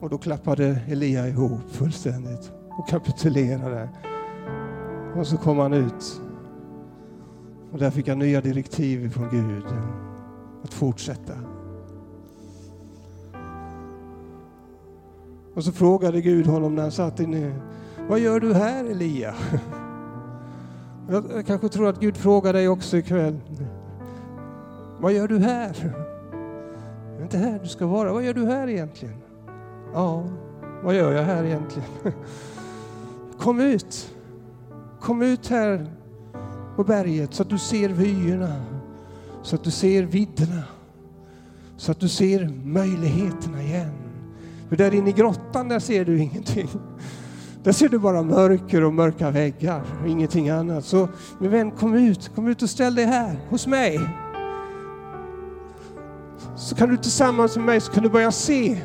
Och 0.00 0.10
då 0.10 0.18
klappade 0.18 0.80
Elia 0.88 1.28
ihop 1.28 1.60
fullständigt 1.70 2.52
och 2.78 2.88
kapitulerade. 2.88 3.88
Och 5.16 5.26
så 5.26 5.36
kom 5.36 5.58
han 5.58 5.72
ut. 5.72 6.20
Och 7.72 7.78
där 7.78 7.90
fick 7.90 8.08
han 8.08 8.18
nya 8.18 8.40
direktiv 8.40 9.10
från 9.10 9.28
Gud 9.30 9.64
eh, 9.64 9.84
att 10.62 10.74
fortsätta. 10.74 11.32
Och 15.54 15.64
så 15.64 15.72
frågade 15.72 16.20
Gud 16.20 16.46
honom 16.46 16.74
när 16.74 16.82
han 16.82 16.92
satt 16.92 17.20
inne. 17.20 17.54
Vad 18.08 18.18
gör 18.18 18.40
du 18.40 18.54
här 18.54 18.84
Elia? 18.84 19.34
Jag 21.08 21.46
kanske 21.46 21.68
tror 21.68 21.88
att 21.88 22.00
Gud 22.00 22.16
frågar 22.16 22.52
dig 22.52 22.68
också 22.68 22.96
ikväll. 22.96 23.40
Vad 25.00 25.12
gör 25.12 25.28
du 25.28 25.38
här? 25.38 25.72
Det 27.16 27.20
är 27.20 27.22
inte 27.22 27.38
här 27.38 27.58
du 27.62 27.68
ska 27.68 27.86
vara. 27.86 28.12
Vad 28.12 28.24
gör 28.24 28.34
du 28.34 28.46
här 28.46 28.68
egentligen? 28.68 29.25
Ja, 29.96 30.24
vad 30.82 30.94
gör 30.94 31.12
jag 31.12 31.22
här 31.22 31.44
egentligen? 31.44 31.88
Kom 33.38 33.60
ut. 33.60 34.14
Kom 35.00 35.22
ut 35.22 35.48
här 35.48 35.86
på 36.76 36.84
berget 36.84 37.34
så 37.34 37.42
att 37.42 37.50
du 37.50 37.58
ser 37.58 37.88
vyerna, 37.88 38.52
så 39.42 39.56
att 39.56 39.64
du 39.64 39.70
ser 39.70 40.02
vidderna, 40.02 40.62
så 41.76 41.92
att 41.92 42.00
du 42.00 42.08
ser 42.08 42.50
möjligheterna 42.64 43.62
igen. 43.62 43.92
För 44.68 44.76
där 44.76 44.94
inne 44.94 45.10
i 45.10 45.12
grottan, 45.12 45.68
där 45.68 45.78
ser 45.78 46.04
du 46.04 46.18
ingenting. 46.18 46.68
Där 47.62 47.72
ser 47.72 47.88
du 47.88 47.98
bara 47.98 48.22
mörker 48.22 48.84
och 48.84 48.94
mörka 48.94 49.30
väggar 49.30 49.82
och 50.02 50.08
ingenting 50.08 50.48
annat. 50.48 50.84
Så 50.84 51.08
min 51.38 51.50
vän, 51.50 51.70
kom 51.70 51.94
ut, 51.94 52.30
kom 52.34 52.48
ut 52.48 52.62
och 52.62 52.70
ställ 52.70 52.94
dig 52.94 53.04
här 53.04 53.36
hos 53.48 53.66
mig. 53.66 54.00
Så 56.56 56.74
kan 56.74 56.88
du 56.88 56.96
tillsammans 56.96 57.56
med 57.56 57.64
mig 57.64 57.80
så 57.80 57.92
kan 57.92 58.02
du 58.02 58.08
börja 58.08 58.32
se. 58.32 58.82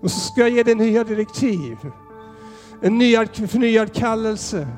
Och 0.00 0.10
så 0.10 0.20
ska 0.20 0.40
jag 0.40 0.50
ge 0.50 0.62
dig 0.62 0.74
nya 0.74 1.04
direktiv. 1.04 1.78
En 2.80 2.98
ny, 2.98 3.16
förnyad 3.26 3.92
kallelse. 3.92 4.68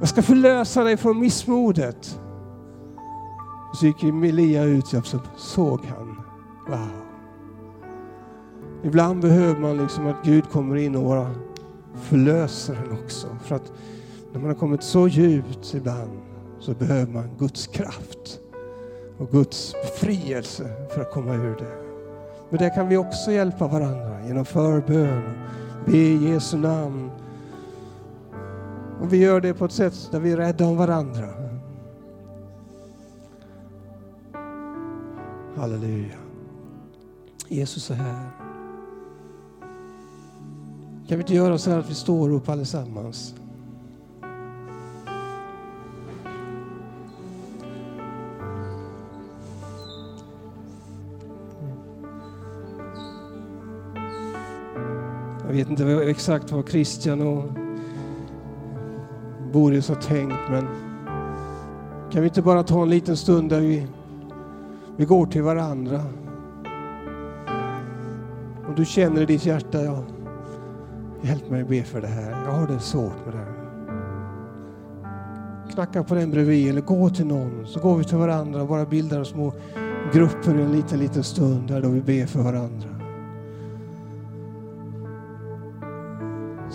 Jag 0.00 0.08
ska 0.08 0.22
förlösa 0.22 0.84
dig 0.84 0.96
från 0.96 1.20
missmodet. 1.20 2.20
Och 3.70 3.76
så 3.76 3.86
gick 3.86 4.02
Elia 4.02 4.64
ut 4.64 4.92
och 4.92 5.06
så 5.06 5.20
såg 5.36 5.80
han. 5.84 6.20
Wow. 6.68 7.06
Ibland 8.84 9.20
behöver 9.20 9.60
man 9.60 9.76
liksom 9.76 10.06
att 10.06 10.24
Gud 10.24 10.50
kommer 10.50 10.76
in 10.76 10.96
och 10.96 11.04
bara 11.04 11.30
förlöser 11.94 12.74
en 12.74 13.04
också. 13.04 13.26
För 13.44 13.54
att 13.54 13.72
när 14.32 14.40
man 14.40 14.48
har 14.48 14.54
kommit 14.54 14.82
så 14.82 15.08
djupt 15.08 15.74
ibland 15.74 16.20
så 16.58 16.74
behöver 16.74 17.12
man 17.12 17.30
Guds 17.38 17.66
kraft 17.66 18.40
och 19.18 19.30
Guds 19.30 19.74
befrielse 19.82 20.88
för 20.94 21.00
att 21.00 21.10
komma 21.10 21.34
ur 21.34 21.56
det. 21.56 21.86
Men 22.50 22.58
där 22.58 22.74
kan 22.74 22.88
vi 22.88 22.96
också 22.96 23.32
hjälpa 23.32 23.68
varandra 23.68 24.26
genom 24.26 24.44
förbön, 24.44 25.22
be 25.86 25.96
i 25.96 26.30
Jesu 26.30 26.56
namn. 26.56 27.10
Och 29.00 29.12
vi 29.12 29.16
gör 29.16 29.40
det 29.40 29.54
på 29.54 29.64
ett 29.64 29.72
sätt 29.72 30.08
där 30.10 30.20
vi 30.20 30.32
är 30.32 30.36
rädda 30.36 30.66
om 30.66 30.76
varandra. 30.76 31.28
Halleluja. 35.56 36.16
Jesus 37.48 37.90
är 37.90 37.94
här. 37.94 38.30
Kan 41.08 41.18
vi 41.18 41.22
inte 41.22 41.34
göra 41.34 41.58
så 41.58 41.70
här 41.70 41.78
att 41.78 41.90
vi 41.90 41.94
står 41.94 42.30
upp 42.30 42.48
allesammans? 42.48 43.34
Jag 55.46 55.52
vet 55.52 55.70
inte 55.70 55.84
exakt 55.84 56.52
vad 56.52 56.68
Christian 56.68 57.20
och 57.20 57.44
Boris 59.52 59.88
har 59.88 59.96
tänkt, 59.96 60.36
men 60.50 60.66
kan 62.12 62.22
vi 62.22 62.28
inte 62.28 62.42
bara 62.42 62.62
ta 62.62 62.82
en 62.82 62.90
liten 62.90 63.16
stund 63.16 63.50
där 63.50 63.60
vi, 63.60 63.86
vi 64.96 65.04
går 65.04 65.26
till 65.26 65.42
varandra? 65.42 66.02
Om 68.68 68.74
du 68.76 68.84
känner 68.84 69.22
i 69.22 69.26
ditt 69.26 69.46
hjärta, 69.46 69.82
ja, 69.82 70.04
hjälp 71.22 71.50
mig 71.50 71.64
be 71.64 71.82
för 71.82 72.00
det 72.00 72.06
här. 72.06 72.30
Jag 72.44 72.52
har 72.52 72.66
det 72.66 72.80
svårt 72.80 73.26
med 73.26 73.34
det 73.34 73.38
här. 73.38 73.52
Knacka 75.72 76.04
på 76.04 76.14
den 76.14 76.30
bredvid 76.30 76.68
eller 76.70 76.80
gå 76.80 77.10
till 77.10 77.26
någon, 77.26 77.66
så 77.66 77.80
går 77.80 77.96
vi 77.96 78.04
till 78.04 78.18
varandra 78.18 78.62
och 78.62 78.68
bara 78.68 78.84
bildar 78.84 79.24
små 79.24 79.52
grupper 80.12 80.54
en 80.54 80.72
liten, 80.72 80.98
liten 80.98 81.24
stund 81.24 81.68
där 81.68 81.82
då 81.82 81.88
vi 81.88 82.00
ber 82.00 82.26
för 82.26 82.42
varandra. 82.42 82.95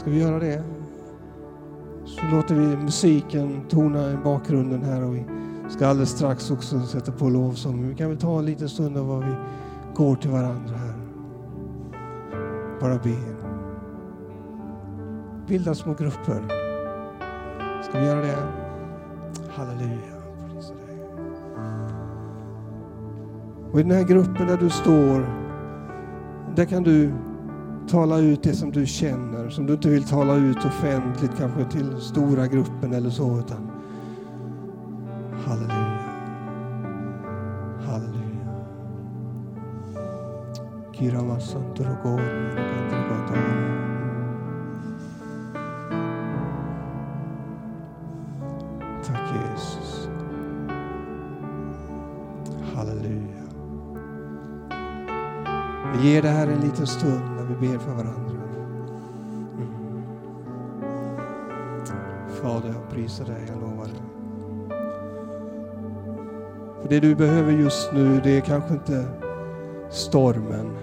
Ska 0.01 0.09
vi 0.09 0.19
göra 0.19 0.39
det? 0.39 0.63
Så 2.05 2.35
låter 2.35 2.55
vi 2.55 2.77
musiken 2.77 3.61
tona 3.69 4.11
i 4.11 4.17
bakgrunden 4.17 4.83
här 4.83 5.03
och 5.03 5.15
vi 5.15 5.25
ska 5.69 5.87
alldeles 5.87 6.09
strax 6.09 6.51
också 6.51 6.79
sätta 6.79 7.11
på 7.11 7.29
lovsång. 7.29 7.87
Vi 7.87 7.95
kan 7.95 8.09
väl 8.09 8.17
ta 8.17 8.39
en 8.39 8.45
liten 8.45 8.69
stund 8.69 8.97
av 8.97 9.07
vad 9.07 9.25
vi 9.25 9.35
går 9.95 10.15
till 10.15 10.29
varandra 10.29 10.75
här. 10.75 10.93
Bara 12.79 12.97
be. 12.97 13.15
Bilda 15.47 15.75
små 15.75 15.93
grupper. 15.93 16.41
Ska 17.83 17.99
vi 17.99 18.05
göra 18.05 18.21
det? 18.21 18.37
Halleluja. 19.49 20.15
Och 23.71 23.79
i 23.79 23.83
den 23.83 23.91
här 23.91 24.03
gruppen 24.03 24.47
där 24.47 24.57
du 24.57 24.69
står, 24.69 25.25
där 26.55 26.65
kan 26.65 26.83
du 26.83 27.11
tala 27.87 28.17
ut 28.17 28.43
det 28.43 28.53
som 28.53 28.71
du 28.71 28.85
känner, 28.85 29.49
som 29.49 29.65
du 29.65 29.73
inte 29.73 29.89
vill 29.89 30.03
tala 30.03 30.35
ut 30.35 30.65
offentligt, 30.65 31.31
kanske 31.37 31.65
till 31.65 32.01
stora 32.01 32.47
gruppen 32.47 32.93
eller 32.93 33.09
så, 33.09 33.39
utan 33.39 33.71
halleluja. 35.45 35.99
Halleluja. 37.87 38.21
Tack 49.05 49.33
Jesus. 49.35 50.09
Halleluja. 52.75 53.41
Vi 55.93 56.09
ger 56.09 56.21
det 56.21 56.29
här 56.29 56.47
en 56.47 56.59
liten 56.59 56.87
stund 56.87 57.30
ber 57.61 57.77
för 57.77 57.91
varandra. 57.91 58.41
Mm. 59.57 60.03
Fader, 62.29 62.73
jag 62.73 62.89
prisar 62.89 63.25
dig, 63.25 63.45
jag 63.47 63.61
lovar 63.61 63.85
dig. 63.85 64.01
För 66.81 66.89
det 66.89 66.99
du 66.99 67.15
behöver 67.15 67.51
just 67.51 67.93
nu, 67.93 68.21
det 68.23 68.37
är 68.37 68.41
kanske 68.41 68.73
inte 68.73 69.05
stormen 69.89 70.77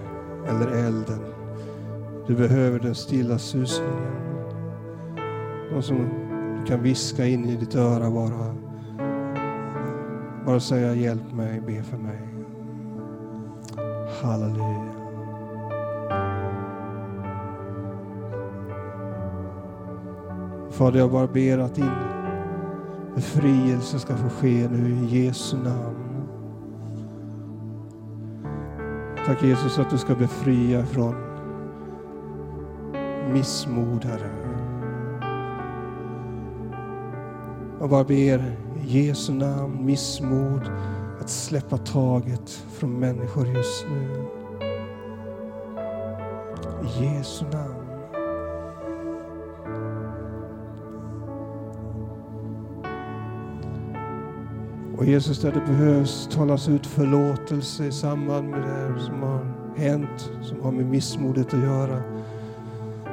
eller 0.47 0.67
elden. 0.67 1.19
Du 2.27 2.35
behöver 2.35 2.79
den 2.79 2.95
stilla 2.95 3.37
susningen. 3.37 4.19
Någon 5.71 5.83
som 5.83 5.97
du 6.59 6.65
kan 6.65 6.83
viska 6.83 7.25
in 7.25 7.45
i 7.45 7.55
ditt 7.55 7.75
öra 7.75 8.11
bara. 8.11 8.55
Bara 10.45 10.59
säga 10.59 10.95
hjälp 10.95 11.33
mig, 11.33 11.61
be 11.61 11.83
för 11.83 11.97
mig. 11.97 12.19
Halleluja. 14.21 14.88
Fader, 20.79 20.99
jag 20.99 21.11
bara 21.11 21.27
ber 21.27 21.57
att 21.57 21.75
din 21.75 21.91
befrielse 23.15 23.99
ska 23.99 24.15
få 24.15 24.29
ske 24.29 24.67
nu 24.67 24.89
i 24.89 25.25
Jesu 25.25 25.57
namn. 25.57 26.27
Tack 29.25 29.43
Jesus 29.43 29.79
att 29.79 29.89
du 29.89 29.97
ska 29.97 30.15
befria 30.15 30.85
från 30.85 31.15
missmod, 33.33 34.05
Herre. 34.05 34.29
Jag 37.79 37.89
bara 37.89 38.03
ber 38.03 38.57
i 38.83 39.05
Jesu 39.05 39.33
namn, 39.33 39.85
missmod, 39.85 40.71
att 41.21 41.29
släppa 41.29 41.77
taget 41.77 42.49
från 42.49 42.99
människor 42.99 43.47
just 43.47 43.85
nu. 43.89 44.25
I 46.83 47.03
Jesu 47.03 47.45
namn. 47.45 47.78
Och 54.99 55.05
Jesus, 55.05 55.41
där 55.41 55.51
det 55.51 55.59
behövs 55.59 56.29
talas 56.31 56.69
ut 56.69 56.87
förlåtelse 56.87 57.85
i 57.85 57.91
samband 57.91 58.49
med 58.49 58.61
det 58.61 58.67
här 58.67 58.97
som 58.97 59.21
har 59.21 59.45
hänt, 59.77 60.31
som 60.41 60.61
har 60.61 60.71
med 60.71 60.85
missmodet 60.85 61.53
att 61.53 61.59
göra. 61.59 62.01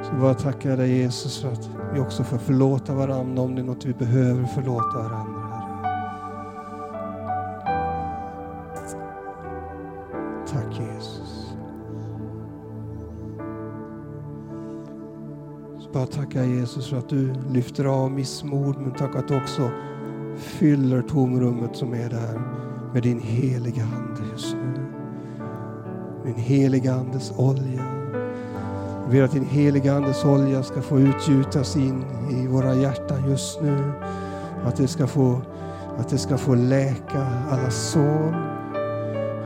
Så 0.03 0.15
bara 0.21 0.33
tackar 0.33 0.69
jag 0.69 0.79
dig 0.79 0.97
Jesus 0.97 1.41
för 1.41 1.51
att 1.51 1.69
vi 1.93 1.99
också 1.99 2.23
får 2.23 2.37
förlåta 2.37 2.93
varandra 2.93 3.41
om 3.41 3.55
det 3.55 3.61
är 3.61 3.65
något 3.65 3.85
vi 3.85 3.93
behöver 3.93 4.45
förlåta 4.45 4.97
varandra. 4.97 5.43
Tack 10.47 10.79
Jesus. 10.79 11.53
Så 15.79 15.89
bara 15.93 16.05
tackar 16.05 16.43
Jesus 16.43 16.89
för 16.89 16.97
att 16.97 17.09
du 17.09 17.33
lyfter 17.49 17.85
av 17.85 18.11
missmod 18.11 18.77
men 18.77 18.91
tack 18.91 19.15
att 19.15 19.27
du 19.27 19.37
också 19.37 19.71
fyller 20.59 21.01
tomrummet 21.01 21.75
som 21.75 21.93
är 21.93 22.09
där 22.09 22.41
med 22.93 23.03
din 23.03 23.19
heliga 23.19 23.83
Ande 23.83 24.21
just 24.31 24.53
nu. 24.53 24.85
Din 26.25 26.35
heliga 26.35 26.93
Andes 26.93 27.33
olja. 27.37 27.85
Jag 29.01 29.11
ber 29.11 29.23
att 29.23 29.31
din 29.31 29.45
heliga 29.45 29.93
Andes 29.93 30.25
olja 30.25 30.63
ska 30.63 30.81
få 30.81 30.99
utgjutas 30.99 31.75
in 31.75 32.05
i 32.31 32.47
våra 32.47 32.75
hjärtan 32.75 33.29
just 33.29 33.61
nu. 33.61 33.91
Att 34.65 34.75
det 34.75 34.87
ska 34.87 35.07
få, 35.07 35.41
att 35.97 36.09
det 36.09 36.17
ska 36.17 36.37
få 36.37 36.55
läka 36.55 37.27
alla 37.49 37.71
sår. 37.71 38.35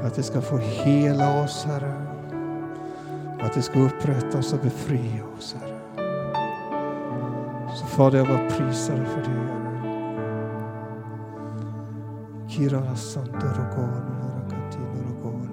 Att 0.03 0.15
det 0.15 0.23
ska 0.23 0.41
få 0.41 0.57
hela 0.57 1.43
oss, 1.43 1.65
Herre. 1.65 1.93
Att 3.41 3.53
det 3.53 3.61
ska 3.61 3.79
upprättas 3.79 4.53
och 4.53 4.59
befria 4.59 5.23
oss, 5.37 5.55
Herre. 5.59 5.77
Så 7.75 7.85
Fader, 7.85 8.17
jag 8.17 8.27
bara 8.27 8.49
prisar 8.49 8.95
dig 8.95 9.05
för 9.05 9.21
det, 9.21 9.60
Herre. 12.61 12.69
Kira 12.69 12.95
Santorogoni, 12.95 14.11
Harakatino 14.21 15.01
Rogoni. 15.07 15.49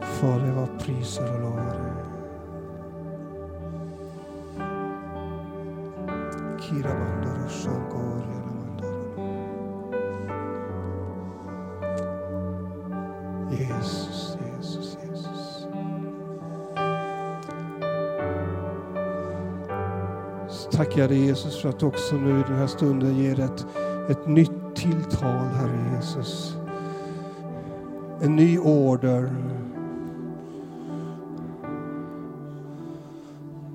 Fader, 0.00 0.46
jag 0.46 0.54
bara 0.56 0.78
prisar 0.78 1.34
och 1.34 1.40
lovar 1.40 1.64
dig. 1.64 1.92
Kira 6.60 6.94
Mandoro 6.94 7.48
Shangori, 7.48 8.32
Alamandoro. 8.36 9.16
Jesus, 13.50 14.36
Jesus, 14.58 14.98
Jesus. 15.02 15.66
Så 20.48 20.70
tackar 20.70 21.00
jag 21.00 21.10
dig 21.10 21.26
Jesus 21.26 21.60
för 21.62 21.68
att 21.68 21.82
också 21.82 22.16
nu 22.16 22.40
i 22.40 22.42
den 22.48 22.56
här 22.56 22.66
stunden 22.66 23.16
ger 23.16 23.40
ett, 23.40 23.66
ett 24.10 24.26
nytt 24.26 24.55
tilltal, 24.76 25.46
Herre 25.46 25.96
Jesus. 25.96 26.56
En 28.20 28.36
ny 28.36 28.58
order. 28.58 29.30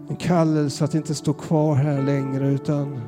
En 0.09 0.15
kallelse 0.15 0.85
att 0.85 0.95
inte 0.95 1.15
stå 1.15 1.33
kvar 1.33 1.75
här 1.75 2.01
längre 2.01 2.47
utan 2.47 3.01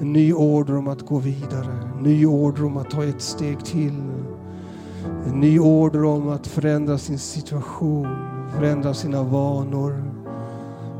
en 0.00 0.12
ny 0.12 0.32
order 0.32 0.76
om 0.76 0.88
att 0.88 1.06
gå 1.06 1.18
vidare. 1.18 1.72
En 1.96 2.02
ny 2.02 2.26
order 2.26 2.64
om 2.64 2.76
att 2.76 2.90
ta 2.90 3.04
ett 3.04 3.20
steg 3.20 3.64
till. 3.64 4.02
En 5.26 5.40
ny 5.40 5.58
order 5.58 6.04
om 6.04 6.28
att 6.28 6.46
förändra 6.46 6.98
sin 6.98 7.18
situation, 7.18 8.08
förändra 8.56 8.94
sina 8.94 9.22
vanor. 9.22 10.02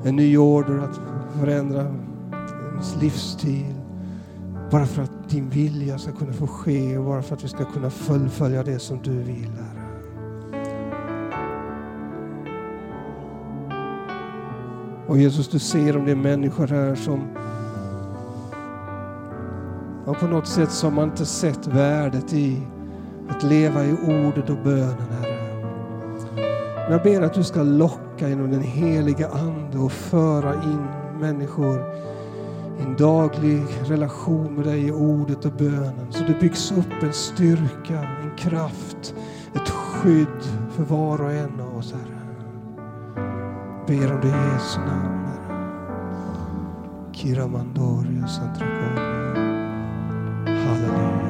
En 0.04 0.16
ny 0.16 0.36
order 0.36 0.78
att 0.78 1.00
förändra 1.40 1.86
ens 2.78 2.96
livsstil. 3.02 3.74
Bara 4.70 4.86
för 4.86 5.02
att 5.02 5.28
din 5.28 5.48
vilja 5.48 5.98
ska 5.98 6.12
kunna 6.12 6.32
få 6.32 6.46
ske 6.46 6.98
och 6.98 7.04
bara 7.04 7.22
för 7.22 7.36
att 7.36 7.44
vi 7.44 7.48
ska 7.48 7.64
kunna 7.64 7.90
fullfölja 7.90 8.62
det 8.62 8.78
som 8.78 9.02
du 9.02 9.22
vill, 9.22 9.50
Herre. 9.50 9.84
Och 15.06 15.18
Jesus, 15.18 15.48
du 15.48 15.58
ser 15.58 15.96
om 15.96 16.04
det 16.04 16.10
är 16.10 16.16
människor 16.16 16.66
här 16.66 16.94
som 16.94 17.20
ja, 20.06 20.14
på 20.14 20.26
något 20.26 20.46
sätt 20.46 20.70
som 20.70 20.94
man 20.94 21.08
inte 21.08 21.26
sett 21.26 21.66
värdet 21.66 22.32
i 22.32 22.62
att 23.28 23.42
leva 23.42 23.84
i 23.84 23.92
ordet 23.92 24.50
och 24.50 24.58
bönen, 24.64 25.08
Herre. 25.10 25.38
Men 26.76 26.92
jag 26.92 27.02
ber 27.02 27.22
att 27.22 27.34
du 27.34 27.44
ska 27.44 27.62
locka 27.62 28.28
genom 28.28 28.50
den 28.50 28.62
heliga 28.62 29.28
Ande 29.28 29.78
och 29.78 29.92
föra 29.92 30.54
in 30.54 30.86
människor 31.20 32.08
en 32.78 32.96
daglig 32.96 33.64
relation 33.84 34.54
med 34.54 34.64
dig 34.64 34.86
i 34.86 34.92
ordet 34.92 35.44
och 35.44 35.52
bönen. 35.52 36.06
Så 36.10 36.24
det 36.24 36.40
byggs 36.40 36.72
upp 36.72 37.02
en 37.02 37.12
styrka, 37.12 38.02
en 38.22 38.36
kraft, 38.36 39.14
ett 39.54 39.68
skydd 39.68 40.42
för 40.70 40.82
var 40.82 41.22
och 41.22 41.32
en 41.32 41.60
av 41.60 41.76
oss, 41.76 41.92
Herre. 41.92 42.18
Ber 43.86 44.14
om 44.14 44.20
det 44.20 44.28
i 44.28 44.52
Jesu 44.52 44.78
namn, 44.78 45.26
Herre. 45.26 45.38
Kiramandoria 47.12 48.26
Santragonia. 48.26 49.18
Halleluja. 50.46 51.27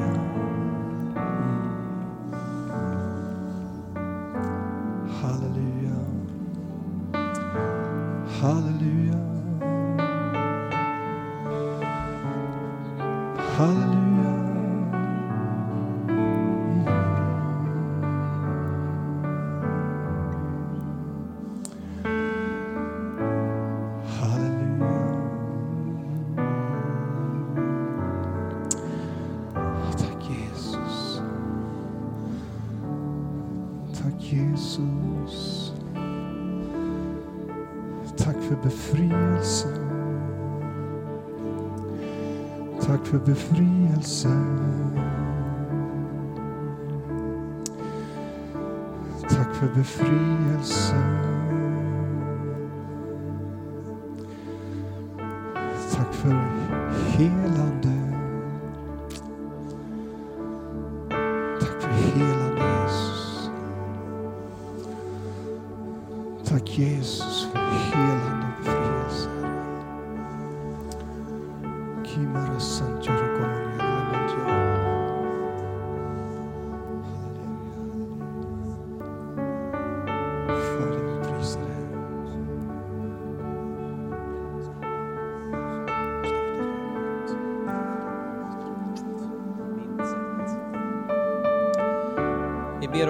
Halleluja. 13.59 14.08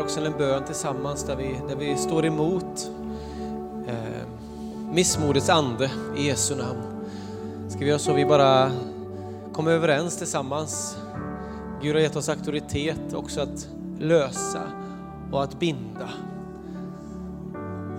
Också 0.10 0.26
en 0.26 0.38
bön 0.38 0.64
tillsammans 0.64 1.24
där 1.24 1.36
vi, 1.36 1.62
där 1.68 1.76
vi 1.76 1.98
står 1.98 2.26
emot 2.26 2.92
eh, 3.88 4.28
missmodets 4.92 5.50
ande 5.50 5.92
i 6.18 6.28
Jesu 6.28 6.56
namn. 6.56 6.82
Ska 7.68 7.80
vi 7.80 7.86
göra 7.86 8.00
så 8.00 8.14
vi 8.14 8.26
bara 8.26 8.72
kommer 9.54 9.72
överens 9.72 10.18
tillsammans. 10.18 10.98
Gud 11.82 11.96
har 11.96 12.02
gett 12.02 12.16
oss 12.16 12.30
auktoritet 12.30 13.14
också 13.14 13.42
att 13.42 13.68
lösa 14.00 14.62
och 15.32 15.44
att 15.44 15.60
binda. 15.60 16.10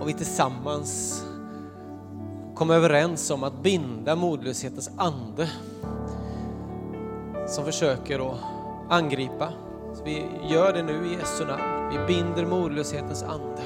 Och 0.01 0.09
vi 0.09 0.13
tillsammans 0.13 1.23
kommer 2.55 2.75
överens 2.75 3.31
om 3.31 3.43
att 3.43 3.63
binda 3.63 4.15
modlöshetens 4.15 4.91
ande 4.97 5.49
som 7.47 7.65
försöker 7.65 8.31
att 8.31 8.39
angripa. 8.89 9.49
Så 9.95 10.03
vi 10.03 10.25
gör 10.49 10.73
det 10.73 10.83
nu 10.83 11.07
i 11.07 11.13
Jesu 11.13 11.45
namn. 11.45 11.80
Vi 11.91 11.97
binder 12.07 12.45
modlöshetens 12.45 13.23
ande. 13.23 13.61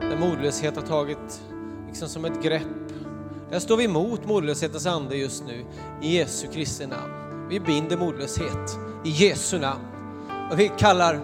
Där 0.00 0.16
modlöshet 0.16 0.76
har 0.76 0.82
tagit 0.82 1.42
liksom 1.88 2.08
som 2.08 2.24
ett 2.24 2.42
grepp. 2.42 2.62
Där 3.50 3.58
står 3.58 3.76
vi 3.76 3.84
emot 3.84 4.26
modlöshetens 4.26 4.86
ande 4.86 5.16
just 5.16 5.44
nu 5.46 5.64
i 6.02 6.16
Jesu 6.16 6.46
Kristi 6.46 6.86
namn. 6.86 7.12
Vi 7.48 7.60
binder 7.60 7.96
modlöshet 7.96 8.78
i 9.04 9.10
Jesu 9.10 9.58
namn. 9.58 9.84
Och 10.50 10.60
vi 10.60 10.70
kallar 10.78 11.20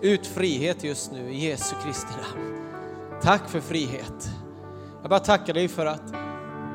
ut 0.00 0.26
frihet 0.26 0.84
just 0.84 1.12
nu 1.12 1.30
i 1.30 1.48
Jesu 1.48 1.74
Kristi 1.84 2.12
namn. 2.22 2.56
Tack 3.22 3.48
för 3.48 3.60
frihet. 3.60 4.30
Jag 5.00 5.10
bara 5.10 5.20
tackar 5.20 5.54
dig 5.54 5.68
för 5.68 5.86
att, 5.86 6.12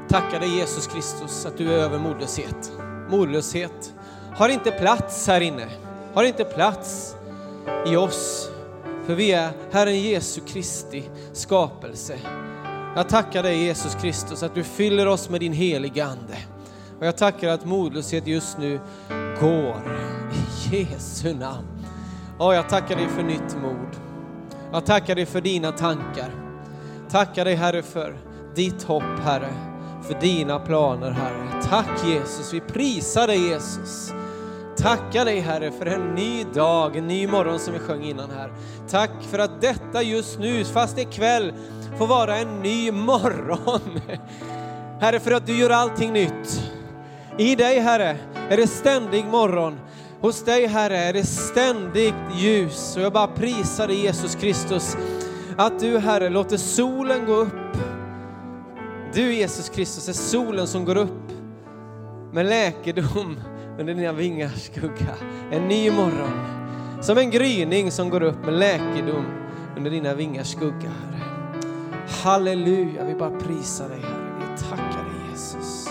tacka 0.10 0.40
dig 0.40 0.58
Jesus 0.58 0.88
Kristus 0.88 1.46
att 1.46 1.58
du 1.58 1.74
är 1.74 1.78
över 1.78 2.00
modlöshet. 2.00 2.72
Modlöshet 3.10 3.94
har 4.36 4.50
inte 4.50 4.72
plats 4.72 5.28
här 5.28 5.42
inne, 5.42 5.68
har 6.14 6.24
inte 6.24 6.44
plats 6.44 7.16
i 7.86 7.96
oss. 7.96 8.50
För 9.06 9.16
vi 9.16 9.32
är 9.32 9.52
Herren 9.72 10.02
Jesu 10.02 10.42
Kristi 10.42 11.04
skapelse. 11.34 12.20
Jag 12.96 13.10
tackar 13.10 13.44
dig 13.44 13.64
Jesus 13.64 13.96
Kristus 13.96 14.44
att 14.44 14.56
du 14.56 14.64
fyller 14.64 15.08
oss 15.08 15.30
med 15.30 15.40
din 15.40 15.54
heliga 15.54 16.06
Ande. 16.06 16.38
Och 17.00 17.06
jag 17.06 17.18
tackar 17.18 17.50
att 17.50 17.66
modlöshet 17.66 18.28
just 18.28 18.58
nu 18.58 18.80
går 19.40 19.82
i 20.72 20.78
Jesu 20.82 21.34
namn. 21.34 21.68
Och 22.38 22.56
jag 22.56 22.70
tackar 22.70 22.96
dig 22.96 23.08
för 23.08 23.24
nytt 23.24 23.56
mod. 23.62 23.90
Jag 24.72 24.86
tackar 24.86 25.16
dig 25.16 25.26
för 25.26 25.42
dina 25.42 25.72
tankar. 25.72 26.32
Tackar 27.10 27.46
dig 27.46 27.56
Herre 27.56 27.82
för 27.82 28.18
ditt 28.56 28.84
hopp 28.84 29.20
Herre, 29.24 29.54
för 30.08 30.20
dina 30.22 30.60
planer 30.60 31.12
Herre. 31.12 31.62
Tack 31.64 32.06
Jesus, 32.06 32.54
vi 32.54 32.60
prisar 32.60 33.28
dig 33.28 33.48
Jesus. 33.48 34.15
Tacka 34.78 35.24
dig 35.24 35.40
Herre 35.40 35.72
för 35.72 35.86
en 35.86 36.16
ny 36.16 36.44
dag, 36.44 36.96
en 36.96 37.08
ny 37.08 37.28
morgon 37.28 37.60
som 37.60 37.74
vi 37.74 37.80
sjöng 37.80 38.04
innan 38.04 38.32
här. 38.32 38.54
Tack 38.90 39.12
för 39.32 39.40
att 39.40 39.62
detta 39.62 40.02
just 40.02 40.40
nu, 40.40 40.66
fast 40.66 40.96
det 40.96 41.02
är 41.02 41.12
kväll, 41.12 41.54
får 41.98 42.08
vara 42.08 42.38
en 42.38 42.60
ny 42.60 42.92
morgon. 42.92 44.02
Herre, 45.00 45.20
för 45.20 45.32
att 45.32 45.46
du 45.46 45.58
gör 45.58 45.70
allting 45.70 46.14
nytt. 46.14 46.72
I 47.38 47.56
dig 47.56 47.80
Herre 47.80 48.18
är 48.50 48.58
det 48.58 48.68
ständig 48.68 49.26
morgon. 49.26 49.80
Hos 50.22 50.44
dig 50.44 50.68
Herre 50.68 50.98
är 50.98 51.14
det 51.14 51.24
ständigt 51.24 52.14
ljus. 52.36 52.96
Och 52.98 53.02
jag 53.02 53.14
bara 53.14 53.28
prisar 53.28 53.88
dig 53.88 54.02
Jesus 54.02 54.36
Kristus 54.36 54.98
att 55.58 55.80
du 55.80 55.98
Herre 55.98 56.30
låter 56.30 56.58
solen 56.58 57.26
gå 57.26 57.34
upp. 57.34 57.78
Du 59.14 59.34
Jesus 59.34 59.70
Kristus 59.70 60.10
är 60.10 60.14
solen 60.14 60.68
som 60.68 60.86
går 60.86 60.98
upp 60.98 61.32
med 62.34 62.46
läkedom 62.46 63.36
under 63.80 63.94
dina 63.94 64.14
vingars 64.14 64.64
skugga. 64.64 65.16
En 65.52 65.68
ny 65.68 65.92
morgon. 65.92 66.56
Som 67.02 67.18
en 67.18 67.32
gryning 67.32 67.92
som 67.92 68.10
går 68.10 68.24
upp 68.24 68.46
med 68.46 68.54
läkedom 68.54 69.26
under 69.78 69.92
dina 69.92 70.14
vingars 70.14 70.48
skugga, 70.52 70.90
Herre. 70.90 71.22
Halleluja, 72.24 73.06
vi 73.06 73.16
bara 73.16 73.40
prisar 73.40 73.90
dig 73.90 74.00
Herre. 74.02 74.40
Vi 74.40 74.70
tackar 74.70 75.04
dig 75.04 75.32
Jesus. 75.32 75.88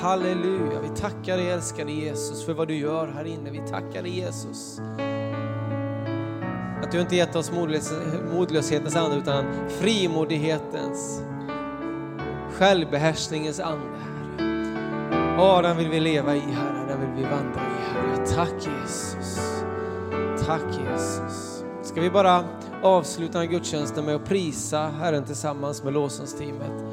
Halleluja, 0.00 0.80
vi 0.82 1.00
tackar 1.00 1.36
dig 1.36 1.50
älskade 1.50 1.92
Jesus 1.92 2.44
för 2.44 2.54
vad 2.54 2.68
du 2.68 2.74
gör 2.74 3.06
här 3.06 3.24
inne. 3.24 3.50
Vi 3.50 3.58
tackar 3.58 4.02
dig 4.02 4.18
Jesus. 4.18 4.80
Att 6.88 6.92
du 6.92 7.00
inte 7.00 7.16
gett 7.16 7.36
oss 7.36 7.52
modlöshetens 8.32 8.96
ande 8.96 9.16
utan 9.16 9.44
frimodighetens, 9.68 11.22
självbehärskningens 12.52 13.60
ande. 13.60 13.98
Ja, 15.36 15.62
den 15.62 15.76
vill 15.76 15.88
vi 15.88 16.00
leva 16.00 16.36
i 16.36 16.40
Herre, 16.40 16.84
den 16.88 17.00
vill 17.00 17.10
vi 17.16 17.22
vandra 17.22 17.60
i 17.60 17.92
Herre. 17.92 18.26
Tack 18.26 18.52
Jesus. 18.54 19.38
Tack 20.46 20.62
Jesus. 20.62 21.64
Ska 21.82 22.00
vi 22.00 22.10
bara 22.10 22.44
avsluta 22.82 23.32
den 23.32 23.42
här 23.42 23.54
gudstjänsten 23.54 24.04
med 24.04 24.14
att 24.14 24.24
prisa 24.24 24.90
Herren 25.00 25.24
tillsammans 25.24 25.84
med 25.84 25.92
lovsångsteamet. 25.92 26.84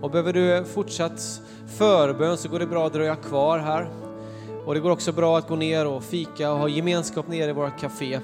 Och 0.00 0.10
behöver 0.10 0.32
du 0.32 0.64
fortsatt 0.64 1.40
förbön 1.78 2.36
så 2.36 2.48
går 2.48 2.58
det 2.58 2.66
bra 2.66 2.86
att 2.86 2.92
dröja 2.92 3.16
kvar 3.16 3.58
här. 3.58 3.88
Och 4.66 4.74
det 4.74 4.80
går 4.80 4.90
också 4.90 5.12
bra 5.12 5.38
att 5.38 5.48
gå 5.48 5.56
ner 5.56 5.86
och 5.86 6.02
fika 6.02 6.52
och 6.52 6.58
ha 6.58 6.68
gemenskap 6.68 7.28
nere 7.28 7.50
i 7.50 7.52
vårt 7.52 7.80
café. 7.80 8.20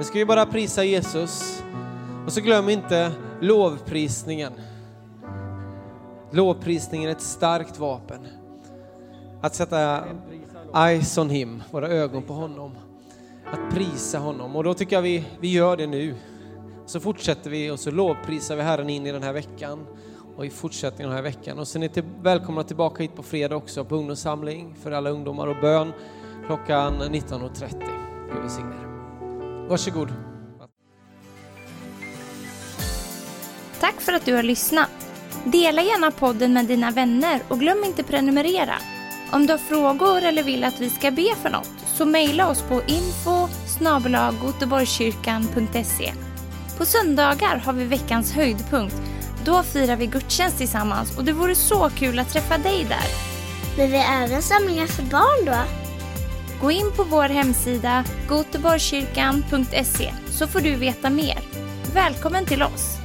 Nu 0.00 0.04
ska 0.04 0.18
vi 0.18 0.24
bara 0.24 0.46
prisa 0.46 0.84
Jesus. 0.84 1.62
Och 2.26 2.32
så 2.32 2.40
glöm 2.40 2.68
inte 2.68 3.12
lovprisningen. 3.40 4.52
Lovprisningen 6.30 7.10
är 7.10 7.12
ett 7.12 7.20
starkt 7.20 7.78
vapen. 7.78 8.26
Att 9.40 9.54
sätta 9.54 10.04
eyes 10.76 11.18
on 11.18 11.30
him, 11.30 11.62
våra 11.70 11.88
ögon 11.88 12.22
på 12.22 12.32
honom. 12.32 12.72
Att 13.46 13.74
prisa 13.74 14.18
honom. 14.18 14.56
Och 14.56 14.64
då 14.64 14.74
tycker 14.74 14.96
jag 14.96 15.02
vi, 15.02 15.24
vi 15.40 15.52
gör 15.52 15.76
det 15.76 15.86
nu. 15.86 16.14
Så 16.86 17.00
fortsätter 17.00 17.50
vi 17.50 17.70
och 17.70 17.80
så 17.80 17.90
lovprisar 17.90 18.56
vi 18.56 18.62
Herren 18.62 18.90
in 18.90 19.06
i 19.06 19.12
den 19.12 19.22
här 19.22 19.32
veckan 19.32 19.86
och 20.36 20.46
i 20.46 20.50
fortsättningen 20.50 21.12
av 21.12 21.16
den 21.16 21.24
här 21.24 21.32
veckan. 21.32 21.58
Och 21.58 21.68
sen 21.68 21.82
är 21.82 21.90
ni 21.94 22.02
välkomna 22.22 22.62
tillbaka 22.62 23.02
hit 23.02 23.16
på 23.16 23.22
fredag 23.22 23.56
också 23.56 23.84
på 23.84 23.96
ungdomssamling 23.96 24.74
för 24.82 24.92
alla 24.92 25.10
ungdomar 25.10 25.46
och 25.46 25.56
bön 25.60 25.92
klockan 26.46 27.02
19.30. 27.02 27.74
Gud 28.32 28.40
välsigne 28.40 28.74
er. 28.74 28.89
Varsågod. 29.70 30.12
Tack 33.80 34.00
för 34.00 34.12
att 34.12 34.24
du 34.24 34.34
har 34.34 34.42
lyssnat. 34.42 34.90
Dela 35.44 35.82
gärna 35.82 36.10
podden 36.10 36.52
med 36.52 36.66
dina 36.66 36.90
vänner 36.90 37.40
och 37.48 37.60
glöm 37.60 37.84
inte 37.84 38.02
prenumerera. 38.02 38.74
Om 39.32 39.46
du 39.46 39.52
har 39.52 39.58
frågor 39.58 40.22
eller 40.22 40.42
vill 40.42 40.64
att 40.64 40.80
vi 40.80 40.90
ska 40.90 41.10
be 41.10 41.34
för 41.42 41.50
något 41.50 41.70
så 41.86 42.04
mejla 42.04 42.48
oss 42.48 42.62
på 42.62 42.82
info 42.86 43.48
På 46.78 46.84
söndagar 46.84 47.56
har 47.56 47.72
vi 47.72 47.84
veckans 47.84 48.32
höjdpunkt. 48.32 48.96
Då 49.44 49.62
firar 49.62 49.96
vi 49.96 50.06
gudstjänst 50.06 50.58
tillsammans 50.58 51.18
och 51.18 51.24
det 51.24 51.32
vore 51.32 51.54
så 51.54 51.90
kul 51.90 52.18
att 52.18 52.32
träffa 52.32 52.58
dig 52.58 52.86
där. 52.88 53.06
Men 53.76 53.90
vi 53.90 53.96
även 53.96 54.42
samlingar 54.42 54.86
för 54.86 55.02
barn 55.02 55.44
då? 55.46 55.89
Gå 56.60 56.70
in 56.70 56.92
på 56.96 57.04
vår 57.04 57.28
hemsida 57.28 58.04
goteborgskyrkan.se 58.28 60.12
så 60.30 60.46
får 60.46 60.60
du 60.60 60.76
veta 60.76 61.10
mer. 61.10 61.38
Välkommen 61.94 62.46
till 62.46 62.62
oss! 62.62 62.99